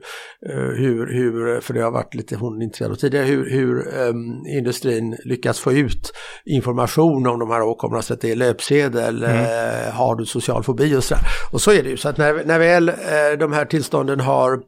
eh, 0.49 0.55
hur, 0.55 1.13
hur 1.13 1.61
för 1.61 1.73
det 1.73 1.81
har 1.81 1.91
varit 1.91 2.15
lite 2.15 2.35
hon 2.35 2.61
intresserad 2.61 2.99
tidigare, 2.99 3.25
hur, 3.25 3.49
hur 3.49 3.97
um, 4.09 4.45
industrin 4.47 5.17
lyckas 5.25 5.59
få 5.59 5.73
ut 5.73 6.13
information 6.45 7.27
om 7.27 7.39
de 7.39 7.51
här 7.51 7.61
åkommorna 7.61 8.01
så 8.01 8.13
att 8.13 8.21
det 8.21 8.31
är 8.31 8.35
löpsedel, 8.35 9.23
mm. 9.23 9.37
uh, 9.37 9.93
har 9.93 10.15
du 10.15 10.25
social 10.25 10.63
fobi 10.63 10.95
och 10.95 11.03
sådär. 11.03 11.23
Och 11.51 11.61
så 11.61 11.71
är 11.71 11.83
det 11.83 11.89
ju, 11.89 11.97
så 11.97 12.09
att 12.09 12.17
när, 12.17 12.45
när 12.45 12.59
väl 12.59 12.89
uh, 12.89 13.39
de 13.39 13.53
här 13.53 13.65
tillstånden 13.65 14.19
har, 14.19 14.59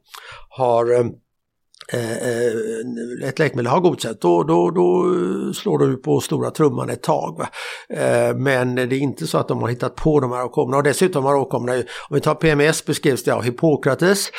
har 0.50 0.92
um, 0.92 1.00
Eh, 1.00 1.00
eh, 1.00 1.23
ett 3.24 3.40
läkemedel 3.40 3.68
har 3.68 3.80
godkänt, 3.80 4.22
då, 4.22 4.44
då, 4.44 4.72
då 4.72 5.04
slår 5.54 5.80
du 5.80 5.98
på 5.98 6.20
stora 6.20 6.52
trumman 6.52 6.90
ett 6.90 7.04
tag. 7.04 7.38
Va? 7.38 7.48
Eh, 7.90 8.36
men 8.36 8.76
det 8.76 8.82
är 8.82 8.94
inte 8.94 9.28
så 9.28 9.38
att 9.38 9.48
de 9.48 9.62
har 9.62 9.70
hittat 9.70 9.96
på 9.96 10.20
de 10.20 10.32
här 10.32 10.46
åkommorna. 10.46 10.78
Och 10.78 10.84
dessutom 10.84 11.26
har 11.26 11.36
åkommorna, 11.36 11.74
om 12.10 12.16
vi 12.16 12.22
tar 12.22 12.36
PMS 12.36 12.86
beskrevs 12.86 13.24
det 13.24 13.32
av 13.32 13.44
Hippokrates 13.44 14.32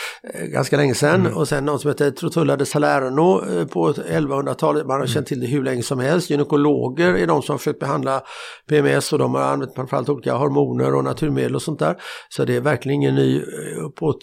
ganska 0.52 0.76
länge 0.76 0.94
sedan 0.94 1.20
mm. 1.20 1.36
och 1.36 1.48
sen 1.48 1.64
någon 1.64 1.78
som 1.78 1.90
heter 1.90 2.10
Trotulla 2.10 2.56
de 2.56 2.66
Salerno 2.66 3.66
på 3.66 3.92
1100-talet. 3.92 4.86
Man 4.86 5.00
har 5.00 5.06
känt 5.06 5.26
till 5.26 5.40
det 5.40 5.46
hur 5.46 5.64
länge 5.64 5.82
som 5.82 5.98
helst. 5.98 6.30
Gynekologer 6.30 7.14
är 7.14 7.26
de 7.26 7.42
som 7.42 7.52
har 7.52 7.58
försökt 7.58 7.80
behandla 7.80 8.22
PMS 8.68 9.12
och 9.12 9.18
de 9.18 9.34
har 9.34 9.42
använt 9.42 9.74
framförallt 9.74 10.08
olika 10.08 10.34
hormoner 10.34 10.94
och 10.94 11.04
naturmedel 11.04 11.54
och 11.54 11.62
sånt 11.62 11.78
där. 11.78 11.96
Så 12.28 12.44
det 12.44 12.56
är 12.56 12.60
verkligen 12.60 12.94
ingen 12.94 13.14
ny 13.14 13.42
på, 13.96 14.14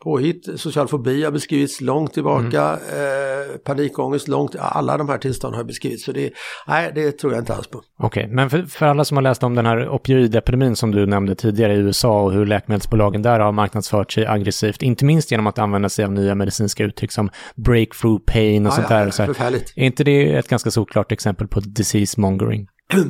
påhitt. 0.00 0.60
Social 0.60 0.88
fobi 0.88 1.24
har 1.24 1.30
beskrivits 1.30 1.80
långt 1.80 2.16
tillbaka, 2.20 2.78
mm. 2.92 3.50
eh, 3.50 3.56
panikångest 3.56 4.28
långt, 4.28 4.56
alla 4.58 4.98
de 4.98 5.08
här 5.08 5.18
tillstånden 5.18 5.58
har 5.58 5.64
beskrivits. 5.64 6.04
Så 6.04 6.12
det, 6.12 6.30
nej, 6.66 6.92
det 6.94 7.12
tror 7.12 7.32
jag 7.32 7.42
inte 7.42 7.54
alls 7.54 7.66
på. 7.66 7.78
Okej, 7.98 8.24
okay, 8.24 8.34
men 8.34 8.50
för, 8.50 8.62
för, 8.62 8.86
alla 8.86 9.04
som 9.04 9.16
har 9.16 9.22
läst 9.22 9.42
om 9.42 9.54
den 9.54 9.66
här 9.66 9.88
opioidepidemin 9.88 10.76
som 10.76 10.90
du 10.90 11.06
nämnde 11.06 11.34
tidigare 11.34 11.74
i 11.74 11.76
USA 11.76 12.22
och 12.22 12.32
hur 12.32 12.46
läkemedelsbolagen 12.46 13.22
där 13.22 13.40
har 13.40 13.52
marknadsfört 13.52 14.12
sig 14.12 14.26
aggressivt, 14.26 14.82
inte 14.82 15.04
minst 15.04 15.30
genom 15.30 15.46
att 15.46 15.58
använda 15.58 15.88
sig 15.88 16.04
av 16.04 16.12
nya 16.12 16.34
medicinska 16.34 16.84
uttryck 16.84 17.12
som 17.12 17.30
breakthrough 17.56 18.22
pain 18.26 18.66
och 18.66 18.72
ja, 18.72 18.76
sånt 18.76 18.90
ja, 18.90 18.96
där. 18.96 19.10
Så 19.10 19.22
här, 19.22 19.54
är 19.76 19.84
inte 19.84 20.04
det 20.04 20.34
ett 20.34 20.48
ganska 20.48 20.70
solklart 20.70 21.12
exempel 21.12 21.48
på 21.48 21.60
disease 21.60 22.20
mongering? 22.20 22.66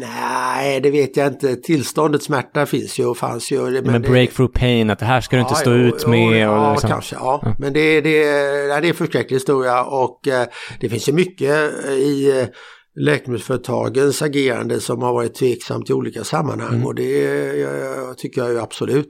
Nej, 0.00 0.80
det 0.80 0.90
vet 0.90 1.16
jag 1.16 1.26
inte. 1.26 1.56
Tillståndet 1.56 2.22
smärta 2.22 2.66
finns 2.66 2.98
ju 2.98 3.06
och 3.06 3.16
fanns 3.16 3.50
ju. 3.52 3.60
Men, 3.70 3.84
men 3.84 4.02
breakthrough 4.02 4.52
pain, 4.52 4.90
att 4.90 4.98
det 4.98 5.04
här 5.04 5.20
ska 5.20 5.36
du 5.36 5.42
inte 5.42 5.54
stå 5.54 5.70
jo, 5.70 5.76
ut 5.76 6.06
med. 6.06 6.48
Och 6.48 6.56
ja, 6.56 6.72
liksom. 6.72 6.90
kanske. 6.90 7.16
Ja. 7.16 7.40
ja. 7.42 7.54
Men 7.58 7.72
det, 7.72 8.00
det, 8.00 8.24
det 8.66 8.72
är 8.72 8.84
en 8.84 8.94
förskräcklig 8.94 9.36
historia 9.36 9.84
och 9.84 10.28
eh, 10.28 10.46
det 10.80 10.88
finns 10.88 11.08
ju 11.08 11.12
mycket 11.12 11.72
i 11.88 12.40
eh, 12.40 12.46
läkemedelsföretagens 12.94 14.22
agerande 14.22 14.80
som 14.80 15.02
har 15.02 15.12
varit 15.12 15.34
tveksamt 15.34 15.90
i 15.90 15.92
olika 15.92 16.24
sammanhang 16.24 16.74
mm. 16.74 16.86
och 16.86 16.94
det 16.94 17.18
jag, 17.58 18.18
tycker 18.18 18.40
jag 18.40 18.50
ju 18.50 18.60
absolut. 18.60 19.08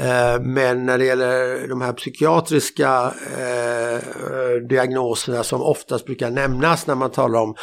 Eh, 0.00 0.40
men 0.40 0.86
när 0.86 0.98
det 0.98 1.04
gäller 1.04 1.68
de 1.68 1.80
här 1.80 1.92
psykiatriska 1.92 3.14
eh, 3.38 4.68
diagnoserna 4.68 5.42
som 5.42 5.62
oftast 5.62 6.06
brukar 6.06 6.30
nämnas 6.30 6.86
när 6.86 6.94
man 6.94 7.10
talar 7.10 7.40
om 7.40 7.54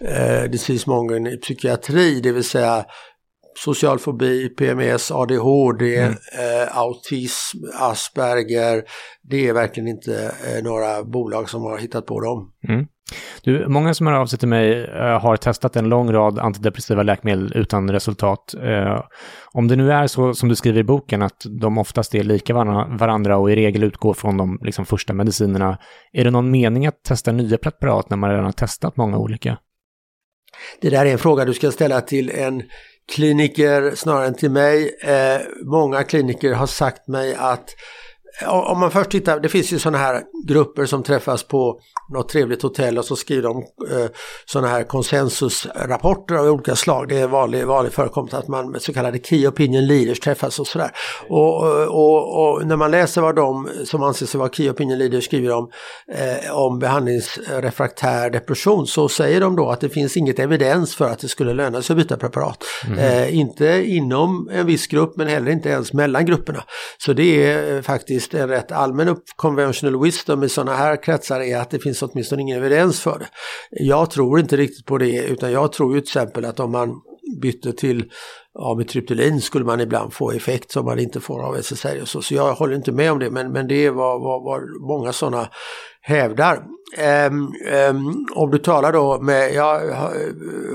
eh, 0.00 0.50
diseasemongen 0.50 1.26
i 1.26 1.36
psykiatri, 1.36 2.20
det 2.20 2.32
vill 2.32 2.44
säga 2.44 2.84
social 3.64 3.98
fobi, 3.98 4.48
PMS, 4.48 5.10
ADHD, 5.10 5.96
mm. 5.96 6.10
eh, 6.12 6.78
autism, 6.78 7.58
Asperger. 7.74 8.82
Det 9.22 9.48
är 9.48 9.52
verkligen 9.52 9.88
inte 9.88 10.34
eh, 10.46 10.64
några 10.64 11.04
bolag 11.04 11.50
som 11.50 11.62
har 11.62 11.78
hittat 11.78 12.06
på 12.06 12.20
dem. 12.20 12.52
Mm. 12.68 12.86
Du, 13.42 13.68
många 13.68 13.94
som 13.94 14.06
hör 14.06 14.14
av 14.14 14.26
sig 14.26 14.38
till 14.38 14.48
mig 14.48 14.86
uh, 14.86 15.02
har 15.02 15.36
testat 15.36 15.76
en 15.76 15.88
lång 15.88 16.12
rad 16.12 16.38
antidepressiva 16.38 17.02
läkemedel 17.02 17.52
utan 17.54 17.90
resultat. 17.90 18.54
Uh, 18.56 19.00
om 19.52 19.68
det 19.68 19.76
nu 19.76 19.92
är 19.92 20.06
så 20.06 20.34
som 20.34 20.48
du 20.48 20.56
skriver 20.56 20.80
i 20.80 20.84
boken 20.84 21.22
att 21.22 21.46
de 21.60 21.78
oftast 21.78 22.14
är 22.14 22.22
lika 22.22 22.54
varandra 22.54 23.36
och 23.36 23.50
i 23.50 23.56
regel 23.56 23.84
utgår 23.84 24.14
från 24.14 24.36
de 24.36 24.58
liksom, 24.62 24.86
första 24.86 25.12
medicinerna, 25.12 25.78
är 26.12 26.24
det 26.24 26.30
någon 26.30 26.50
mening 26.50 26.86
att 26.86 27.02
testa 27.02 27.32
nya 27.32 27.58
preparat 27.58 28.10
när 28.10 28.16
man 28.16 28.30
redan 28.30 28.44
har 28.44 28.52
testat 28.52 28.96
många 28.96 29.18
olika? 29.18 29.58
Det 30.80 30.90
där 30.90 31.06
är 31.06 31.12
en 31.12 31.18
fråga 31.18 31.44
du 31.44 31.54
ska 31.54 31.70
ställa 31.70 32.00
till 32.00 32.30
en 32.30 32.62
kliniker 33.12 33.94
snarare 33.94 34.26
än 34.26 34.34
till 34.34 34.50
mig. 34.50 34.96
Eh, 35.00 35.40
många 35.62 36.04
kliniker 36.04 36.52
har 36.52 36.66
sagt 36.66 37.08
mig 37.08 37.34
att 37.34 37.74
om 38.46 38.80
man 38.80 38.90
först 38.90 39.10
tittar, 39.10 39.40
det 39.40 39.48
finns 39.48 39.72
ju 39.72 39.78
sådana 39.78 39.98
här 39.98 40.22
grupper 40.46 40.86
som 40.86 41.02
träffas 41.02 41.42
på 41.42 41.80
något 42.08 42.28
trevligt 42.28 42.62
hotell 42.62 42.98
och 42.98 43.04
så 43.04 43.16
skriver 43.16 43.42
de 43.42 43.56
eh, 43.58 44.10
sådana 44.46 44.68
här 44.68 44.82
konsensusrapporter 44.82 46.34
av 46.34 46.46
olika 46.46 46.76
slag. 46.76 47.08
Det 47.08 47.18
är 47.18 47.26
vanligt 47.26 47.66
vanlig 47.66 47.92
förekommande 47.92 48.38
att 48.38 48.48
man 48.48 48.70
med 48.70 48.82
så 48.82 48.92
kallade 48.92 49.18
Key 49.18 49.48
Opinion 49.48 49.86
Leaders 49.86 50.20
träffas 50.20 50.58
och 50.58 50.66
sådär. 50.66 50.90
Och, 51.28 51.64
och, 51.88 52.42
och, 52.42 52.66
när 52.66 52.76
man 52.76 52.90
läser 52.90 53.20
vad 53.20 53.36
de 53.36 53.68
som 53.84 54.02
anser 54.02 54.26
sig 54.26 54.38
vara 54.38 54.50
Key 54.50 54.70
Opinion 54.70 54.98
Leaders 54.98 55.24
skriver 55.24 55.52
om, 55.52 55.70
eh, 56.12 56.56
om 56.56 56.78
behandlingsrefraktär 56.78 58.30
depression 58.30 58.86
så 58.86 59.08
säger 59.08 59.40
de 59.40 59.56
då 59.56 59.70
att 59.70 59.80
det 59.80 59.88
finns 59.88 60.16
inget 60.16 60.38
evidens 60.38 60.94
för 60.94 61.10
att 61.10 61.18
det 61.18 61.28
skulle 61.28 61.54
löna 61.54 61.82
sig 61.82 61.94
att 61.94 61.98
byta 61.98 62.16
preparat. 62.16 62.64
Mm. 62.86 62.98
Eh, 62.98 63.38
inte 63.38 63.82
inom 63.86 64.50
en 64.52 64.66
viss 64.66 64.86
grupp 64.86 65.16
men 65.16 65.28
heller 65.28 65.50
inte 65.50 65.68
ens 65.68 65.92
mellan 65.92 66.26
grupperna. 66.26 66.64
Så 66.98 67.12
det 67.12 67.46
är 67.46 67.76
eh, 67.76 67.82
faktiskt 68.28 68.42
en 68.42 68.48
rätt 68.48 68.72
allmän 68.72 69.16
conventional 69.36 70.02
wisdom 70.02 70.42
i 70.42 70.48
sådana 70.48 70.76
här 70.76 71.02
kretsar 71.02 71.40
är 71.40 71.58
att 71.58 71.70
det 71.70 71.78
finns 71.78 72.02
åtminstone 72.02 72.42
ingen 72.42 72.58
evidens 72.58 73.00
för 73.00 73.18
det. 73.18 73.28
Jag 73.70 74.10
tror 74.10 74.40
inte 74.40 74.56
riktigt 74.56 74.86
på 74.86 74.98
det 74.98 75.26
utan 75.28 75.52
jag 75.52 75.72
tror 75.72 75.94
ju 75.94 76.00
till 76.00 76.08
exempel 76.08 76.44
att 76.44 76.60
om 76.60 76.72
man 76.72 77.00
bytte 77.42 77.72
till 77.72 78.10
amitriptylin 78.58 79.40
skulle 79.40 79.64
man 79.64 79.80
ibland 79.80 80.12
få 80.12 80.32
effekt 80.32 80.70
som 80.70 80.84
man 80.84 80.98
inte 80.98 81.20
får 81.20 81.42
av 81.42 81.56
SSRI 81.56 82.02
och 82.02 82.08
så. 82.08 82.22
Så 82.22 82.34
jag 82.34 82.54
håller 82.54 82.76
inte 82.76 82.92
med 82.92 83.12
om 83.12 83.18
det 83.18 83.30
men, 83.30 83.52
men 83.52 83.68
det 83.68 83.90
var, 83.90 84.18
var, 84.18 84.44
var 84.44 84.88
många 84.88 85.12
sådana 85.12 85.48
hävdar. 86.08 86.64
Um, 86.96 87.52
um, 87.90 88.26
om 88.34 88.50
du 88.50 88.58
talar 88.58 88.92
då 88.92 89.20
med, 89.20 89.54
jag 89.54 89.80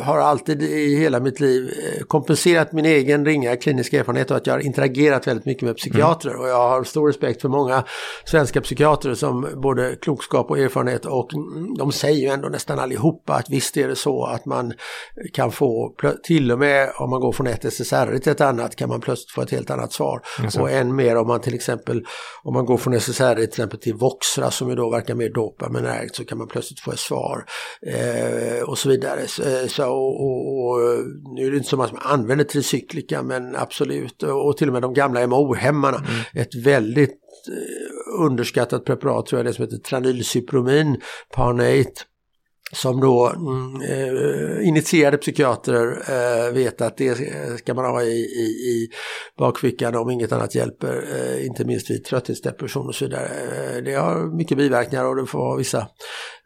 har 0.01 0.17
alltid 0.17 0.63
i 0.63 0.95
hela 0.95 1.19
mitt 1.19 1.39
liv 1.39 1.73
eh, 1.83 2.03
kompenserat 2.03 2.71
min 2.71 2.85
egen 2.85 3.25
ringa 3.25 3.55
kliniska 3.55 3.99
erfarenhet 3.99 4.31
och 4.31 4.37
att 4.37 4.47
jag 4.47 4.53
har 4.53 4.59
interagerat 4.59 5.27
väldigt 5.27 5.45
mycket 5.45 5.63
med 5.63 5.75
psykiatrer 5.75 6.31
mm. 6.31 6.41
och 6.41 6.49
jag 6.49 6.69
har 6.69 6.83
stor 6.83 7.07
respekt 7.07 7.41
för 7.41 7.49
många 7.49 7.83
svenska 8.25 8.61
psykiatrer 8.61 9.13
som 9.13 9.47
både 9.55 9.95
klokskap 9.95 10.49
och 10.49 10.59
erfarenhet 10.59 11.05
och 11.05 11.29
de 11.77 11.91
säger 11.91 12.21
ju 12.21 12.27
ändå 12.27 12.49
nästan 12.49 12.79
allihopa 12.79 13.33
att 13.33 13.49
visst 13.49 13.77
är 13.77 13.87
det 13.87 13.95
så 13.95 14.25
att 14.25 14.45
man 14.45 14.73
kan 15.33 15.51
få, 15.51 15.93
till 16.23 16.51
och 16.51 16.59
med 16.59 16.89
om 16.99 17.09
man 17.09 17.21
går 17.21 17.31
från 17.31 17.47
ett 17.47 17.65
SSRI 17.65 18.19
till 18.19 18.31
ett 18.31 18.41
annat 18.41 18.75
kan 18.75 18.89
man 18.89 19.01
plötsligt 19.01 19.31
få 19.31 19.41
ett 19.41 19.51
helt 19.51 19.69
annat 19.69 19.93
svar. 19.93 20.21
Mm. 20.39 20.49
Och 20.59 20.71
än 20.71 20.95
mer 20.95 21.15
om 21.15 21.27
man 21.27 21.41
till 21.41 21.55
exempel, 21.55 22.05
om 22.43 22.53
man 22.53 22.65
går 22.65 22.77
från 22.77 22.93
SSRI 22.93 23.35
till 23.35 23.43
exempel 23.43 23.79
till 23.79 23.95
Voxra 23.95 24.51
som 24.51 24.69
ju 24.69 24.75
då 24.75 24.89
verkar 24.89 25.15
mer 25.23 25.33
dopaminergt 25.33 26.15
så 26.15 26.25
kan 26.25 26.37
man 26.37 26.47
plötsligt 26.47 26.79
få 26.79 26.91
ett 26.91 26.99
svar 26.99 27.45
eh, 27.87 28.63
och 28.63 28.77
så 28.77 28.89
vidare. 28.89 29.27
Så, 29.27 29.43
eh, 29.43 29.67
så 29.67 29.89
och, 29.89 30.21
och, 30.21 30.69
och, 30.69 30.79
nu 31.35 31.47
är 31.47 31.51
det 31.51 31.57
inte 31.57 31.69
så 31.69 31.77
många 31.77 31.89
som 31.89 31.99
använder 32.01 32.45
tricyklika 32.45 33.23
men 33.23 33.55
absolut 33.55 34.23
och 34.23 34.57
till 34.57 34.67
och 34.67 34.73
med 34.73 34.81
de 34.81 34.93
gamla 34.93 35.27
MO-hämmarna. 35.27 35.97
Mm. 35.97 36.45
Ett 36.45 36.55
väldigt 36.55 37.19
eh, 37.49 38.25
underskattat 38.25 38.85
preparat 38.85 39.25
tror 39.25 39.39
jag 39.39 39.45
det 39.45 39.53
som 39.53 39.65
heter 39.65 39.77
tranylcypromin, 39.77 41.01
Parnate 41.35 42.12
som 42.73 42.99
då 43.01 43.33
mm, 43.35 43.81
eh, 43.81 44.67
initierade 44.67 45.17
psykiatrer 45.17 45.87
eh, 45.87 46.53
vet 46.53 46.81
att 46.81 46.97
det 46.97 47.17
ska 47.59 47.73
man 47.73 47.85
ha 47.85 48.03
i, 48.03 48.15
i, 48.15 48.45
i 48.45 48.89
bakfickan 49.37 49.95
om 49.95 50.09
inget 50.09 50.31
annat 50.31 50.55
hjälper, 50.55 51.05
eh, 51.15 51.45
inte 51.45 51.65
minst 51.65 51.89
vid 51.89 52.03
trötthetsdepression 52.03 52.87
och 52.87 52.95
så 52.95 53.05
vidare. 53.05 53.25
Eh, 53.25 53.83
det 53.83 53.93
har 53.93 54.37
mycket 54.37 54.57
biverkningar 54.57 55.05
och 55.05 55.15
det 55.15 55.25
får 55.25 55.39
vara 55.39 55.57
vissa 55.57 55.87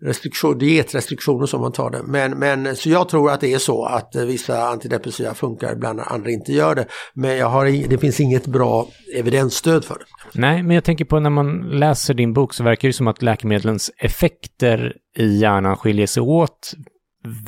restriktion, 0.02 0.58
dietrestriktioner 0.58 1.46
som 1.46 1.62
man 1.62 1.72
tar 1.72 1.90
det. 1.90 2.04
Men, 2.04 2.40
men, 2.40 2.76
så 2.76 2.90
jag 2.90 3.10
tror 3.10 3.32
att 3.32 3.42
det 3.42 3.54
är 3.54 3.58
så 3.58 3.86
att 3.86 4.16
vissa 4.16 4.68
antidepressiva 4.68 5.34
funkar, 5.34 5.74
ibland 5.74 6.00
andra 6.00 6.32
inte 6.32 6.54
gör 6.54 6.76
det. 6.76 6.86
Men 7.14 7.38
jag 7.38 7.48
har, 7.48 7.88
det 7.90 7.98
finns 7.98 8.20
inget 8.20 8.48
bra 8.48 8.88
evidensstöd 9.16 9.86
för 9.86 9.96
det. 9.96 10.06
Nej, 10.34 10.64
men 10.64 10.76
jag 10.76 10.84
tänker 10.84 11.06
på 11.06 11.20
när 11.20 11.30
man 11.30 11.62
läser 11.62 12.14
din 12.14 12.34
bok 12.34 12.54
så 12.54 12.64
verkar 12.64 12.88
det 12.88 12.94
som 12.94 13.08
att 13.08 13.22
läkemedlens 13.22 13.92
effekter 13.98 14.96
i 15.18 15.38
hjärnan 15.38 15.76
skiljer 15.78 16.08
sig 16.08 16.22
åt 16.24 16.74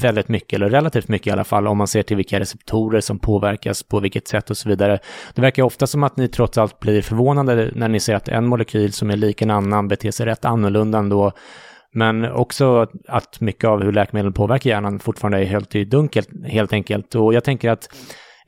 väldigt 0.01 0.27
mycket, 0.27 0.53
eller 0.53 0.69
relativt 0.69 1.07
mycket 1.07 1.27
i 1.27 1.31
alla 1.31 1.43
fall, 1.43 1.67
om 1.67 1.77
man 1.77 1.87
ser 1.87 2.03
till 2.03 2.17
vilka 2.17 2.39
receptorer 2.39 2.99
som 2.99 3.19
påverkas, 3.19 3.83
på 3.83 3.99
vilket 3.99 4.27
sätt 4.27 4.49
och 4.49 4.57
så 4.57 4.69
vidare. 4.69 4.99
Det 5.35 5.41
verkar 5.41 5.63
ofta 5.63 5.87
som 5.87 6.03
att 6.03 6.17
ni 6.17 6.27
trots 6.27 6.57
allt 6.57 6.79
blir 6.79 7.01
förvånade 7.01 7.71
när 7.75 7.87
ni 7.87 7.99
ser 7.99 8.15
att 8.15 8.27
en 8.27 8.47
molekyl 8.47 8.93
som 8.93 9.09
är 9.09 9.17
lik 9.17 9.41
en 9.41 9.51
annan 9.51 9.87
beter 9.87 10.11
sig 10.11 10.25
rätt 10.25 10.45
annorlunda 10.45 10.97
ändå. 10.97 11.31
Men 11.93 12.31
också 12.31 12.87
att 13.07 13.41
mycket 13.41 13.69
av 13.69 13.83
hur 13.83 13.91
läkemedel 13.91 14.31
påverkar 14.31 14.69
hjärnan 14.69 14.99
fortfarande 14.99 15.39
är 15.39 15.45
helt 15.45 15.75
i 15.75 15.85
dunkel, 15.85 16.23
helt 16.45 16.73
enkelt. 16.73 17.15
Och 17.15 17.33
jag 17.33 17.43
tänker 17.43 17.69
att 17.69 17.89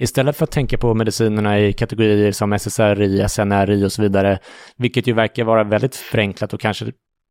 istället 0.02 0.38
för 0.38 0.44
att 0.44 0.52
tänka 0.52 0.78
på 0.78 0.94
medicinerna 0.94 1.60
i 1.60 1.74
kategorier 1.74 2.32
som 2.32 2.54
SSRI, 2.54 3.30
SNRI 3.30 3.86
och 3.86 3.92
så 3.92 4.02
vidare, 4.02 4.40
vilket 4.78 5.08
ju 5.08 5.14
verkar 5.14 5.44
vara 5.44 5.64
väldigt 5.64 5.96
förenklat 5.96 6.54
och 6.54 6.60
kanske 6.60 6.86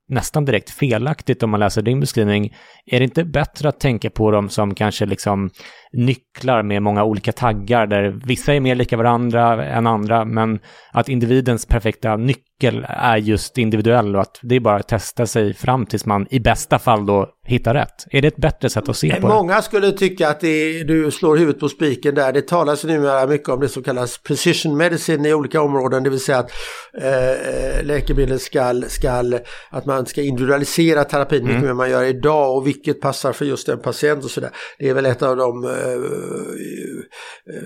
nästan 0.08 0.44
direkt 0.44 0.70
felaktigt 0.70 1.42
om 1.42 1.50
man 1.50 1.60
läser 1.60 1.82
din 1.82 2.00
beskrivning. 2.00 2.54
Är 2.86 2.98
det 2.98 3.04
inte 3.04 3.24
bättre 3.24 3.68
att 3.68 3.80
tänka 3.80 4.10
på 4.10 4.30
dem 4.30 4.48
som 4.48 4.74
kanske 4.74 5.06
liksom 5.06 5.50
nycklar 5.93 6.62
med 6.62 6.82
många 6.82 7.05
olika 7.05 7.32
taggar 7.32 7.86
där 7.86 8.20
vissa 8.26 8.55
är 8.55 8.61
mer 8.61 8.74
lika 8.74 8.97
varandra 8.97 9.66
än 9.66 9.86
andra, 9.86 10.24
men 10.24 10.59
att 10.93 11.09
individens 11.09 11.66
perfekta 11.66 12.16
nyckel 12.16 12.86
är 12.88 13.16
just 13.16 13.59
individuell 13.59 14.16
och 14.16 14.22
att 14.22 14.38
det 14.43 14.57
är 14.57 14.61
bara 14.61 14.76
att 14.76 14.88
testa 14.88 15.26
sig 15.26 15.55
fram 15.55 15.86
tills 15.86 16.07
man 16.07 16.26
i 16.30 16.41
bästa 16.41 16.78
fall 16.78 17.07
då 17.07 17.28
hittar 17.47 17.74
rätt. 17.74 18.07
Är 18.11 18.22
det 18.22 18.28
ett 18.28 18.36
bättre 18.36 18.70
sätt 18.70 18.88
att 18.88 18.97
se 18.97 19.14
på 19.14 19.28
det? 19.28 19.34
Många 19.34 19.62
skulle 19.62 19.93
tycka 19.93 20.28
att 20.28 20.41
det, 20.41 20.84
du 20.84 21.11
slår 21.11 21.36
huvudet 21.36 21.61
på 21.61 21.68
spiken 21.68 22.14
där. 22.14 22.32
Det 22.32 22.49
talas 22.49 22.84
numera 22.84 23.26
mycket 23.26 23.49
om 23.49 23.61
det 23.61 23.68
som 23.68 23.82
kallas 23.82 24.18
precision 24.18 24.76
medicine 24.76 25.28
i 25.28 25.34
olika 25.34 25.62
områden, 25.62 26.03
det 26.03 26.11
vill 26.11 26.20
säga 26.20 26.38
att 26.38 26.51
eh, 27.03 27.84
läkemedel 27.84 28.41
ska, 28.41 28.82
ska, 28.88 29.22
att 29.70 29.86
man 29.86 30.07
ska 30.07 30.22
individualisera 30.22 31.05
terapin 31.05 31.45
mycket 31.45 31.51
mm. 31.51 31.62
mer 31.62 31.70
än 31.70 31.76
man 31.76 31.91
gör 31.91 32.05
idag 32.05 32.57
och 32.57 32.66
vilket 32.66 33.01
passar 33.01 33.32
för 33.32 33.45
just 33.45 33.66
den 33.66 33.78
patient 33.78 34.24
och 34.24 34.30
sådär. 34.30 34.51
Det 34.78 34.88
är 34.88 34.95
väl 34.95 35.07
ett 35.07 35.22
av 35.22 35.36
de 35.36 35.80
Eh, 35.80 35.80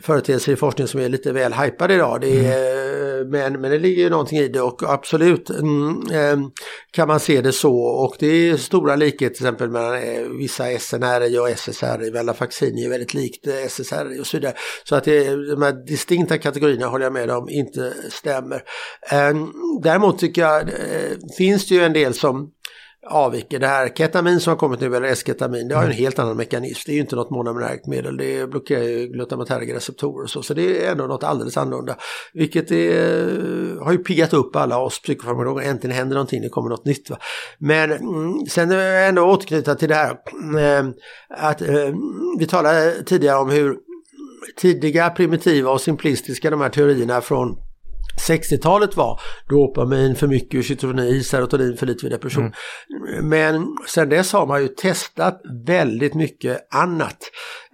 företeelser 0.02 0.52
i 0.52 0.56
forskning 0.56 0.86
som 0.86 1.00
är 1.00 1.08
lite 1.08 1.32
väl 1.32 1.52
hypade 1.52 1.94
idag. 1.94 2.20
Det 2.20 2.46
är, 2.46 3.16
mm. 3.16 3.30
men, 3.30 3.60
men 3.60 3.70
det 3.70 3.78
ligger 3.78 4.02
ju 4.02 4.10
någonting 4.10 4.38
i 4.38 4.48
det 4.48 4.60
och 4.60 4.82
absolut 4.82 5.50
mm, 5.50 6.02
eh, 6.12 6.48
kan 6.90 7.08
man 7.08 7.20
se 7.20 7.40
det 7.40 7.52
så 7.52 7.76
och 7.76 8.16
det 8.18 8.26
är 8.26 8.56
stora 8.56 8.96
likheter 8.96 9.34
till 9.34 9.46
exempel 9.46 9.70
mellan 9.70 9.94
eh, 9.94 10.22
vissa 10.38 10.78
SNRI 10.78 11.38
och 11.38 11.48
SSRI. 11.48 12.10
Venlafaxin 12.10 12.78
är 12.78 12.88
väldigt 12.88 13.14
likt 13.14 13.46
SSRI 13.46 14.20
och 14.20 14.26
så 14.26 14.36
vidare. 14.36 14.54
Så 14.84 14.96
att 14.96 15.04
det, 15.04 15.24
de 15.24 15.62
här 15.62 15.86
distinkta 15.86 16.38
kategorierna 16.38 16.86
håller 16.86 17.04
jag 17.04 17.12
med 17.12 17.30
om 17.30 17.48
inte 17.48 17.92
stämmer. 18.10 18.62
Däremot 19.82 20.18
tycker 20.18 20.42
jag 20.42 20.70
finns 21.38 21.68
det 21.68 21.74
ju 21.74 21.80
en 21.80 21.92
del 21.92 22.14
som 22.14 22.50
avviker. 23.06 23.58
Det 23.58 23.66
här 23.66 23.88
ketamin 23.88 24.40
som 24.40 24.50
har 24.50 24.58
kommit 24.58 24.80
nu, 24.80 24.96
eller 24.96 25.08
esketamin, 25.08 25.68
det 25.68 25.74
har 25.74 25.82
en 25.82 25.88
mm. 25.88 25.98
helt 25.98 26.18
annan 26.18 26.36
mekanism. 26.36 26.82
Det 26.86 26.92
är 26.92 26.94
ju 26.94 27.00
inte 27.00 27.16
något 27.16 27.30
monomerärt 27.30 27.86
medel, 27.86 28.16
det 28.16 28.50
blockerar 28.50 28.82
ju 28.82 29.06
glutamaterga 29.06 29.74
receptorer 29.74 30.22
och 30.24 30.30
så, 30.30 30.42
så 30.42 30.54
det 30.54 30.84
är 30.84 30.92
ändå 30.92 31.04
något 31.04 31.24
alldeles 31.24 31.56
annorlunda. 31.56 31.96
Vilket 32.32 32.70
är, 32.70 33.84
har 33.84 33.92
ju 33.92 33.98
piggat 33.98 34.32
upp 34.32 34.56
alla 34.56 34.78
oss 34.78 35.02
psykofarmakologer, 35.02 35.70
äntligen 35.70 35.96
händer 35.96 36.14
någonting, 36.14 36.42
det 36.42 36.48
kommer 36.48 36.70
något 36.70 36.84
nytt. 36.84 37.10
Va? 37.10 37.16
Men 37.58 37.92
mm, 37.92 38.46
sen 38.48 38.70
är 38.70 38.76
jag 38.76 39.08
ändå 39.08 39.22
återknyta 39.22 39.74
till 39.74 39.88
det 39.88 39.94
här 39.94 40.10
äh, 40.10 40.86
att 41.28 41.62
äh, 41.62 41.68
vi 42.38 42.46
talade 42.46 43.02
tidigare 43.04 43.38
om 43.38 43.50
hur 43.50 43.76
tidiga, 44.56 45.10
primitiva 45.10 45.70
och 45.70 45.80
simplistiska 45.80 46.50
de 46.50 46.60
här 46.60 46.68
teorierna 46.68 47.20
från 47.20 47.56
60-talet 48.16 48.96
var 48.96 49.20
dopamin 49.48 50.16
för 50.16 50.26
mycket 50.26 50.54
vid 50.54 50.64
schizofreni, 50.64 51.22
serotonin 51.22 51.76
för 51.76 51.86
lite 51.86 52.06
vid 52.06 52.12
depression. 52.12 52.52
Mm. 53.08 53.28
Men 53.28 53.76
sen 53.88 54.08
dess 54.08 54.32
har 54.32 54.46
man 54.46 54.62
ju 54.62 54.68
testat 54.68 55.40
väldigt 55.66 56.14
mycket 56.14 56.74
annat. 56.74 57.18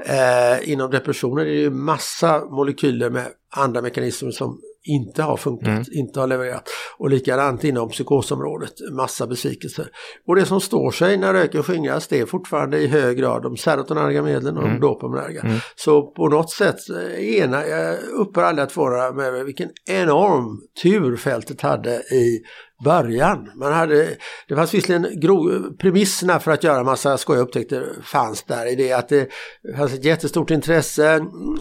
Eh, 0.07 0.71
inom 0.71 0.91
depressioner 0.91 1.43
är 1.43 1.47
det 1.47 1.53
ju 1.53 1.71
massa 1.71 2.45
molekyler 2.45 3.11
med 3.11 3.27
andra 3.51 3.83
mekanismer 3.83 4.31
som 4.31 4.61
inte 4.85 5.23
har 5.23 5.37
funkat, 5.37 5.69
mm. 5.69 5.85
inte 5.93 6.21
har 6.21 6.27
levererat. 6.27 6.69
Och 6.99 7.11
likadant 7.11 7.65
inom 7.65 7.89
psykosområdet, 7.89 8.73
massa 8.93 9.27
besvikelser. 9.27 9.89
Och 10.27 10.37
det 10.37 10.47
som 10.47 10.61
står 10.61 10.91
sig 10.91 11.17
när 11.17 11.33
röken 11.33 11.63
skingras 11.63 12.09
det 12.09 12.21
är 12.21 12.27
fortfarande 12.27 12.79
i 12.79 12.87
hög 12.87 13.19
grad 13.19 13.43
de 13.43 13.57
serotonerga 13.57 14.23
medlen 14.23 14.57
och 14.57 14.65
mm. 14.65 14.75
de 14.75 14.87
dopaminerga. 14.87 15.41
Mm. 15.41 15.59
Så 15.77 16.03
på 16.03 16.29
något 16.29 16.51
sätt, 16.51 16.91
eh, 16.91 17.37
ena, 17.37 17.67
jag 17.67 17.99
upphör 17.99 18.43
aldrig 18.43 18.67
att 18.67 18.77
vara 18.77 19.13
med 19.13 19.45
vilken 19.45 19.71
enorm 19.91 20.61
tur 20.83 21.17
fältet 21.17 21.61
hade 21.61 21.95
i 22.15 22.43
början. 22.85 23.51
Man 23.55 23.73
hade, 23.73 24.09
det 24.49 24.57
fanns 24.57 24.75
visserligen 24.75 25.77
premisserna 25.79 26.41
för 26.41 26.51
att 26.51 26.65
göra 26.65 26.85
massa 26.85 27.19
skojiga 27.19 27.43
upptäckter 27.43 27.87
fanns 28.03 28.43
där 28.43 28.67
i 28.67 28.75
det 28.75 28.93
att 28.93 29.09
det 29.09 29.29
fanns 29.77 29.95
ett 29.95 30.05
jättestort 30.05 30.51
intresse, 30.51 31.15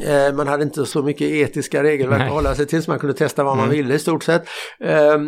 eh, 0.03 0.33
man 0.33 0.47
hade 0.47 0.63
inte 0.63 0.85
så 0.85 1.03
mycket 1.03 1.27
etiska 1.31 1.83
regelverk 1.83 2.21
att 2.21 2.31
hålla 2.31 2.55
sig 2.55 2.65
till 2.65 2.83
så 2.83 2.91
man 2.91 2.99
kunde 2.99 3.15
testa 3.15 3.43
vad 3.43 3.53
mm. 3.53 3.65
man 3.65 3.75
ville 3.75 3.93
i 3.93 3.99
stort 3.99 4.23
sett. 4.23 4.47
Eh, 4.79 5.19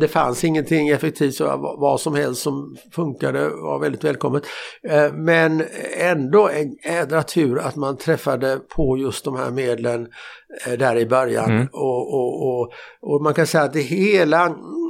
det 0.00 0.08
fanns 0.08 0.44
ingenting 0.44 0.88
effektivt, 0.88 1.34
så 1.34 1.76
vad 1.80 2.00
som 2.00 2.14
helst 2.14 2.42
som 2.42 2.76
funkade 2.92 3.48
var 3.48 3.78
väldigt 3.78 4.04
välkommet. 4.04 4.42
Eh, 4.88 5.12
men 5.12 5.64
ändå 5.98 6.48
en 6.48 6.76
ädra 6.82 7.22
tur 7.22 7.58
att 7.58 7.76
man 7.76 7.96
träffade 7.96 8.58
på 8.76 8.98
just 8.98 9.24
de 9.24 9.36
här 9.36 9.50
medlen 9.50 10.08
där 10.78 10.96
i 10.96 11.06
början. 11.06 11.50
Mm. 11.50 11.68
Och, 11.72 12.14
och, 12.14 12.48
och, 12.48 12.72
och, 13.00 13.22
man 13.22 13.34
kan 13.34 13.46
säga 13.46 13.64
att 13.64 13.72
det 13.72 13.80
hela, 13.80 14.46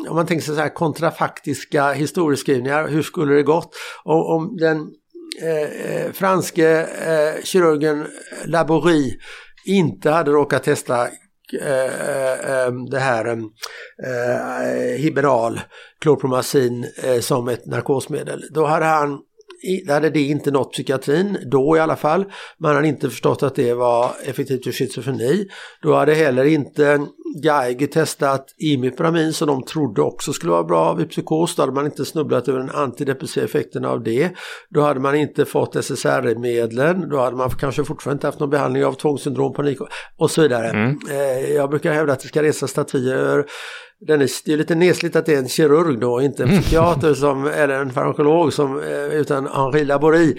om 0.09 0.17
man 0.17 0.27
tänker 0.27 0.45
sig 0.45 0.55
så 0.55 0.61
här 0.61 0.75
kontrafaktiska 0.75 1.93
historieskrivningar, 1.93 2.89
hur 2.89 3.03
skulle 3.03 3.35
det 3.35 3.43
gått? 3.43 3.75
Om, 4.05 4.21
om 4.21 4.57
den 4.57 4.91
eh, 5.43 5.93
eh, 5.95 6.13
franske 6.13 6.81
eh, 6.83 7.43
kirurgen 7.45 8.07
Laborie 8.45 9.17
inte 9.67 10.11
hade 10.11 10.31
råkat 10.31 10.63
testa 10.63 11.09
eh, 11.61 11.85
eh 12.51 12.73
det 12.91 12.99
här 12.99 13.27
eh, 13.27 14.99
Hiberal, 14.99 15.61
klorpromazin 16.01 16.87
som 17.21 17.49
ett 17.49 17.67
narkosmedel. 17.67 18.43
Då 18.51 18.67
hade 18.67 18.85
han 18.85 19.19
hade 19.89 20.11
det 20.11 20.21
inte 20.21 20.51
nått 20.51 20.73
psykiatrin, 20.73 21.39
då 21.47 21.77
i 21.77 21.81
alla 21.81 21.97
fall. 21.97 22.25
Man 22.59 22.75
hade 22.75 22.89
inte 22.89 23.11
förstått 23.11 23.43
att 23.43 23.55
det 23.55 23.75
var 23.75 24.13
effektivt 24.25 24.65
för 24.65 24.73
schizofreni. 24.73 25.49
Då 25.83 25.95
hade 25.95 26.15
heller 26.15 26.45
inte 26.45 27.07
Geiger 27.43 27.87
testat 27.87 28.55
imipramin 28.59 29.33
som 29.33 29.47
de 29.49 29.63
trodde 29.63 30.03
också 30.03 30.33
skulle 30.33 30.53
vara 30.53 30.65
bra 30.65 30.95
vid 30.95 31.11
psykos. 31.11 31.57
Då 31.57 31.63
hade 31.63 31.73
man 31.73 31.85
inte 31.85 32.05
snubblat 32.05 32.49
över 32.49 32.59
den 32.59 32.71
antidepressiva 32.71 33.47
effekten 33.47 33.85
av 33.85 34.03
det. 34.03 34.31
Då 34.69 34.81
hade 34.81 35.01
man 35.01 35.15
inte 35.15 35.45
fått 35.45 35.77
SSRI-medlen. 35.77 37.09
Då 37.09 37.19
hade 37.19 37.37
man 37.37 37.51
kanske 37.51 37.85
fortfarande 37.85 38.17
inte 38.17 38.27
haft 38.27 38.41
någon 38.41 38.51
behandling 38.51 38.85
av 38.85 38.93
tvångssyndrom, 38.93 39.53
panik 39.53 39.79
och 40.17 40.31
så 40.31 40.43
vidare. 40.43 40.69
Mm. 40.69 40.99
Eh, 41.11 41.55
jag 41.55 41.71
brukar 41.71 41.93
hävda 41.93 42.13
att 42.13 42.21
det 42.21 42.29
ska 42.29 42.43
resa 42.43 42.67
statyer 42.67 43.47
den 44.01 44.21
är, 44.21 44.31
det 44.45 44.53
är 44.53 44.57
lite 44.57 44.75
nesligt 44.75 45.17
att 45.17 45.27
det 45.27 45.35
är 45.35 45.39
en 45.39 45.49
kirurg 45.49 46.01
då, 46.01 46.23
inte 46.23 46.43
en 46.43 46.49
mm. 46.49 46.63
psykiater 46.63 47.15
som, 47.15 47.47
eller 47.47 47.81
en 47.81 47.91
farmakolog 47.91 48.53
som, 48.53 48.83
eh, 48.83 49.05
utan 49.05 49.47
Henri 49.47 49.85
Laborie. 49.85 50.37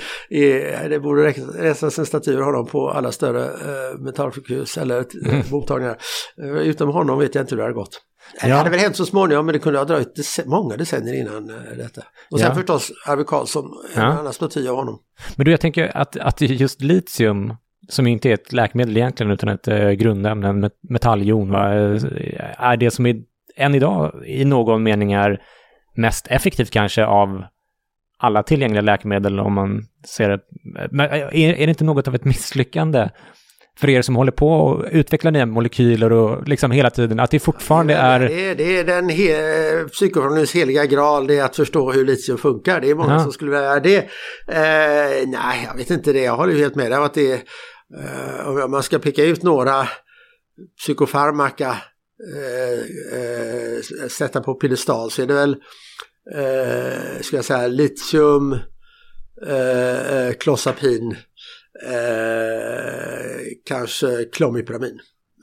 Det 0.89 0.99
borde 0.99 1.31
resas 1.31 1.99
en 1.99 2.05
staty 2.05 2.35
av 2.35 2.43
honom 2.43 2.67
på 2.67 2.89
alla 2.89 3.11
större 3.11 3.43
eh, 3.43 3.99
metallsjukhus 3.99 4.77
eller 4.77 4.97
eh, 4.97 5.33
mm. 5.33 5.45
mottagningar. 5.51 5.97
Eh, 6.41 6.49
utom 6.49 6.89
honom 6.89 7.19
vet 7.19 7.35
jag 7.35 7.43
inte 7.43 7.55
hur 7.55 7.57
det 7.57 7.63
hade 7.63 7.75
gått. 7.75 8.01
Ja. 8.41 8.47
Det 8.47 8.53
hade 8.53 8.69
väl 8.69 8.79
hänt 8.79 8.95
så 8.95 9.05
småningom 9.05 9.45
men 9.45 9.53
det 9.53 9.59
kunde 9.59 9.79
ha 9.79 9.85
dröjt 9.85 10.15
dec 10.15 10.39
många 10.45 10.77
decennier 10.77 11.21
innan 11.21 11.47
detta. 11.77 12.01
Och 12.31 12.39
sen 12.39 12.47
ja. 12.49 12.55
förstås 12.55 12.91
Arvid 13.07 13.27
Carlsson, 13.27 13.65
en 13.95 14.01
ja. 14.01 14.07
annan 14.07 14.33
staty 14.33 14.67
av 14.67 14.75
honom. 14.75 14.99
Men 15.35 15.45
du, 15.45 15.51
jag 15.51 15.61
tänker 15.61 15.97
att, 15.97 16.17
att 16.17 16.41
just 16.41 16.81
litium 16.81 17.55
som 17.89 18.07
inte 18.07 18.29
är 18.29 18.33
ett 18.33 18.53
läkemedel 18.53 18.97
egentligen 18.97 19.31
utan 19.31 19.49
ett 19.49 19.67
eh, 19.67 19.89
grundämne, 19.89 20.47
en 20.47 20.69
metalljon, 20.89 21.51
va? 21.51 21.69
är 22.57 22.77
det 22.77 22.91
som 22.91 23.05
är 23.05 23.30
än 23.55 23.75
idag 23.75 24.23
i 24.25 24.45
någon 24.45 24.83
mening 24.83 25.11
är 25.13 25.41
mest 25.95 26.27
effektivt 26.27 26.71
kanske 26.71 27.05
av 27.05 27.43
alla 28.19 28.43
tillgängliga 28.43 28.81
läkemedel 28.81 29.39
om 29.39 29.53
man 29.53 29.81
ser 30.07 30.29
det. 30.29 30.39
Men 30.91 31.09
är, 31.09 31.33
är 31.33 31.65
det 31.65 31.69
inte 31.69 31.83
något 31.83 32.07
av 32.07 32.15
ett 32.15 32.25
misslyckande 32.25 33.09
för 33.79 33.89
er 33.89 34.01
som 34.01 34.15
håller 34.15 34.31
på 34.31 34.49
och 34.49 34.85
utvecklar 34.91 35.31
nya 35.31 35.45
molekyler 35.45 36.11
och 36.11 36.47
liksom 36.47 36.71
hela 36.71 36.89
tiden, 36.89 37.19
att 37.19 37.31
det 37.31 37.39
fortfarande 37.39 37.93
är... 37.93 38.19
Det 38.19 38.49
är, 38.49 38.55
det 38.55 38.79
är 38.79 38.83
den 38.83 39.09
he 39.09 39.85
psykofarmacins 39.91 40.55
heliga 40.55 40.85
graal, 40.85 41.27
det 41.27 41.37
är 41.37 41.43
att 41.43 41.55
förstå 41.55 41.91
hur 41.91 42.05
litium 42.05 42.37
funkar. 42.37 42.81
Det 42.81 42.89
är 42.89 42.95
många 42.95 43.13
ja. 43.13 43.19
som 43.19 43.31
skulle 43.31 43.51
vilja 43.51 43.65
göra 43.65 43.79
det. 43.79 43.97
Eh, 44.47 45.27
nej, 45.27 45.67
jag 45.67 45.77
vet 45.77 45.89
inte 45.89 46.13
det, 46.13 46.23
jag 46.23 46.37
håller 46.37 46.53
helt 46.53 46.75
med 46.75 46.91
dig 46.91 46.99
att 46.99 47.13
det 47.13 47.33
eh, 47.33 48.47
om 48.47 48.71
man 48.71 48.83
ska 48.83 48.99
peka 48.99 49.23
ut 49.23 49.43
några 49.43 49.87
psykofarmaka 50.77 51.77
Eh, 52.35 52.79
eh, 53.19 53.81
sätta 54.07 54.41
på 54.41 54.55
piedestal 54.55 55.11
så 55.11 55.21
är 55.21 55.25
det 55.25 55.33
väl, 55.33 55.55
eh, 56.35 57.21
ska 57.21 57.35
jag 57.35 57.45
säga, 57.45 57.67
litium, 57.67 58.59
eh, 59.47 60.17
eh 60.17 60.33
klosapin, 60.33 61.15
eh, 61.87 63.41
kanske 63.65 64.25
klomipramin. 64.25 64.99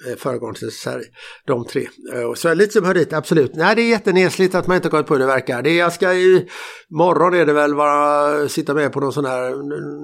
Eh, 0.06 0.70
Sverige. 0.70 1.04
De 1.46 1.64
tre. 1.64 1.88
Eh, 2.14 2.34
så 2.34 2.54
lite 2.54 2.72
som 2.72 2.84
hör 2.84 2.94
dit, 2.94 3.12
absolut. 3.12 3.54
Nej, 3.54 3.76
det 3.76 3.82
är 3.82 3.90
jättenesligt 3.90 4.54
att 4.54 4.66
man 4.66 4.76
inte 4.76 4.88
kommit 4.88 5.06
på 5.06 5.14
hur 5.14 5.20
det 5.20 5.26
verkar. 5.26 5.62
Det 5.62 5.74
jag 5.74 5.92
ska 5.92 6.12
i 6.12 6.48
morgon 6.90 7.34
är 7.34 7.46
det 7.46 7.52
väl 7.52 7.74
vara, 7.74 8.48
sitta 8.48 8.74
med 8.74 8.92
på 8.92 9.00
någon 9.00 9.12
sån 9.12 9.24
här, 9.24 9.50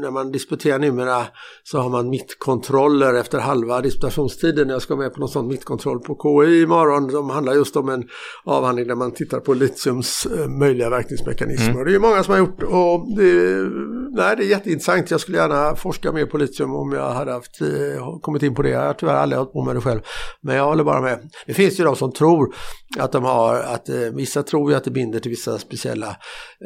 när 0.01 0.11
man 0.11 0.32
disputerar 0.32 0.78
numera 0.78 1.26
så 1.62 1.78
har 1.78 1.90
man 1.90 2.11
mittkontroller 2.11 3.14
efter 3.14 3.38
halva 3.38 3.80
disputationstiden. 3.80 4.68
Jag 4.68 4.82
ska 4.82 4.97
med 4.97 5.14
på 5.14 5.20
någon 5.20 5.28
sån 5.28 5.49
mittkontroll 5.49 6.01
på 6.01 6.14
KI 6.14 6.62
imorgon 6.62 7.11
som 7.11 7.30
handlar 7.30 7.55
just 7.55 7.76
om 7.76 7.88
en 7.88 8.05
avhandling 8.45 8.88
där 8.88 8.95
man 8.95 9.12
tittar 9.12 9.40
på 9.40 9.55
litiums 9.55 10.26
eh, 10.26 10.49
möjliga 10.49 10.90
verkningsmekanismer. 10.90 11.70
Mm. 11.70 11.84
Det 11.84 11.95
är 11.95 11.99
många 11.99 12.22
som 12.22 12.32
har 12.32 12.38
gjort 12.38 12.62
och 12.62 13.16
det, 13.16 13.32
nej, 14.11 14.36
det 14.36 14.45
är 14.45 14.49
jätteintressant. 14.49 15.11
Jag 15.11 15.20
skulle 15.20 15.38
gärna 15.38 15.76
forska 15.76 16.12
mer 16.12 16.26
på 16.26 16.38
litium 16.38 16.74
om 16.74 16.92
jag 16.92 17.11
hade 17.11 17.32
haft, 17.32 17.59
kommit 18.20 18.42
in 18.42 18.55
på 18.55 18.62
det. 18.62 18.70
Jag 18.70 18.86
har 18.86 18.95
tyvärr 18.95 19.14
aldrig 19.14 19.38
hållit 19.38 19.53
på 19.53 19.64
med 19.64 19.76
det 19.76 19.84
själv. 19.85 20.01
Men 20.41 20.57
jag 20.57 20.64
håller 20.64 20.85
bara 20.85 21.01
med. 21.01 21.30
Det 21.47 21.55
finns 21.55 21.80
ju 21.80 21.85
de 21.85 21.97
som 21.97 22.12
tror 22.12 22.55
att 22.99 23.12
de 23.12 23.24
har, 23.24 23.61
att 23.61 23.89
eh, 23.89 23.97
vissa 23.97 24.43
tror 24.43 24.70
ju 24.70 24.76
att 24.76 24.85
det 24.85 24.91
binder 24.91 25.20
till 25.20 25.30
vissa 25.30 25.59
speciella 25.59 26.16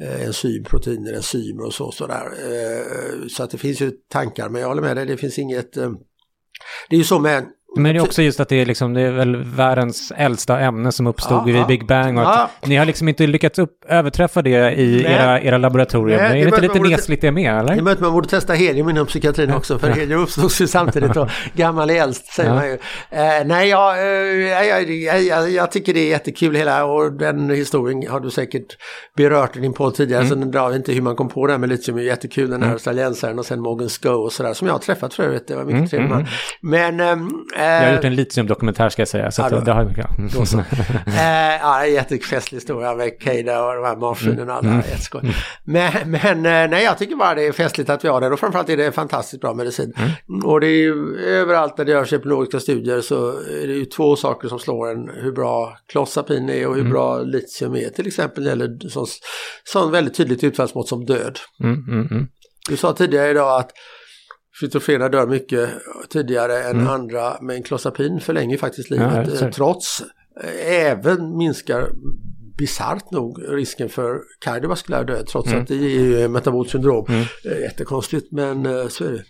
eh, 0.03 0.27
enzymproteiner, 0.27 1.13
enzymer 1.13 1.67
och 1.67 1.75
så. 1.75 1.93
Sådär. 1.93 2.25
Eh, 2.25 3.27
så 3.29 3.43
att 3.43 3.51
det 3.51 3.59
finns 3.59 3.81
ju 3.81 3.93
tankar, 4.13 4.49
men 4.49 4.61
jag 4.61 4.69
håller 4.69 4.83
med 4.83 4.97
dig, 4.97 5.07
det 5.07 5.17
finns 5.17 5.39
inget 5.39 5.77
eh, 5.77 5.91
det 6.89 6.97
är 6.97 6.99
ju 6.99 7.05
så 7.05 7.19
med 7.19 7.47
men 7.77 7.95
det 7.95 8.01
är 8.01 8.03
också 8.03 8.23
just 8.23 8.41
att 8.41 8.49
det 8.49 8.57
är, 8.61 8.67
liksom, 8.67 8.95
det 8.95 9.01
är 9.01 9.11
väl 9.11 9.37
världens 9.37 10.13
äldsta 10.17 10.61
ämne 10.61 10.93
som 10.93 11.07
uppstod 11.07 11.45
vid 11.45 11.67
Big 11.67 11.87
Bang 11.87 12.19
och 12.19 12.43
att 12.43 12.67
ni 12.67 12.77
har 12.77 12.87
liksom 12.87 13.09
inte 13.09 13.27
lyckats 13.27 13.59
upp, 13.59 13.85
överträffa 13.89 14.43
det 14.43 14.73
i 14.73 15.05
era, 15.05 15.41
era 15.41 15.59
laboratorier. 15.59 16.19
Nej, 16.19 16.41
är 16.41 16.45
det 16.45 16.49
inte 16.49 16.61
lite 16.61 16.79
nesligt 16.79 17.21
det 17.21 17.33
med 17.33 17.59
eller? 17.59 17.77
Det 17.77 17.83
möter 17.83 18.03
man 18.03 18.13
borde 18.13 18.29
testa 18.29 18.53
helium 18.53 18.89
inom 18.89 19.07
psykiatrin 19.07 19.53
också 19.53 19.79
för 19.79 19.91
helium 19.91 20.21
uppstod 20.21 20.51
ju 20.51 20.67
samtidigt 20.67 21.17
och 21.17 21.29
gammal 21.55 21.91
är 21.91 22.03
äldst 22.03 22.33
säger 22.33 22.51
ja. 22.51 22.55
man 22.55 22.67
ju. 22.67 22.73
Eh, 23.11 23.47
nej, 23.47 23.69
jag, 23.69 23.99
eh, 23.99 24.69
jag, 24.69 25.23
jag, 25.23 25.51
jag, 25.51 25.73
tycker 25.73 25.95
det 25.95 26.01
är 26.01 26.09
jättekul 26.09 26.55
hela 26.55 26.85
och 26.85 27.13
den 27.13 27.51
historien 27.51 28.11
har 28.11 28.21
du 28.21 28.31
säkert 28.31 28.77
berört 29.17 29.57
i 29.57 29.61
din 29.61 29.73
podd 29.73 29.95
tidigare 29.95 30.23
mm. 30.23 30.29
så 30.29 30.35
den 30.35 30.51
drar 30.51 30.77
inte 30.77 30.93
hur 30.93 31.03
man 31.03 31.17
kom 31.17 31.29
på 31.29 31.47
det 31.47 31.53
här 31.53 31.59
med 31.59 31.69
litium 31.69 31.99
är 31.99 32.03
jättekul 32.03 32.51
den 32.51 32.61
här 32.61 32.67
mm. 32.67 32.75
australiensaren 32.75 33.39
och 33.39 33.47
sen 33.47 33.61
Morgan 33.61 33.89
Scoe 33.89 34.13
och 34.13 34.33
sådär 34.33 34.55
som 34.55 34.67
jag 34.67 34.75
har 34.75 34.79
träffat 34.79 35.15
för 35.15 35.23
övrigt. 35.23 35.49
Det 35.49 35.57
var 35.57 35.65
mycket 35.65 35.79
mm. 35.79 35.89
trevligt. 35.89 36.13
Mm. 36.13 36.27
Men 36.61 37.01
ehm, 37.01 37.31
jag 37.65 37.87
har 37.87 37.95
gjort 37.95 38.05
en 38.05 38.15
litiumdokumentär 38.15 38.89
ska 38.89 39.03
jag 39.03 39.09
säga. 39.09 39.31
Så 39.31 39.43
ja, 39.43 39.49
det, 39.49 39.61
det 39.65 39.73
har 39.73 39.81
jag 39.81 40.19
mm. 40.19 40.29
eh, 41.07 41.61
ja, 41.61 41.85
en 41.85 41.93
jättefestlig 41.93 42.57
historia 42.57 42.95
med 42.95 43.13
Keida 43.21 43.65
och 43.65 43.75
de 43.75 43.85
här 43.85 43.97
marsvinen 43.97 44.51
och 44.51 44.57
alla. 44.57 44.69
Mm. 44.69 44.81
Jätteskoj. 44.91 45.35
Men, 45.65 45.93
men 46.11 46.37
eh, 46.37 46.71
nej, 46.71 46.85
jag 46.85 46.99
tycker 46.99 47.17
bara 47.17 47.35
det 47.35 47.47
är 47.47 47.53
festligt 47.53 47.91
att 47.91 48.05
vi 48.05 48.09
har 48.09 48.21
det 48.21 48.29
och 48.29 48.41
framförallt 48.41 48.69
är 48.69 48.77
det 48.77 48.93
fantastiskt 48.93 49.41
bra 49.41 49.55
medicin. 49.55 49.93
Mm. 49.97 50.45
Och 50.45 50.61
det 50.61 50.67
är 50.67 50.79
ju 50.79 51.17
överallt 51.17 51.77
där 51.77 51.85
det 51.85 51.93
görs 51.93 52.13
epidemiologiska 52.13 52.61
studier 52.61 53.01
så 53.01 53.29
är 53.39 53.67
det 53.67 53.75
ju 53.75 53.85
två 53.85 54.17
saker 54.17 54.49
som 54.49 54.59
slår 54.59 54.91
en. 54.91 55.11
Hur 55.15 55.33
bra 55.33 55.79
klossapin 55.93 56.51
är 56.51 56.67
och 56.67 56.75
hur 56.75 56.81
mm. 56.81 56.93
bra 56.93 57.19
litium 57.19 57.75
är. 57.75 57.89
Till 57.89 58.07
exempel 58.07 58.47
gäller 58.47 58.89
sån, 58.89 59.07
sån 59.65 59.91
väldigt 59.91 60.15
tydligt 60.15 60.45
utfallsmått 60.45 60.89
som 60.89 61.05
död. 61.05 61.39
Mm, 61.65 62.07
mm, 62.11 62.29
du 62.69 62.77
sa 62.77 62.93
tidigare 62.93 63.31
idag 63.31 63.61
att 63.61 63.71
Schizofrena 64.61 65.09
dör 65.09 65.27
mycket 65.27 65.71
tidigare 66.09 66.63
än 66.63 66.77
mm. 66.77 66.89
andra 66.89 67.37
men 67.41 67.63
klozapin 67.63 68.21
förlänger 68.21 68.57
faktiskt 68.57 68.91
livet 68.91 69.41
ja, 69.41 69.51
trots 69.51 70.03
även 70.67 71.37
minskar 71.37 71.91
bisarrt 72.59 73.11
nog 73.11 73.45
risken 73.49 73.89
för 73.89 74.21
kardiovaskulär 74.39 75.05
död 75.05 75.27
trots 75.27 75.49
mm. 75.49 75.63
att 75.63 75.69
det 75.69 75.75
är 75.75 76.29
metabolt 76.29 76.71
syndrom. 76.71 77.07
Mm. 77.09 77.25
Eh, 77.45 77.61
jättekonstigt 77.61 78.33
men 78.33 78.67
eh, 78.67 78.89
så 78.89 79.05
är 79.05 79.13
det. 79.13 79.25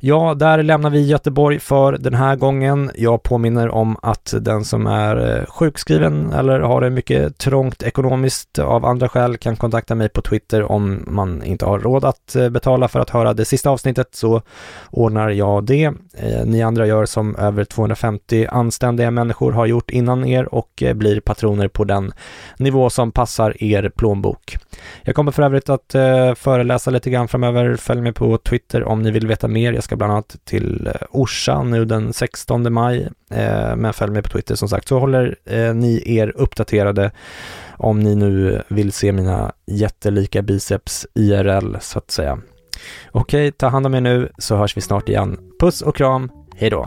Ja, 0.00 0.34
där 0.34 0.62
lämnar 0.62 0.90
vi 0.90 1.06
Göteborg 1.06 1.58
för 1.58 1.92
den 1.92 2.14
här 2.14 2.36
gången. 2.36 2.90
Jag 2.94 3.22
påminner 3.22 3.68
om 3.68 3.96
att 4.02 4.34
den 4.40 4.64
som 4.64 4.86
är 4.86 5.38
eh, 5.38 5.46
sjukskriven 5.46 6.32
eller 6.32 6.60
har 6.60 6.80
det 6.80 6.90
mycket 6.90 7.38
trångt 7.38 7.82
ekonomiskt 7.82 8.58
av 8.58 8.84
andra 8.84 9.08
skäl 9.08 9.36
kan 9.36 9.56
kontakta 9.56 9.94
mig 9.94 10.08
på 10.08 10.22
Twitter 10.22 10.62
om 10.72 11.04
man 11.06 11.42
inte 11.42 11.64
har 11.64 11.78
råd 11.78 12.04
att 12.04 12.36
eh, 12.36 12.48
betala 12.48 12.88
för 12.88 13.00
att 13.00 13.10
höra 13.10 13.34
det 13.34 13.44
sista 13.44 13.70
avsnittet 13.70 14.08
så 14.12 14.42
ordnar 14.90 15.28
jag 15.28 15.64
det. 15.64 15.84
Eh, 16.14 16.44
ni 16.44 16.62
andra 16.62 16.86
gör 16.86 17.06
som 17.06 17.36
över 17.36 17.64
250 17.64 18.46
anständiga 18.50 19.10
människor 19.10 19.52
har 19.52 19.66
gjort 19.66 19.90
innan 19.90 20.24
er 20.24 20.54
och 20.54 20.82
blir 20.94 21.20
patroner 21.20 21.68
på 21.68 21.84
den 21.84 22.12
nivå 22.56 22.90
som 22.90 23.12
passar 23.12 23.62
er 23.62 23.88
plånbok. 23.96 24.56
Jag 25.02 25.14
kommer 25.14 25.32
för 25.32 25.42
övrigt 25.42 25.68
att 25.68 25.92
föreläsa 26.38 26.90
lite 26.90 27.10
grann 27.10 27.28
framöver. 27.28 27.76
Följ 27.76 28.00
mig 28.00 28.12
på 28.12 28.38
Twitter 28.38 28.84
om 28.84 29.02
ni 29.02 29.10
vill 29.10 29.26
veta 29.26 29.48
mer. 29.48 29.72
Jag 29.72 29.84
ska 29.88 29.96
bland 29.96 30.12
annat 30.12 30.36
till 30.44 30.86
eh, 30.86 30.92
Orsa 31.10 31.62
nu 31.62 31.84
den 31.84 32.12
16 32.12 32.72
maj. 32.72 33.08
Eh, 33.30 33.76
men 33.76 33.92
följ 33.92 34.12
mig 34.12 34.22
på 34.22 34.28
Twitter 34.28 34.54
som 34.54 34.68
sagt 34.68 34.88
så 34.88 34.98
håller 34.98 35.36
eh, 35.44 35.74
ni 35.74 36.02
er 36.18 36.32
uppdaterade 36.36 37.10
om 37.76 38.00
ni 38.00 38.14
nu 38.14 38.62
vill 38.68 38.92
se 38.92 39.12
mina 39.12 39.52
jättelika 39.66 40.42
biceps 40.42 41.06
IRL 41.14 41.76
så 41.80 41.98
att 41.98 42.10
säga. 42.10 42.38
Okej, 43.12 43.52
ta 43.52 43.68
hand 43.68 43.86
om 43.86 43.94
er 43.94 44.00
nu 44.00 44.32
så 44.38 44.56
hörs 44.56 44.76
vi 44.76 44.80
snart 44.80 45.08
igen. 45.08 45.38
Puss 45.60 45.82
och 45.82 45.96
kram, 45.96 46.30
hej 46.56 46.70
då! 46.70 46.86